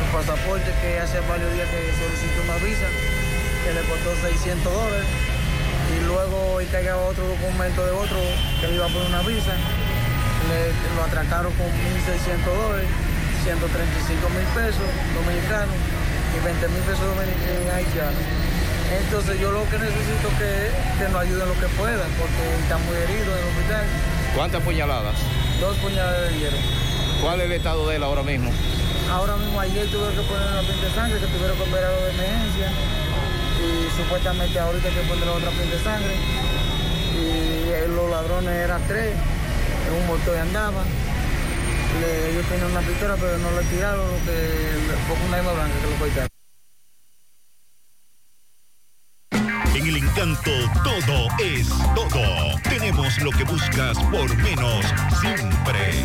[0.00, 5.08] su pasaporte que hace varios días que solicitó una visa, que le costó 600 dólares,
[5.92, 6.40] y luego
[6.72, 8.16] cargaba otro documento de otro
[8.60, 9.52] que le iba a poner una visa,
[10.48, 12.88] le, lo atracaron con 1.600 dólares,
[13.44, 13.60] 135
[14.32, 15.76] mil pesos dominicanos
[16.32, 18.24] y 20 mil pesos dominicanos haitianos.
[18.90, 22.96] Entonces yo lo que necesito que, que nos ayuden lo que puedan, porque está muy
[22.96, 23.84] herido en el hospital.
[24.34, 25.16] ¿Cuántas puñaladas?
[25.60, 26.60] Dos puñaladas de hierro.
[27.20, 28.50] ¿Cuál es el estado de él ahora mismo?
[29.10, 32.10] Ahora mismo ayer tuve que poner una pinta de sangre, que tuvieron que operarlo de
[32.10, 32.68] emergencia.
[33.60, 36.14] Y supuestamente ahorita hay que poner otra pinta de sangre.
[37.14, 39.14] Y eh, los ladrones eran tres,
[39.88, 40.86] en un motor andaban.
[42.00, 45.74] Le- ellos tenían una pistola, pero no le tiraron, lo que fue una arma blanca
[45.80, 46.28] que lo cortaron.
[49.74, 50.50] En el encanto
[50.84, 52.60] todo es todo.
[52.62, 54.84] Tenemos lo que buscas por menos
[55.20, 56.04] siempre.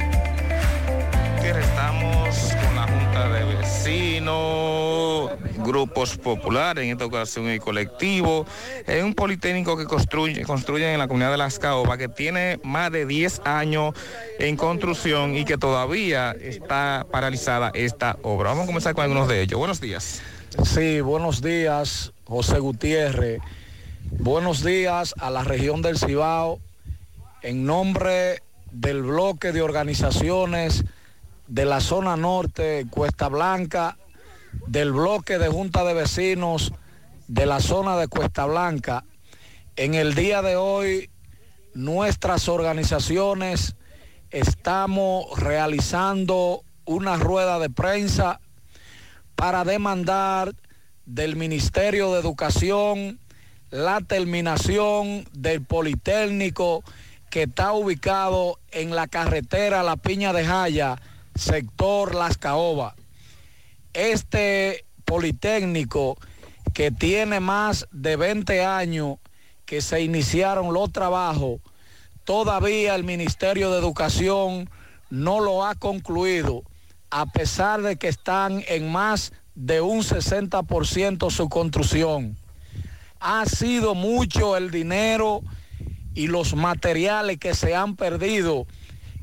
[1.43, 8.45] Estamos con la Junta de Vecinos, grupos populares, en esta ocasión el colectivo.
[8.85, 12.91] Es un politécnico que construye, construye en la comunidad de Las Caobas, que tiene más
[12.91, 13.95] de 10 años
[14.37, 18.49] en construcción y que todavía está paralizada esta obra.
[18.49, 19.57] Vamos a comenzar con algunos de ellos.
[19.57, 20.21] Buenos días.
[20.63, 23.41] Sí, buenos días, José Gutiérrez.
[24.11, 26.59] Buenos días a la región del Cibao.
[27.41, 30.85] En nombre del bloque de organizaciones
[31.51, 33.97] de la zona norte, Cuesta Blanca,
[34.67, 36.71] del bloque de Junta de Vecinos
[37.27, 39.03] de la zona de Cuesta Blanca,
[39.75, 41.09] en el día de hoy
[41.73, 43.75] nuestras organizaciones
[44.29, 48.39] estamos realizando una rueda de prensa
[49.35, 50.53] para demandar
[51.05, 53.19] del Ministerio de Educación
[53.71, 56.81] la terminación del Politécnico
[57.29, 60.95] que está ubicado en la carretera La Piña de Jaya,
[61.41, 62.93] sector Las Caobas.
[63.93, 66.17] Este Politécnico
[66.73, 69.17] que tiene más de 20 años
[69.65, 71.59] que se iniciaron los trabajos,
[72.23, 74.69] todavía el Ministerio de Educación
[75.09, 76.63] no lo ha concluido,
[77.09, 82.37] a pesar de que están en más de un 60% su construcción.
[83.19, 85.41] Ha sido mucho el dinero
[86.13, 88.65] y los materiales que se han perdido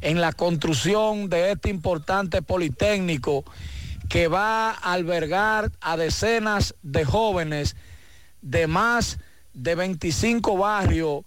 [0.01, 3.45] en la construcción de este importante politécnico
[4.09, 7.77] que va a albergar a decenas de jóvenes
[8.43, 9.19] de más
[9.53, 11.25] de 25 barrios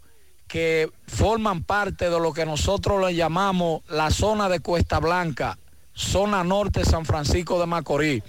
[0.47, 5.57] que forman parte de lo que nosotros le llamamos la zona de Cuesta Blanca,
[5.93, 8.23] zona norte San Francisco de Macorís.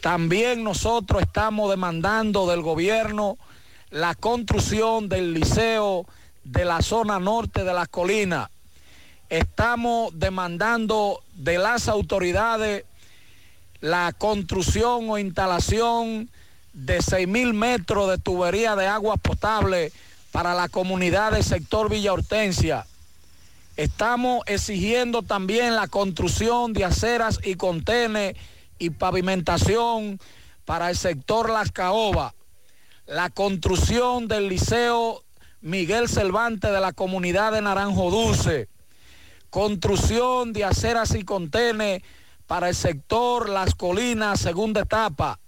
[0.00, 3.36] También nosotros estamos demandando del gobierno
[3.90, 6.06] la construcción del liceo
[6.44, 8.48] de la zona norte de las colinas.
[9.28, 12.84] Estamos demandando de las autoridades
[13.80, 16.30] la construcción o instalación
[16.72, 19.92] de 6 mil metros de tubería de agua potable
[20.30, 22.86] para la comunidad del sector Villa Hortensia.
[23.76, 28.36] Estamos exigiendo también la construcción de aceras y contenes
[28.78, 30.20] y pavimentación
[30.64, 32.32] para el sector Las Caobas,
[33.06, 35.22] la construcción del Liceo
[35.62, 38.68] Miguel Cervantes de la comunidad de Naranjo Dulce,
[39.56, 42.02] construcción de aceras y contenes
[42.46, 45.40] para el sector Las Colinas, segunda etapa,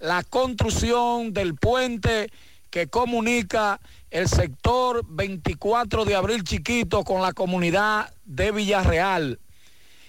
[0.00, 2.30] la construcción del puente
[2.70, 3.78] que comunica
[4.10, 9.38] el sector 24 de abril chiquito con la comunidad de Villarreal.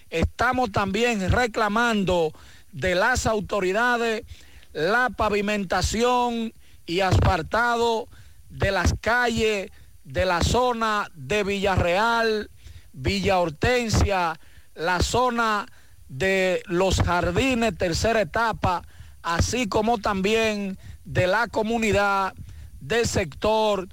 [0.10, 2.32] Estamos también reclamando
[2.72, 4.24] de las autoridades
[4.72, 6.54] la pavimentación
[6.86, 8.08] y asfaltado
[8.50, 9.70] de las calles
[10.06, 12.50] de la zona de Villarreal,
[12.94, 14.40] Villa Hortensia,
[14.76, 15.66] la zona
[16.08, 18.84] de los jardines, tercera etapa,
[19.22, 22.34] así como también de la comunidad
[22.80, 23.88] del sector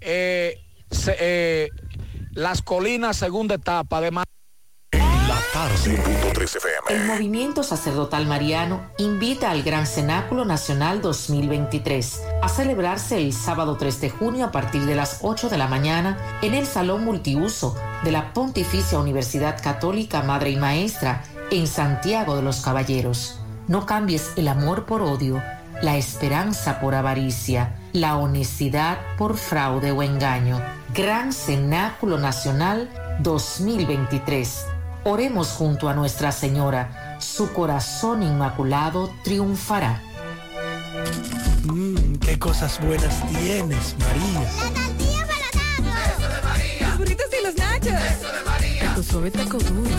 [0.00, 0.60] eh,
[1.18, 1.68] eh,
[2.32, 3.98] Las Colinas, segunda etapa.
[3.98, 4.24] Además,
[5.28, 6.02] La tarde.
[6.90, 14.02] El movimiento sacerdotal mariano invita al Gran Cenáculo Nacional 2023 a celebrarse el sábado 3
[14.02, 18.12] de junio a partir de las 8 de la mañana en el Salón Multiuso de
[18.12, 23.40] la Pontificia Universidad Católica Madre y Maestra en Santiago de los Caballeros.
[23.66, 25.42] No cambies el amor por odio,
[25.80, 30.60] la esperanza por avaricia, la honestidad por fraude o engaño.
[30.92, 32.90] Gran Cenáculo Nacional
[33.20, 34.73] 2023.
[35.06, 37.18] Oremos junto a Nuestra Señora.
[37.20, 40.00] Su corazón inmaculado triunfará.
[41.64, 44.50] Mmm, qué cosas buenas tienes, María.
[46.80, 47.92] Los burritos y los nachos.
[47.92, 48.94] Eso de María.
[48.94, 49.90] Tu suave taco duro.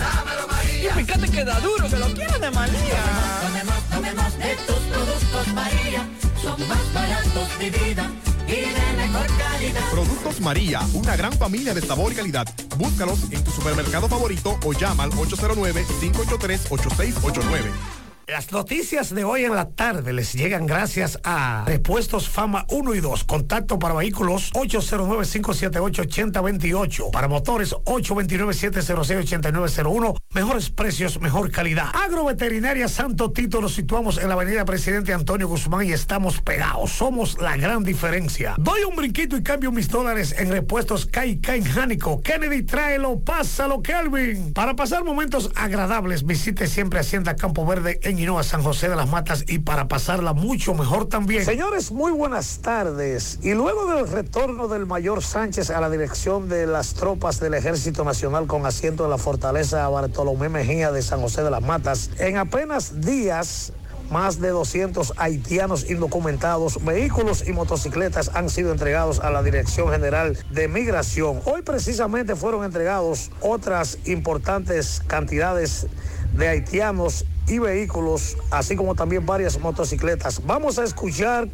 [0.81, 3.03] Y fíjate que da duro, que lo quiero de María.
[3.41, 6.09] Tomemos, tomemos de tus productos María.
[6.41, 8.09] Son más baratos de vida
[8.47, 9.89] y de mejor calidad.
[9.91, 12.47] Productos María, una gran familia de sabor y calidad.
[12.77, 17.94] Búscalos en tu supermercado favorito o llama al 809-583-8689.
[18.27, 22.99] Las noticias de hoy en la tarde les llegan gracias a Repuestos Fama 1 y
[22.99, 23.23] 2.
[23.23, 27.11] Contacto para vehículos 809-578-8028.
[27.11, 30.17] Para motores 829-706-8901.
[30.33, 31.89] Mejores precios, mejor calidad.
[31.93, 36.93] Agroveterinaria Santo Tito nos situamos en la avenida Presidente Antonio Guzmán y estamos pegados.
[36.93, 38.55] Somos la gran diferencia.
[38.57, 42.23] Doy un brinquito y cambio mis dólares en repuestos Kai Kai Jánico.
[42.23, 44.51] Kennedy, tráelo, pásalo, Kelvin.
[44.53, 49.09] Para pasar momentos agradables, visite siempre Hacienda Campo Verde en Hinoa, San José de las
[49.09, 51.45] Matas y para pasarla mucho mejor también.
[51.45, 53.39] Señores, muy buenas tardes.
[53.41, 58.03] Y luego del retorno del mayor Sánchez a la dirección de las tropas del Ejército
[58.03, 62.37] Nacional con asiento en la fortaleza Bartolomé Mejía de San José de las Matas, en
[62.37, 63.73] apenas días
[64.09, 70.37] más de 200 haitianos indocumentados, vehículos y motocicletas han sido entregados a la Dirección General
[70.51, 71.41] de Migración.
[71.45, 75.87] Hoy precisamente fueron entregados otras importantes cantidades
[76.33, 80.41] de haitianos y vehículos, así como también varias motocicletas.
[80.45, 81.47] Vamos a escuchar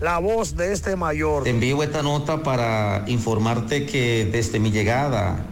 [0.00, 1.44] la voz de este mayor.
[1.44, 5.44] Te envío esta nota para informarte que desde mi llegada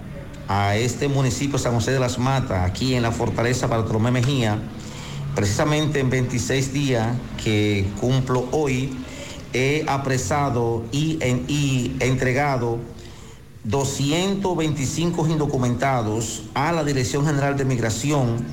[0.49, 4.59] a este municipio San José de las Matas, aquí en la fortaleza Bartolomé Mejía,
[5.35, 8.97] precisamente en 26 días que cumplo hoy,
[9.53, 12.79] he apresado y, en- y entregado
[13.65, 18.45] 225 indocumentados a la Dirección General de Migración,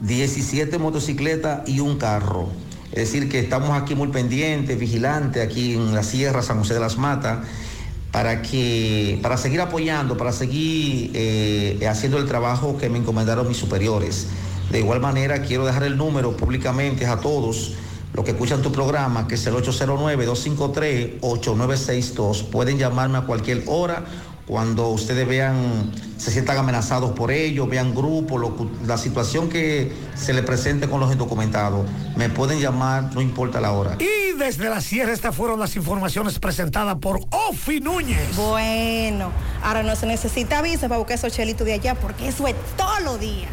[0.00, 2.48] 17 motocicletas y un carro.
[2.92, 6.80] Es decir, que estamos aquí muy pendientes, vigilantes, aquí en la Sierra San José de
[6.80, 7.46] las Matas,
[8.12, 13.58] para, que, para seguir apoyando, para seguir eh, haciendo el trabajo que me encomendaron mis
[13.58, 14.28] superiores.
[14.70, 17.74] De igual manera, quiero dejar el número públicamente a todos
[18.14, 22.44] los que escuchan tu programa, que es el 809-253-8962.
[22.44, 24.04] Pueden llamarme a cualquier hora
[24.48, 30.32] cuando ustedes vean, se sientan amenazados por ello, vean grupos, lo- la situación que se
[30.32, 33.98] le presente con los indocumentados, me pueden llamar, no importa la hora.
[34.00, 38.34] Y desde la sierra estas fueron las informaciones presentadas por Ofi Núñez.
[38.36, 39.30] Bueno,
[39.62, 43.02] ahora no se necesita visa para buscar esos chelitos de allá porque eso es todos
[43.04, 43.50] los días.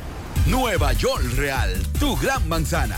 [0.47, 2.97] Nueva York Real, tu gran manzana.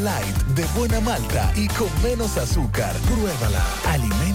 [0.00, 2.94] Light de buena malta y con menos azúcar.
[3.08, 3.62] Pruébala.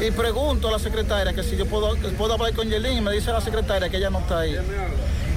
[0.01, 3.11] y pregunto a la secretaria que si yo puedo, puedo hablar con Yelín y me
[3.11, 4.55] dice la secretaria que ella no está ahí.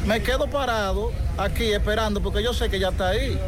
[0.07, 3.39] Me quedo parado aquí esperando porque yo sé que ella está ahí.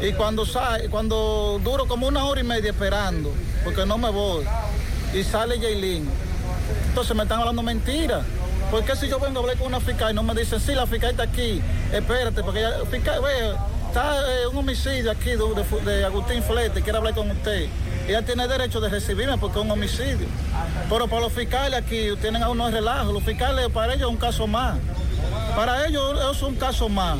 [0.00, 3.32] Y cuando sale, cuando duro como una hora y media esperando,
[3.64, 4.44] porque no me voy,
[5.12, 6.08] y sale Yailin,
[6.88, 8.24] entonces me están hablando mentiras.
[8.70, 10.86] Porque si yo vengo a hablar con una fiscal y no me dicen, sí, la
[10.86, 11.62] fiscal está aquí,
[11.92, 13.54] espérate, porque ella, fiscal, ve,
[13.88, 17.68] está eh, un homicidio aquí de, Agustín Flete, quiere hablar con usted.
[18.06, 20.26] Ella tiene derecho de recibirme porque es un homicidio.
[20.88, 23.12] Pero para los fiscales aquí tienen a uno de relajo.
[23.12, 24.78] Los fiscales para ellos es un caso más.
[25.56, 27.18] Para ellos es un caso más.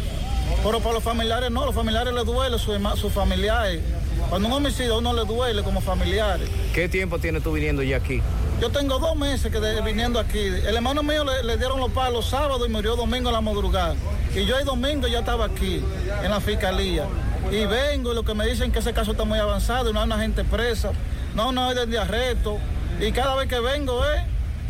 [0.63, 3.81] Pero para los familiares no, los familiares les duele su sus familiares.
[4.29, 6.49] Cuando un homicidio a uno le duele como familiares.
[6.75, 8.23] ¿Qué tiempo tienes tú viniendo ya aquí?
[8.61, 10.39] Yo tengo dos meses que de- viniendo aquí.
[10.39, 13.95] El hermano mío le, le dieron los palos sábado y murió domingo en la madrugada.
[14.35, 15.83] Y yo el domingo ya estaba aquí,
[16.23, 17.05] en la fiscalía.
[17.53, 20.01] Y vengo y lo que me dicen que ese caso está muy avanzado y no
[20.01, 20.91] hay una gente presa,
[21.35, 22.59] no, no hay de arresto.
[23.01, 24.21] Y cada vez que vengo es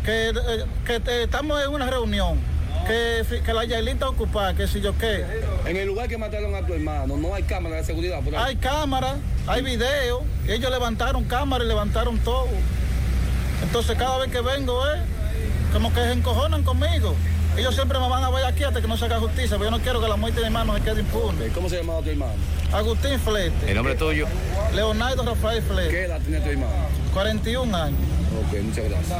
[0.05, 2.39] que, eh, que eh, estamos en una reunión,
[2.87, 5.25] que, que la Yailin está ocupada, que si yo qué.
[5.65, 8.41] En el lugar que mataron a tu hermano, no hay cámara de seguridad por ahí.
[8.45, 9.15] Hay cámara,
[9.47, 12.47] hay video, ellos levantaron cámara y levantaron todo.
[13.63, 15.01] Entonces cada vez que vengo es
[15.73, 17.15] como que se encojonan conmigo.
[17.57, 19.71] Ellos siempre me van a ver aquí hasta que no se haga justicia, pero yo
[19.71, 21.49] no quiero que la muerte de mi hermano se quede impune.
[21.49, 22.33] ¿Cómo se llamaba tu hermano?
[22.71, 23.69] Agustín Flete.
[23.69, 24.27] ¿El nombre tuyo?
[24.73, 25.89] Leonardo Rafael Flete.
[25.89, 26.71] ¿Qué edad tiene tu hermano?
[27.13, 27.99] 41 años.
[28.47, 29.19] Ok, muchas gracias.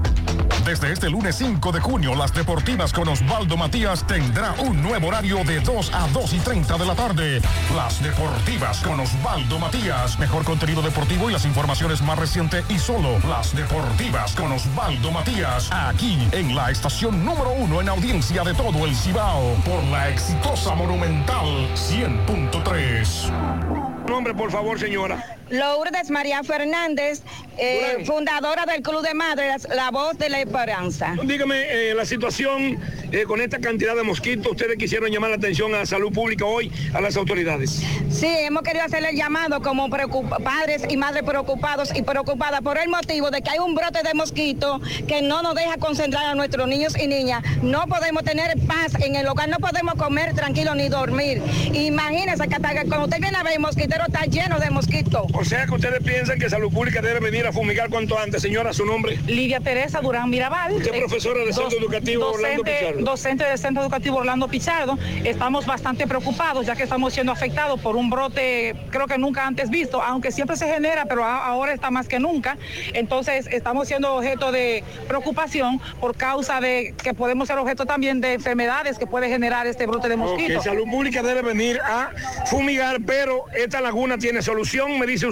[0.71, 5.43] Desde este lunes 5 de junio, las Deportivas con Osvaldo Matías tendrá un nuevo horario
[5.43, 7.41] de 2 a 2 y 30 de la tarde.
[7.75, 10.17] Las Deportivas con Osvaldo Matías.
[10.17, 15.69] Mejor contenido deportivo y las informaciones más recientes y solo Las Deportivas con Osvaldo Matías.
[15.73, 19.55] Aquí en la estación número uno en audiencia de todo el Cibao.
[19.65, 24.07] Por la exitosa Monumental 100.3.
[24.07, 25.40] Nombre, por favor, señora.
[25.51, 27.21] Lourdes María Fernández,
[27.57, 31.15] eh, fundadora del Club de Madres, La Voz de la Esperanza.
[31.23, 32.79] Dígame eh, la situación
[33.11, 34.53] eh, con esta cantidad de mosquitos.
[34.53, 37.81] Ustedes quisieron llamar la atención a la salud pública hoy, a las autoridades.
[38.09, 42.87] Sí, hemos querido hacerle el llamado como padres y madres preocupados y preocupadas por el
[42.87, 46.67] motivo de que hay un brote de mosquito que no nos deja concentrar a nuestros
[46.67, 47.43] niños y niñas.
[47.61, 51.41] No podemos tener paz en el hogar, no podemos comer tranquilo ni dormir.
[51.73, 55.40] Imagínense que hasta cuando usted viene a ver, el mosquitero está lleno de mosquitos.
[55.41, 58.43] O sea que ustedes piensan que salud pública debe venir a fumigar cuanto antes.
[58.43, 59.17] Señora, su nombre.
[59.25, 60.73] Lidia Teresa Durán Mirabal.
[60.73, 63.01] Usted es profesora del Centro Educativo Orlando Pichardo.
[63.01, 64.99] docente del Centro Educativo Orlando Pichardo.
[65.23, 69.71] Estamos bastante preocupados ya que estamos siendo afectados por un brote creo que nunca antes
[69.71, 72.59] visto, aunque siempre se genera, pero ahora está más que nunca.
[72.93, 78.33] Entonces estamos siendo objeto de preocupación por causa de que podemos ser objeto también de
[78.33, 80.63] enfermedades que puede generar este brote de mosquitos.
[80.63, 82.11] salud pública debe venir a
[82.45, 85.30] fumigar, pero esta laguna tiene solución, me dice usted.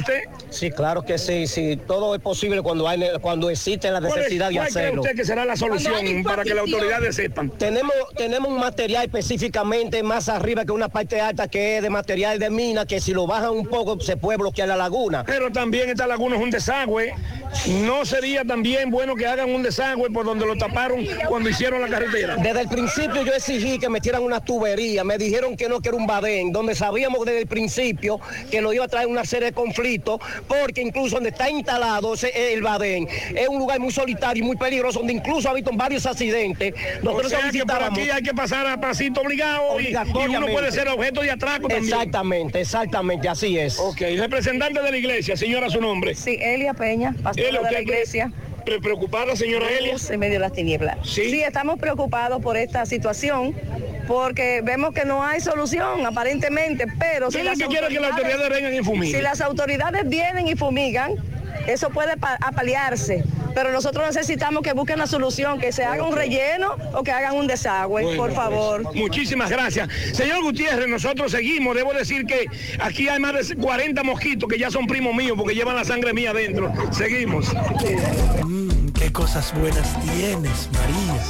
[0.49, 4.17] Sí, claro que sí, sí, todo es posible cuando hay cuando existe la ¿Cuál es-
[4.17, 5.01] necesidad de cuál cree hacerlo.
[5.01, 7.49] usted que será la solución para que las autoridades sepan?
[7.51, 12.39] Tenemos, tenemos un material específicamente más arriba que una parte alta que es de material
[12.39, 15.23] de mina, que si lo bajan un poco se puede bloquear la laguna.
[15.26, 17.13] Pero también esta laguna es un desagüe.
[17.84, 21.88] ¿No sería también bueno que hagan un desagüe por donde lo taparon cuando hicieron la
[21.88, 22.35] carretera?
[22.38, 25.97] Desde el principio yo exigí que metieran una tubería, me dijeron que no, que era
[25.97, 28.19] un badén, donde sabíamos desde el principio
[28.51, 29.89] que nos iba a traer una serie de conflictos,
[30.48, 34.56] porque incluso donde está instalado ese- el badén es un lugar muy solitario y muy
[34.57, 36.74] peligroso, donde incluso ha habido varios accidentes.
[37.02, 40.48] O Nosotros sea que por aquí hay que pasar a pasito obligado y, y uno
[40.48, 41.84] puede ser objeto de atraco también.
[41.84, 43.80] Exactamente, exactamente, así es.
[43.80, 46.16] Ok, representante de la iglesia, señora, su nombre.
[46.16, 48.32] Sí, Elia Peña, pastora Elia, de la iglesia.
[48.77, 49.95] Preocupada, señora Elia?
[50.09, 50.97] En medio de las tinieblas.
[51.03, 51.41] ¿Sí?
[51.41, 53.55] estamos preocupados por esta situación
[54.07, 58.11] porque vemos que no hay solución aparentemente, pero ¿Qué es lo que quiere que las
[58.11, 59.15] autoridades vengan y fumiguen?
[59.15, 61.15] Si las autoridades vienen y fumigan,
[61.67, 63.23] eso puede pa- apalearse,
[63.55, 67.35] pero nosotros necesitamos que busquen la solución, que se haga un relleno o que hagan
[67.35, 68.84] un desagüe, Bueno, por favor.
[68.84, 69.89] pues, muchísimas gracias.
[70.13, 71.76] Señor Gutiérrez, nosotros seguimos.
[71.76, 72.45] Debo decir que
[72.80, 76.13] aquí hay más de 40 mosquitos que ya son primos míos porque llevan la sangre
[76.13, 76.71] mía adentro.
[76.91, 77.47] Seguimos.
[78.93, 81.21] qué cosas buenas tienes, María.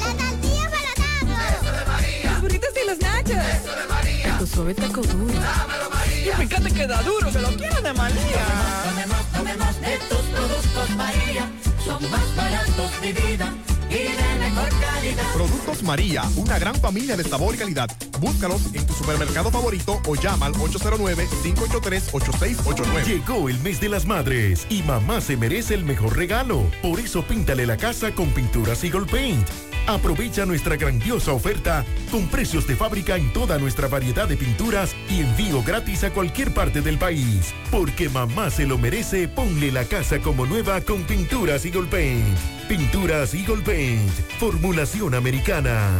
[2.23, 3.29] Los burritos y los nachos.
[3.37, 4.37] Eso de María.
[4.39, 5.33] Tu suave taco duro.
[5.33, 6.09] Dámelo, María.
[6.19, 8.45] Y fíjate que da duro, que lo quiero de María.
[8.83, 11.47] Tomemos, tomemos de tus productos María.
[11.85, 13.53] Son más baratos de vida
[13.89, 15.23] y de mejor calidad.
[15.33, 17.89] Productos María, una gran familia de sabor y calidad.
[18.19, 23.05] Búscalos en tu supermercado favorito o llama al 809-583-8689.
[23.05, 26.69] Llegó el mes de las madres y mamá se merece el mejor regalo.
[26.81, 29.47] Por eso píntale la casa con pinturas Eagle Paint.
[29.89, 35.21] Aprovecha nuestra grandiosa oferta con precios de fábrica en toda nuestra variedad de pinturas y
[35.21, 37.55] envío gratis a cualquier parte del país.
[37.71, 42.37] Porque mamá se lo merece, ponle la casa como nueva con pinturas Eagle Paint.
[42.67, 44.11] Pinturas Eagle Paint.
[44.37, 45.99] Formulación americana.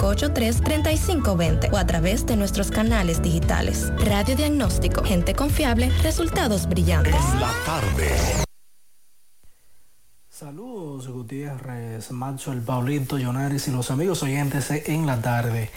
[0.00, 3.92] 809-583-3520 o a través de nuestros canales digitales.
[3.98, 7.14] Radiodiagnóstico, gente confiable, resultados brillantes.
[7.38, 8.44] La tarde.
[10.28, 10.80] Saludos.
[11.08, 15.70] Gutiérrez, Macho, el Pablito, Yonaris y los amigos oyentes en la tarde.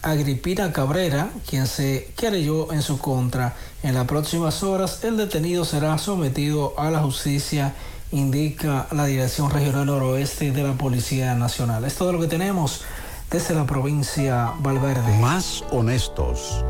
[0.00, 3.54] Agripina Cabrera, quien se querelló en su contra.
[3.82, 7.74] En las próximas horas, el detenido será sometido a la justicia,
[8.12, 11.84] indica la Dirección Regional Noroeste de la Policía Nacional.
[11.84, 12.80] Es todo lo que tenemos
[13.30, 15.18] desde la provincia Valverde.
[15.18, 16.64] Más honestos.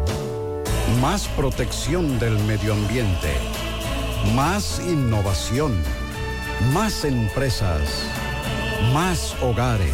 [1.00, 3.32] Más protección del medio ambiente.
[4.34, 5.80] Más innovación.
[6.72, 7.80] Más empresas.
[8.92, 9.92] Más hogares.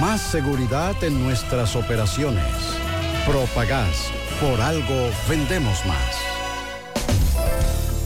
[0.00, 2.44] Más seguridad en nuestras operaciones.
[3.26, 4.10] Propagás.
[4.40, 6.16] Por algo vendemos más.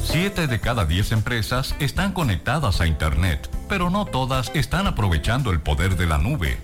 [0.02, 5.60] Siete de cada diez empresas están conectadas a Internet, pero no todas están aprovechando el
[5.60, 6.63] poder de la nube.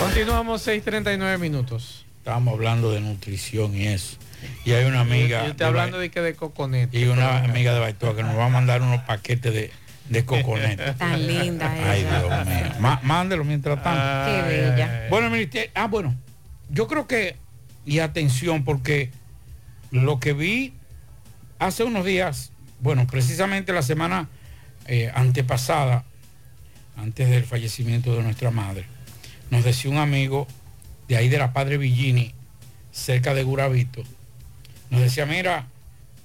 [0.00, 2.04] Continuamos 6:39 minutos.
[2.18, 4.16] Estábamos hablando de nutrición y eso.
[4.64, 5.44] Y hay una amiga.
[5.44, 6.98] Yo estoy hablando de que de coconete.
[6.98, 9.70] Y una amiga de Baitoa que nos va a mandar unos paquetes de,
[10.08, 10.92] de coconete.
[10.98, 12.02] Tan linda Ay.
[12.02, 12.72] Dios mío.
[12.80, 14.30] Má- mándelo mientras tanto.
[14.30, 15.06] Qué bella.
[15.10, 16.14] Bueno, usted- ah, bueno,
[16.70, 17.36] yo creo que,
[17.86, 19.10] y atención, porque
[19.90, 20.74] lo que vi
[21.58, 24.28] hace unos días, bueno, precisamente la semana
[24.86, 26.04] eh, antepasada,
[26.96, 28.86] antes del fallecimiento de nuestra madre,
[29.50, 30.46] nos decía un amigo
[31.08, 32.34] de ahí de la Padre Villini,
[32.92, 34.02] cerca de Guravito,
[34.90, 35.66] nos decía, mira,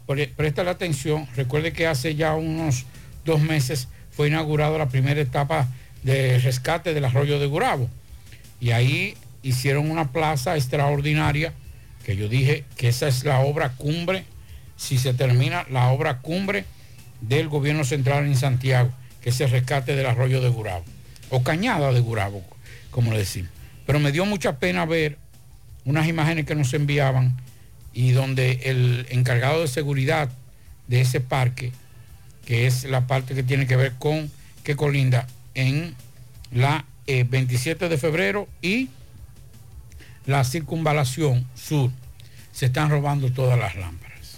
[0.07, 2.85] pre- presta la atención, recuerde que hace ya unos
[3.25, 5.67] dos meses fue inaugurada la primera etapa
[6.03, 7.89] de rescate del arroyo de Gurabo.
[8.61, 11.53] Y ahí hicieron una plaza extraordinaria,
[12.05, 14.25] que yo dije que esa es la obra cumbre,
[14.77, 16.65] si se termina la obra cumbre
[17.21, 18.91] del gobierno central en Santiago,
[19.21, 20.85] que es el rescate del arroyo de Gurabo,
[21.29, 22.43] o cañada de Gurabo,
[22.91, 23.51] como le decimos.
[23.85, 25.17] Pero me dio mucha pena ver
[25.85, 27.35] unas imágenes que nos enviaban
[27.93, 30.29] y donde el encargado de seguridad
[30.87, 31.71] de ese parque,
[32.45, 34.31] que es la parte que tiene que ver con
[34.63, 35.95] que colinda en
[36.51, 38.89] la eh, 27 de febrero y
[40.25, 41.91] la circunvalación sur,
[42.51, 44.37] se están robando todas las lámparas.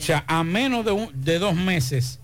[0.00, 2.18] O sea, a menos de, un- de dos meses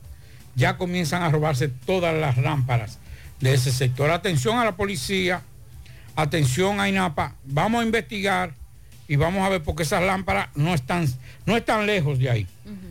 [0.55, 2.99] ya comienzan a robarse todas las lámparas
[3.43, 4.11] de ese sector.
[4.11, 5.43] Atención a la policía,
[6.17, 8.55] atención a INAPA, vamos a investigar
[9.09, 11.07] y vamos a ver porque esas lámparas no están,
[11.45, 12.47] no están lejos de ahí.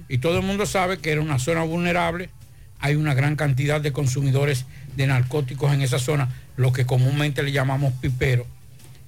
[0.09, 2.29] Y todo el mundo sabe que era una zona vulnerable,
[2.79, 4.65] hay una gran cantidad de consumidores
[4.95, 8.45] de narcóticos en esa zona, lo que comúnmente le llamamos piperos,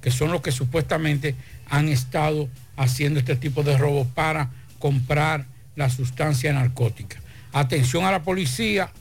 [0.01, 1.35] que son los que supuestamente
[1.69, 2.47] han estado
[2.77, 4.49] haciendo este tipo de robos para
[4.79, 5.45] comprar
[5.75, 7.17] la sustancia narcótica.
[7.51, 8.91] Atención a la policía,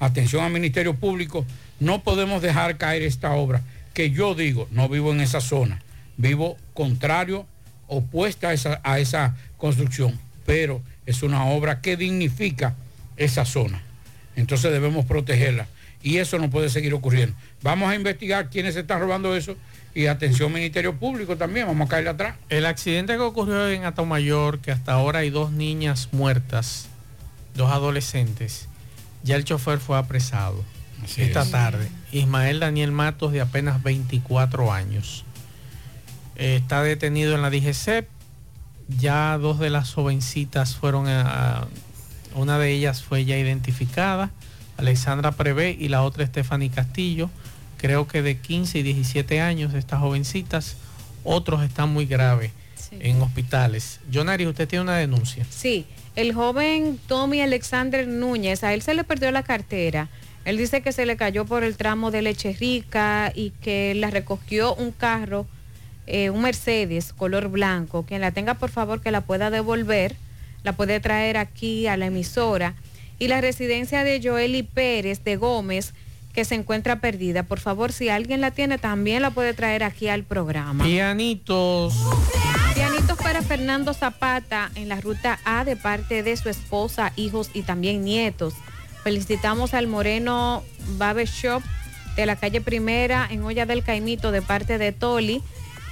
[0.00, 1.44] atención al Ministerio Público,
[1.84, 3.62] no podemos dejar caer esta obra,
[3.92, 5.82] que yo digo, no vivo en esa zona,
[6.16, 7.46] vivo contrario,
[7.86, 12.74] opuesta a esa, a esa construcción, pero es una obra que dignifica
[13.16, 13.82] esa zona.
[14.34, 15.68] Entonces debemos protegerla.
[16.02, 17.34] Y eso no puede seguir ocurriendo.
[17.62, 19.56] Vamos a investigar quiénes están robando eso
[19.94, 22.36] y atención Ministerio Público también, vamos a caerle atrás.
[22.48, 26.88] El accidente que ocurrió en Atomayor, que hasta ahora hay dos niñas muertas,
[27.54, 28.68] dos adolescentes,
[29.22, 30.64] ya el chofer fue apresado
[31.04, 31.50] Así esta es.
[31.50, 31.88] tarde.
[32.12, 35.24] Ismael Daniel Matos, de apenas 24 años.
[36.36, 38.08] Eh, está detenido en la DGCEP.
[38.98, 41.68] Ya dos de las jovencitas fueron a, a-
[42.34, 44.30] una de ellas fue ya identificada,
[44.76, 47.30] Alexandra Prevé y la otra Stephanie Castillo.
[47.78, 50.76] Creo que de 15 y 17 años estas jovencitas.
[51.22, 52.50] Otros están muy graves
[52.98, 54.00] en hospitales.
[54.12, 55.46] Jonari, usted tiene una denuncia.
[55.48, 55.86] Sí,
[56.16, 60.08] el joven Tommy Alexander Núñez, a él se le perdió la cartera.
[60.44, 64.10] Él dice que se le cayó por el tramo de Leche Rica y que la
[64.10, 65.46] recogió un carro,
[66.06, 68.04] eh, un Mercedes color blanco.
[68.04, 70.16] Quien la tenga, por favor, que la pueda devolver,
[70.62, 72.74] la puede traer aquí a la emisora.
[73.18, 75.94] Y la residencia de Joely Pérez de Gómez,
[76.34, 77.44] que se encuentra perdida.
[77.44, 80.84] Por favor, si alguien la tiene, también la puede traer aquí al programa.
[80.84, 81.94] Pianitos.
[82.74, 87.62] Pianitos para Fernando Zapata en la ruta A de parte de su esposa, hijos y
[87.62, 88.54] también nietos.
[89.04, 90.64] Felicitamos al Moreno
[90.96, 91.62] Babe Shop
[92.16, 95.42] de la calle Primera en Olla del Caimito de parte de Toli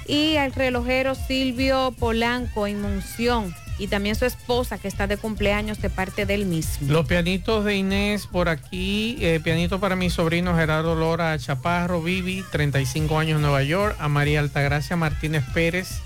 [0.07, 5.79] y al relojero Silvio Polanco en Monción y también su esposa que está de cumpleaños
[5.81, 6.91] de parte del mismo.
[6.91, 12.43] Los pianitos de Inés por aquí, eh, pianito para mi sobrino Gerardo Lora Chaparro, Vivi,
[12.51, 16.01] 35 años en Nueva York, a María Altagracia Martínez Pérez,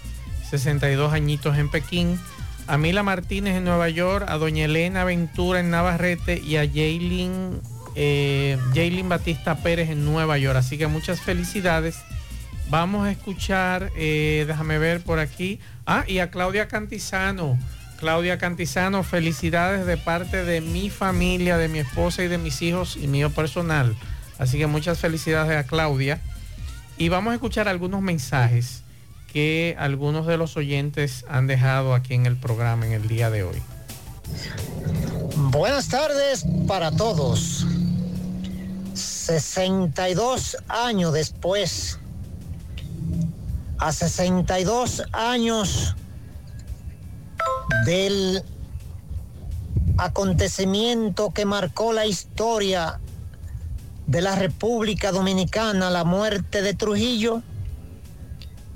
[0.49, 2.19] 62 añitos en Pekín,
[2.67, 7.61] a Mila Martínez en Nueva York, a Doña Elena Ventura en Navarrete y a Jaylin,
[7.95, 10.57] eh, Jaylin Batista Pérez en Nueva York.
[10.57, 11.97] Así que muchas felicidades.
[12.69, 15.59] Vamos a escuchar, eh, déjame ver por aquí.
[15.85, 17.57] Ah, y a Claudia Cantizano.
[17.99, 22.97] Claudia Cantizano, felicidades de parte de mi familia, de mi esposa y de mis hijos
[22.97, 23.95] y mío personal.
[24.37, 26.19] Así que muchas felicidades a Claudia.
[26.97, 28.83] Y vamos a escuchar algunos mensajes
[29.27, 33.43] que algunos de los oyentes han dejado aquí en el programa en el día de
[33.43, 33.61] hoy.
[35.35, 37.65] Buenas tardes para todos.
[38.93, 41.99] 62 años después,
[43.77, 45.95] a 62 años
[47.85, 48.41] del
[49.97, 52.99] acontecimiento que marcó la historia
[54.07, 57.43] de la República Dominicana, la muerte de Trujillo,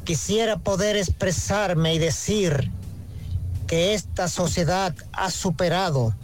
[0.04, 2.72] quisiera poder expresarme y decir
[3.68, 6.16] que esta sociedad ha superado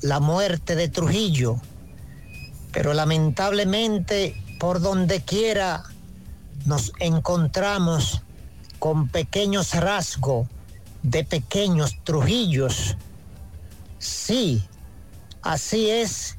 [0.00, 1.60] la muerte de Trujillo,
[2.72, 5.84] pero lamentablemente por donde quiera
[6.66, 8.22] nos encontramos
[8.78, 10.48] con pequeños rasgos
[11.02, 12.96] de pequeños Trujillos.
[13.98, 14.62] Sí,
[15.42, 16.38] así es.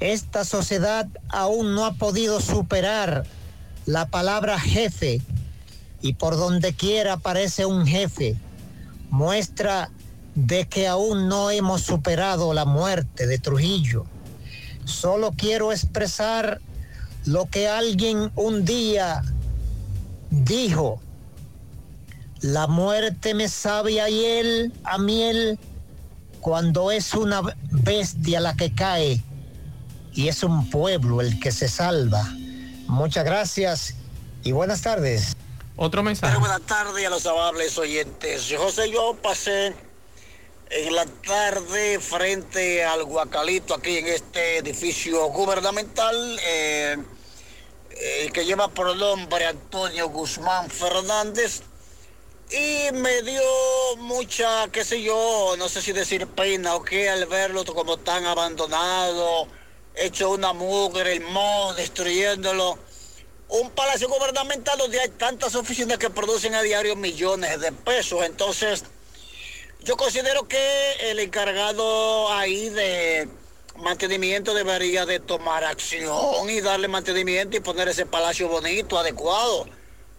[0.00, 3.24] Esta sociedad aún no ha podido superar
[3.86, 5.20] la palabra jefe
[6.00, 8.36] y por donde quiera aparece un jefe.
[9.10, 9.90] Muestra
[10.34, 14.06] de que aún no hemos superado la muerte de Trujillo.
[14.84, 16.60] Solo quiero expresar
[17.24, 19.22] lo que alguien un día
[20.30, 21.00] dijo.
[22.40, 25.58] La muerte me sabe a hiel, a miel,
[26.40, 29.22] cuando es una bestia la que cae
[30.14, 32.24] y es un pueblo el que se salva.
[32.86, 33.94] Muchas gracias
[34.44, 35.36] y buenas tardes.
[35.80, 36.32] Otro mensaje.
[36.32, 38.52] Pero buenas tardes a los amables oyentes.
[38.58, 39.72] José, yo pasé
[40.70, 46.96] en la tarde frente al Guacalito aquí en este edificio gubernamental eh,
[47.90, 51.62] eh, que lleva por nombre Antonio Guzmán Fernández
[52.50, 53.40] y me dio
[53.98, 58.26] mucha, qué sé yo, no sé si decir pena o qué al verlo como tan
[58.26, 59.46] abandonado,
[59.94, 62.87] hecho una mugre, el mo, destruyéndolo
[63.48, 68.24] un palacio gubernamental donde hay tantas oficinas que producen a diario millones de pesos.
[68.24, 68.84] Entonces,
[69.82, 73.28] yo considero que el encargado ahí de
[73.76, 79.66] mantenimiento debería de tomar acción y darle mantenimiento y poner ese palacio bonito, adecuado.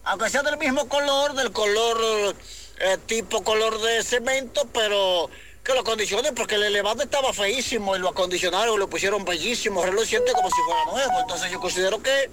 [0.04, 2.34] Aunque sea del mismo color, del color
[2.80, 5.28] eh, tipo color de cemento, pero
[5.62, 10.32] que lo acondicionen porque el elevado estaba feísimo y lo acondicionaron, lo pusieron bellísimo, reluciente
[10.32, 11.20] como si fuera nuevo.
[11.20, 12.30] Entonces yo considero que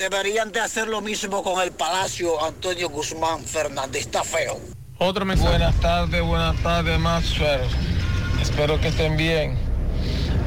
[0.00, 4.06] deberían de hacer lo mismo con el Palacio Antonio Guzmán Fernández.
[4.06, 4.58] Está feo.
[4.96, 5.50] Otro mensaje.
[5.50, 7.60] Buenas tardes, buenas tardes, Maxwell.
[8.40, 9.58] Espero que estén bien.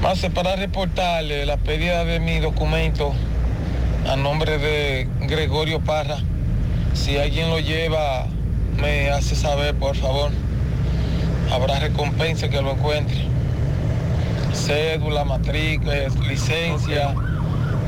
[0.01, 3.13] Más para reportarle la pérdida de mi documento
[4.09, 6.17] a nombre de Gregorio Parra.
[6.95, 8.25] Si alguien lo lleva,
[8.77, 10.31] me hace saber, por favor.
[11.51, 13.27] habrá recompensa que lo encuentre.
[14.51, 17.15] Cédula, matrícula, licencia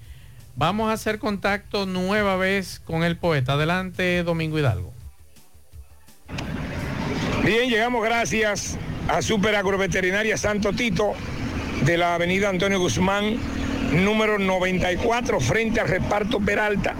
[0.57, 3.55] Vamos a hacer contacto nueva vez con el poeta.
[3.55, 4.93] Adelante, Domingo Hidalgo.
[7.45, 8.77] Bien, llegamos gracias
[9.09, 11.15] a Super Agroveterinaria Santo Tito
[11.81, 13.37] de la avenida Antonio Guzmán,
[13.93, 16.95] número 94, frente al reparto Peralta,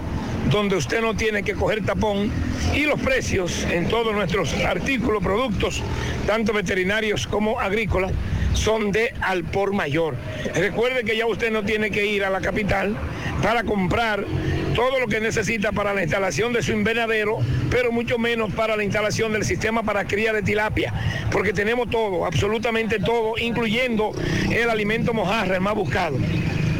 [0.49, 2.31] donde usted no tiene que coger tapón
[2.75, 5.81] y los precios en todos nuestros artículos, productos,
[6.27, 8.11] tanto veterinarios como agrícolas,
[8.53, 10.15] son de al por mayor.
[10.55, 12.95] Recuerde que ya usted no tiene que ir a la capital
[13.41, 14.25] para comprar
[14.73, 17.37] todo lo que necesita para la instalación de su invernadero,
[17.69, 20.91] pero mucho menos para la instalación del sistema para cría de tilapia,
[21.31, 24.13] porque tenemos todo, absolutamente todo, incluyendo
[24.49, 26.17] el alimento mojarra, el más buscado.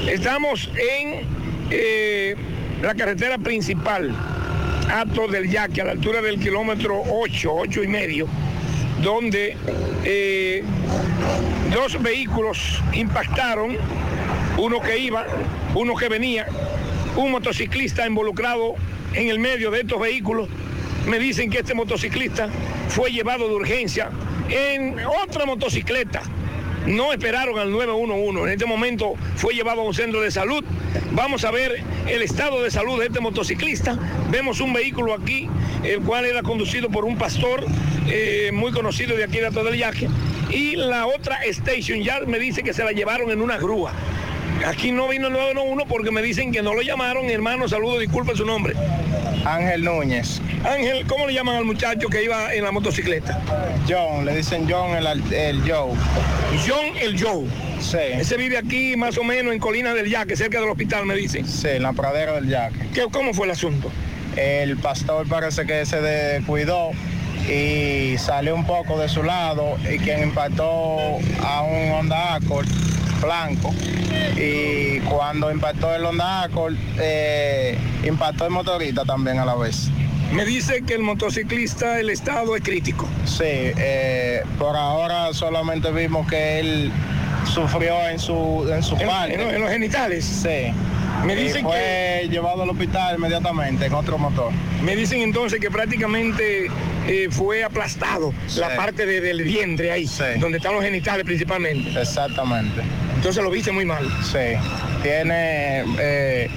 [0.07, 1.27] Estamos en
[1.71, 2.37] eh,
[2.83, 4.15] la carretera principal,
[4.93, 8.29] Ato del Yaque, a la altura del kilómetro 8, 8 y medio,
[9.03, 9.57] donde
[10.05, 10.63] eh,
[11.73, 13.79] dos vehículos impactaron,
[14.59, 15.25] uno que iba,
[15.75, 16.47] uno que venía,
[17.17, 18.75] un motociclista involucrado
[19.15, 20.51] en el medio de estos vehículos.
[21.07, 22.51] Me dicen que este motociclista
[22.89, 24.11] fue llevado de urgencia
[24.51, 26.21] en otra motocicleta.
[26.87, 28.43] No esperaron al 911.
[28.43, 30.65] En este momento fue llevado a un centro de salud.
[31.13, 33.99] Vamos a ver el estado de salud de este motociclista.
[34.31, 35.49] Vemos un vehículo aquí,
[35.85, 37.65] el cual era conducido por un pastor
[38.09, 40.09] eh, muy conocido de aquí de Ato del Yaque.
[40.51, 43.93] Y la otra Station Yard me dice que se la llevaron en una grúa.
[44.67, 47.29] Aquí no vino el 911 porque me dicen que no lo llamaron.
[47.29, 48.75] Hermano, saludo, disculpe su nombre.
[49.45, 50.41] Ángel Núñez.
[50.65, 53.41] Ángel, ¿cómo le llaman al muchacho que iba en la motocicleta?
[53.89, 55.97] John, le dicen John el, el Joe.
[56.67, 57.47] John el Joe.
[57.81, 57.99] Sí.
[57.99, 61.47] Ese vive aquí más o menos en Colina del Yaque, cerca del hospital, me dicen.
[61.47, 62.89] Sí, en la pradera del Yaque.
[62.95, 63.91] ¿Qué, ¿Cómo fue el asunto?
[64.37, 66.93] El pastor parece que se descuidó
[67.51, 72.69] y salió un poco de su lado y quien impactó a un Honda Accord
[73.23, 73.73] blanco
[74.37, 79.89] y cuando impactó el Honda Accord eh, impactó el motorista también a la vez.
[80.33, 83.07] Me dice que el motociclista, el estado es crítico.
[83.27, 86.91] Sí, eh, por ahora solamente vimos que él
[87.53, 89.35] sufrió en su en su En- parte.
[89.35, 90.25] en los- en los genitales.
[90.25, 90.73] Sí.
[91.27, 94.51] Me Y dicen fue llevado al hospital inmediatamente en otro motor.
[94.83, 96.69] Me dicen entonces que prácticamente
[97.07, 100.09] eh, fue aplastado la parte de- del vientre ahí,
[100.41, 102.01] donde están los genitales principalmente.
[102.01, 102.81] Exactamente.
[103.23, 104.05] Entonces lo viste muy mal.
[104.25, 104.59] Sí.
[105.01, 106.51] Tiene eh,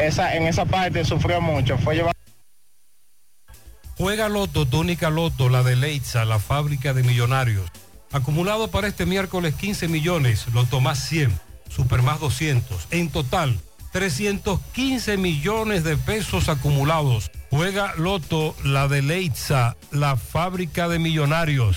[0.00, 1.76] esa en esa parte sufrió mucho.
[1.76, 2.12] Fue llevado
[3.96, 7.68] Juega Loto, Tónica Loto, la de Leitza, la fábrica de millonarios.
[8.12, 11.36] Acumulado para este miércoles 15 millones, Loto más 100,
[11.68, 12.86] Super más 200.
[12.92, 13.58] En total,
[13.90, 17.32] 315 millones de pesos acumulados.
[17.50, 21.76] Juega Loto, la de Leitza, la fábrica de millonarios.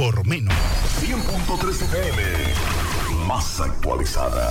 [0.00, 0.54] Por menos.
[1.02, 2.22] 100.3 FM,
[3.26, 4.50] más actualizada.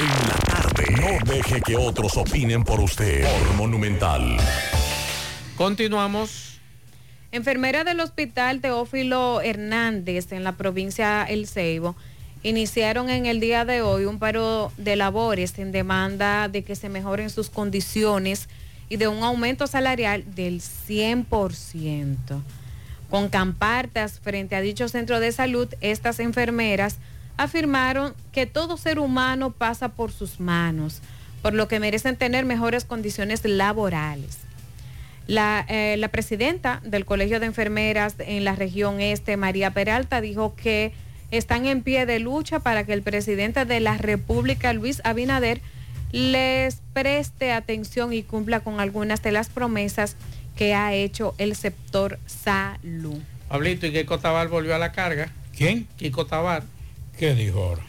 [0.00, 0.84] En la tarde.
[0.92, 3.24] No deje que otros opinen por usted.
[3.24, 4.36] Por Monumental.
[5.56, 6.60] Continuamos.
[7.32, 11.94] Enfermera del Hospital Teófilo Hernández en la provincia El Ceibo
[12.42, 16.88] iniciaron en el día de hoy un paro de labores en demanda de que se
[16.88, 18.48] mejoren sus condiciones
[18.88, 22.16] y de un aumento salarial del 100%.
[23.10, 26.98] Con campartas frente a dicho centro de salud, estas enfermeras
[27.38, 31.00] afirmaron que todo ser humano pasa por sus manos,
[31.40, 34.38] por lo que merecen tener mejores condiciones laborales.
[35.26, 40.54] La, eh, la presidenta del Colegio de Enfermeras en la región este, María Peralta, dijo
[40.56, 40.92] que
[41.30, 45.60] están en pie de lucha para que el presidente de la República, Luis Abinader,
[46.10, 50.16] les preste atención y cumpla con algunas de las promesas
[50.56, 53.20] que ha hecho el sector salud.
[53.48, 55.30] Pablito, ¿y Kiko Tabar volvió a la carga?
[55.56, 55.86] ¿Quién?
[55.96, 56.64] Kiko Tabar.
[57.18, 57.82] ¿Qué dijo ahora?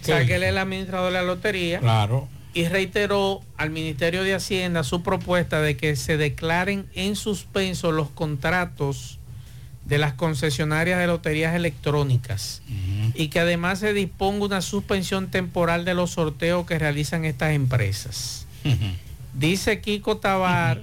[0.00, 1.80] O sea, que él es el administrador de la lotería.
[1.80, 2.28] Claro.
[2.52, 8.10] Y reiteró al Ministerio de Hacienda su propuesta de que se declaren en suspenso los
[8.10, 9.18] contratos
[9.84, 12.62] de las concesionarias de loterías electrónicas
[13.14, 18.46] y que además se disponga una suspensión temporal de los sorteos que realizan estas empresas.
[19.34, 20.80] Dice Kiko Tabar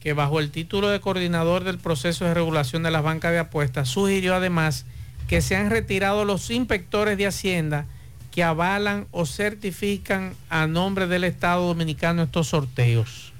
[0.00, 3.88] que bajo el título de coordinador del proceso de regulación de las bancas de apuestas,
[3.88, 4.84] sugirió además
[5.28, 7.86] que se han retirado los inspectores de Hacienda
[8.30, 13.32] que avalan o certifican a nombre del Estado Dominicano estos sorteos.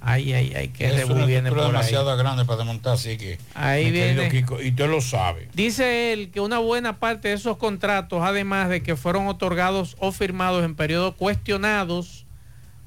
[0.00, 1.66] Ay, ay, ay, que es una viene por ahí.
[1.66, 3.38] demasiado grande para desmontar, así que.
[3.54, 4.30] Ahí viene.
[4.30, 5.48] Kiko, y usted lo sabe.
[5.54, 10.10] Dice él que una buena parte de esos contratos, además de que fueron otorgados o
[10.10, 12.26] firmados en periodos cuestionados,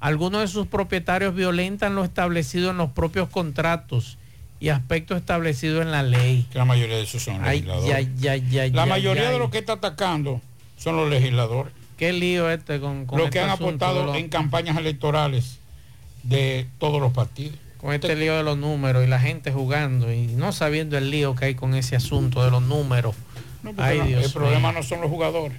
[0.01, 4.17] algunos de sus propietarios violentan lo establecido en los propios contratos
[4.59, 6.47] y aspectos establecidos en la ley.
[6.51, 8.73] Que la mayoría de esos son Ay, legisladores.
[8.73, 9.33] la ay, mayoría ay.
[9.33, 10.41] de los que está atacando
[10.77, 11.73] son los legisladores.
[11.97, 15.59] Qué lío este con, con los este que han aportado los- en campañas electorales
[16.23, 17.57] de todos los partidos.
[17.77, 21.35] con este lío de los números y la gente jugando y no sabiendo el lío
[21.35, 23.15] que hay con ese asunto de los números.
[23.61, 24.79] No, Ay, no, Dios el problema mío.
[24.79, 25.55] no son los jugadores.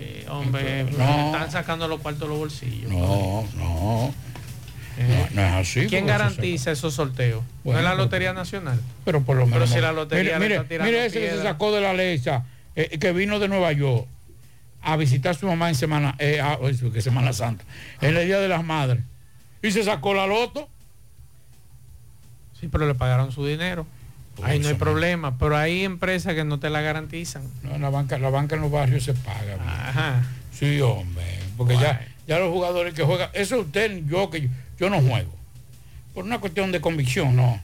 [0.00, 1.26] Eh, hombre, No.
[1.26, 2.90] están sacando los cuartos de los bolsillos.
[2.90, 4.12] No, no.
[4.98, 5.86] No, no es así.
[5.86, 7.44] ¿Quién garantiza esos sorteos?
[7.64, 8.80] Bueno, no es la pero- Lotería Nacional.
[9.04, 9.70] Pero por lo Pero menos.
[9.70, 12.44] si la lotería mire, mire, tirando mire ese que se sacó de la ley, esa,
[12.74, 14.06] eh, que vino de Nueva York
[14.82, 16.58] a visitar a su mamá en Semana, eh, ah,
[16.92, 17.64] que Semana Santa,
[18.00, 19.02] en el Día de las Madres.
[19.62, 20.68] Y se sacó la loto.
[22.60, 23.86] Sí, pero le pagaron su dinero.
[24.42, 27.42] Ahí no hay problema, pero hay empresas que no te la garantizan.
[27.64, 29.56] No, la banca, la banca en los barrios se paga.
[29.66, 30.22] Ajá.
[30.52, 31.24] Sí, hombre.
[31.56, 34.48] Porque ya, ya los jugadores que juegan, eso es usted, yo que yo,
[34.78, 35.32] yo no juego.
[36.14, 37.60] Por una cuestión de convicción, no.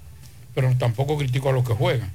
[0.55, 2.11] Pero tampoco critico a los que juegan.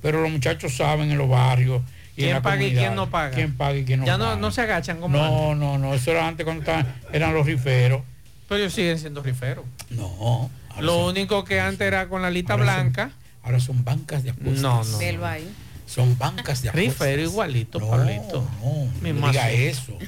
[0.00, 1.82] Pero los muchachos saben en los barrios.
[2.16, 3.30] Y en ¿Quién la paga y quién no paga?
[3.34, 4.34] ¿Quién paga y quién no ya paga?
[4.34, 5.30] no, no se agachan como antes.
[5.32, 8.02] No, no, no, eso era antes cuando estaban, eran los riferos.
[8.48, 9.64] Pero ellos siguen siendo riferos.
[9.90, 10.50] No.
[10.80, 13.10] Lo único que antes era con la lista ahora son- blanca.
[13.42, 14.60] Ahora son bancas de apuestas.
[14.62, 14.98] No, no.
[14.98, 15.48] Del ahí.
[15.92, 16.74] Son bancas de apuestas.
[16.74, 18.48] Rifero igualito, No, Pablito.
[18.62, 19.98] no, no diga eso.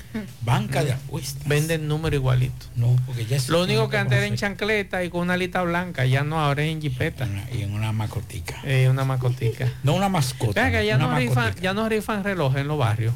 [0.40, 1.46] Banca de apuestas.
[1.46, 2.66] Venden número igualito.
[2.74, 5.60] No, porque ya es Lo único que antes era en chancleta y con una lista
[5.62, 7.28] blanca, ya no, ahora es en jipeta.
[7.52, 8.60] Y en una macotica.
[8.64, 9.70] Eh, una macotica.
[9.82, 10.70] No una mascota.
[10.70, 13.12] Que ya no, rifan, ya no rifan relojes en los barrios.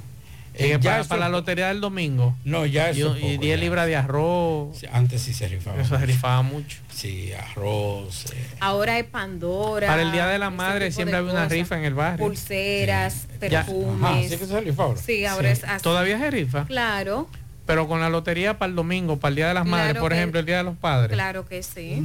[0.59, 2.37] Eh, ya para, eso- para la lotería del domingo.
[2.45, 3.57] No, ya eso y poco, 10 ya.
[3.57, 4.83] libras de arroz.
[4.93, 5.81] Antes sí se rifaba.
[5.81, 6.07] Eso se mucho.
[6.07, 6.79] rifaba mucho.
[6.93, 8.27] Sí, arroz.
[8.33, 8.47] eh.
[8.61, 9.87] Ahora es Pandora.
[9.87, 12.27] Para el Día de la Madre siempre había una rifa en el barrio.
[12.27, 14.03] Pulseras, perfumes.
[14.03, 15.01] Ajá, ¿sí que se rifa ahora?
[15.01, 15.61] Sí, ahora Sí.
[15.63, 15.83] es así.
[15.83, 16.65] Todavía se rifa.
[16.67, 17.29] Claro,
[17.67, 20.13] Pero con la lotería para el domingo, para el Día de las Claro Madres, por
[20.15, 21.13] ejemplo, el Día de los Padres.
[21.13, 22.03] claro que sí.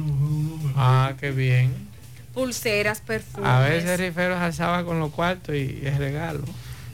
[0.76, 1.72] Ah, qué bien.
[2.34, 3.48] Pulseras, perfumes.
[3.48, 6.42] A veces riferos alzaba con los cuartos y es regalo.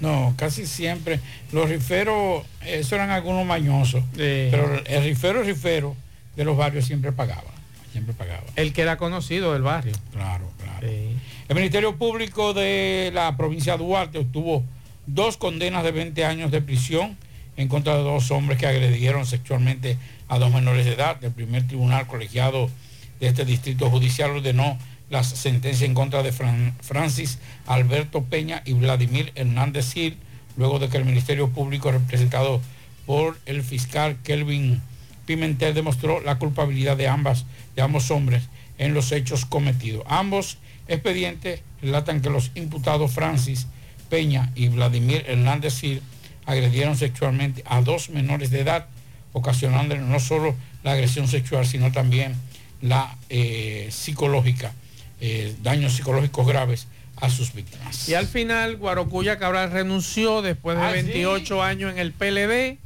[0.00, 1.20] No, casi siempre.
[1.52, 4.02] Los riferos, eso eran algunos mañosos.
[4.12, 4.48] Sí.
[4.50, 5.96] Pero el rifero, rifero
[6.36, 7.50] de los barrios siempre pagaba.
[7.92, 8.44] Siempre pagaba.
[8.56, 9.92] El que era conocido del barrio.
[10.12, 10.86] Claro, claro.
[10.86, 14.62] El Ministerio Público de la provincia de Duarte obtuvo
[15.06, 17.16] dos condenas de 20 años de prisión
[17.56, 19.98] en contra de dos hombres que agredieron sexualmente
[20.28, 21.22] a dos menores de edad.
[21.22, 22.70] El primer tribunal colegiado
[23.18, 24.78] de este distrito judicial ordenó
[25.10, 30.16] las sentencias en contra de Fran- Francis Alberto Peña y Vladimir Hernández Gil,
[30.56, 32.60] luego de que el Ministerio Público representado
[33.06, 34.80] por el fiscal Kelvin
[35.26, 37.44] Pimentel demostró la culpabilidad de ambas,
[37.76, 38.44] de ambos hombres
[38.78, 40.04] en los hechos cometidos.
[40.08, 40.58] Ambos
[40.88, 43.66] expedientes relatan que los imputados Francis
[44.08, 46.02] Peña y Vladimir Hernández Gil
[46.46, 48.86] agredieron sexualmente a dos menores de edad,
[49.32, 52.34] ocasionando no solo la agresión sexual, sino también
[52.80, 54.72] la eh, psicológica,
[55.20, 56.86] eh, daños psicológicos graves
[57.16, 58.08] a sus víctimas.
[58.08, 61.02] Y al final, Guarocuya Cabral renunció después de Ah, ¿sí?
[61.02, 62.78] 28 años en el PLD.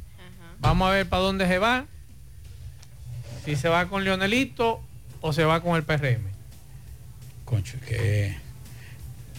[0.59, 1.85] Vamos a ver para dónde se va.
[3.45, 4.81] Si se va con Leonelito
[5.21, 6.23] o se va con el PRM.
[7.45, 8.35] Concho, que...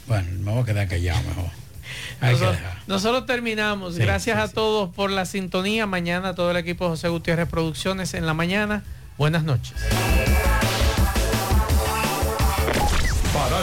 [0.07, 1.45] Bueno, me voy a quedar callado mejor.
[2.21, 2.79] Hay que Nosotros, dejar.
[2.87, 3.95] nosotros terminamos.
[3.97, 5.87] Sí, Gracias sí, a todos por la sintonía.
[5.87, 8.85] Mañana todo el equipo de José Gutiérrez Producciones en la mañana.
[9.19, 9.75] Buenas noches.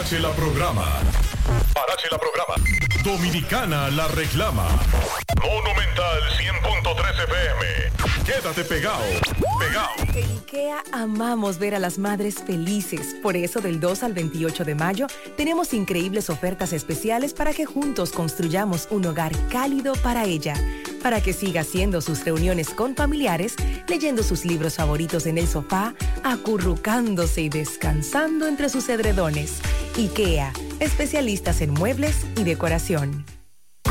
[0.04, 1.33] Parache la programa.
[1.74, 2.54] Parache la programa.
[3.02, 4.68] Dominicana la reclama.
[5.42, 8.24] Monumental 100.13 FM.
[8.24, 9.02] Quédate pegado.
[9.58, 9.90] Pegado.
[10.14, 13.16] En IKEA amamos ver a las madres felices.
[13.20, 15.06] Por eso del 2 al 28 de mayo
[15.36, 20.54] tenemos increíbles ofertas especiales para que juntos construyamos un hogar cálido para ella.
[21.02, 23.56] Para que siga haciendo sus reuniones con familiares,
[23.88, 29.60] leyendo sus libros favoritos en el sofá, acurrucándose y descansando entre sus edredones.
[29.98, 30.52] IKEA,
[30.84, 33.24] especialistas en muebles y decoración.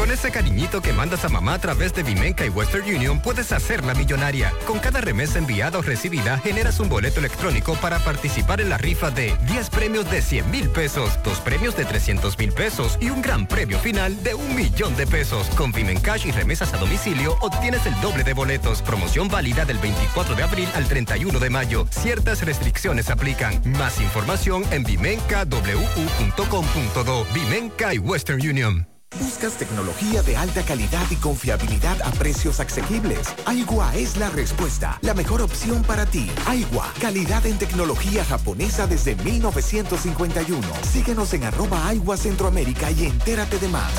[0.04, 3.54] Con ese cariñito que mandas a mamá a través de Vimenca y Western Union, puedes
[3.54, 4.52] hacerla millonaria.
[4.68, 9.12] Con cada remesa enviada o recibida, generas un boleto electrónico para participar en la rifa
[9.12, 13.22] de 10 premios de 100 mil pesos, dos premios de 300 mil pesos y un
[13.22, 15.48] gran premio final de un millón de pesos.
[15.56, 18.82] Con Vimencash y remesas a domicilio, obtienes el doble de boletos.
[18.82, 21.88] Promoción válida del 24 de abril al 31 de mayo.
[21.92, 23.62] Ciertas restricciones aplican.
[23.64, 27.26] Más información en vimencaw.com.do.
[27.34, 28.93] Vimenca y Western Union.
[29.20, 33.20] ¿Buscas tecnología de alta calidad y confiabilidad a precios asequibles?
[33.46, 36.32] Aigua es la respuesta, la mejor opción para ti.
[36.48, 40.68] Aigua, calidad en tecnología japonesa desde 1951.
[40.92, 43.92] Síguenos en arroba Aigua Centroamérica y entérate de más.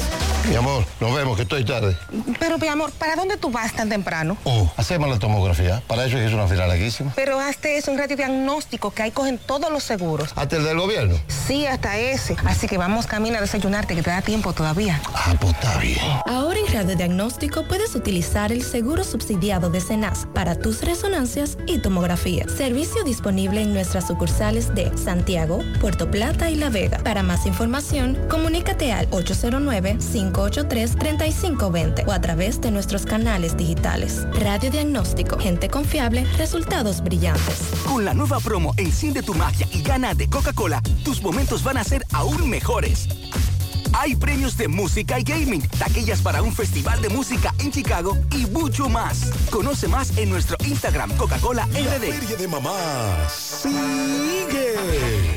[0.49, 1.97] Mi amor, nos vemos, que estoy tarde.
[2.39, 4.36] Pero, mi amor, ¿para dónde tú vas tan temprano?
[4.45, 5.82] Oh, hacemos la tomografía.
[5.86, 7.12] Para eso es una fila larguísima.
[7.16, 10.32] Pero hazte es un radiodiagnóstico que ahí cogen todos los seguros.
[10.36, 11.19] ¿Hasta el del gobierno?
[11.28, 12.36] Sí, hasta ese.
[12.45, 15.01] Así que vamos camino a desayunarte, que te da tiempo todavía.
[16.26, 22.47] Ahora en Radiodiagnóstico puedes utilizar el seguro subsidiado de CENAS para tus resonancias y tomografía.
[22.48, 26.98] Servicio disponible en nuestras sucursales de Santiago, Puerto Plata y La Vega.
[26.98, 34.26] Para más información, comunícate al 809-583-3520 o a través de nuestros canales digitales.
[34.40, 37.70] Radiodiagnóstico, gente confiable, resultados brillantes.
[37.86, 41.85] Con la nueva promo Enciende tu magia y gana de Coca-Cola, tus momentos van a
[41.85, 43.09] ser aún mejores.
[43.97, 48.47] Hay premios de música y gaming, taquillas para un festival de música en Chicago y
[48.47, 49.31] mucho más.
[49.51, 52.12] Conoce más en nuestro Instagram Coca-Cola La RD.
[52.12, 52.77] feria de mamá
[53.29, 54.75] sigue.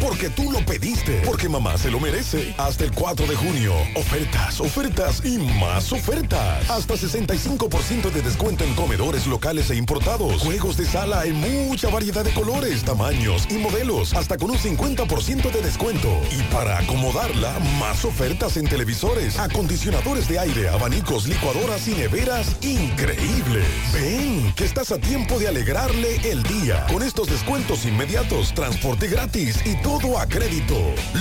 [0.02, 1.22] Porque tú lo pediste.
[1.26, 2.56] Porque mamá se lo merece.
[2.58, 3.74] Hasta el 4 de junio.
[3.96, 6.70] Ofertas, ofertas y más ofertas.
[6.70, 10.42] Hasta 65% de descuento en comedores locales e importados.
[10.42, 14.14] Juegos de sala en mucha variedad de colores, tamaños y modelos.
[14.14, 16.10] Hasta con un 50% de descuento.
[16.32, 23.66] Y para acomodarla, más ofertas en televisores, acondicionadores de aire, abanicos, licuadoras y neveras increíbles.
[23.94, 26.86] Ven, que estás a tiempo de alegrarle el día.
[26.90, 30.78] Con estos descuentos inmediatos, transporte gratis y todo a crédito.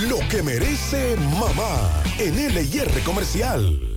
[0.07, 3.96] Lo que merece mamá en LIR Comercial.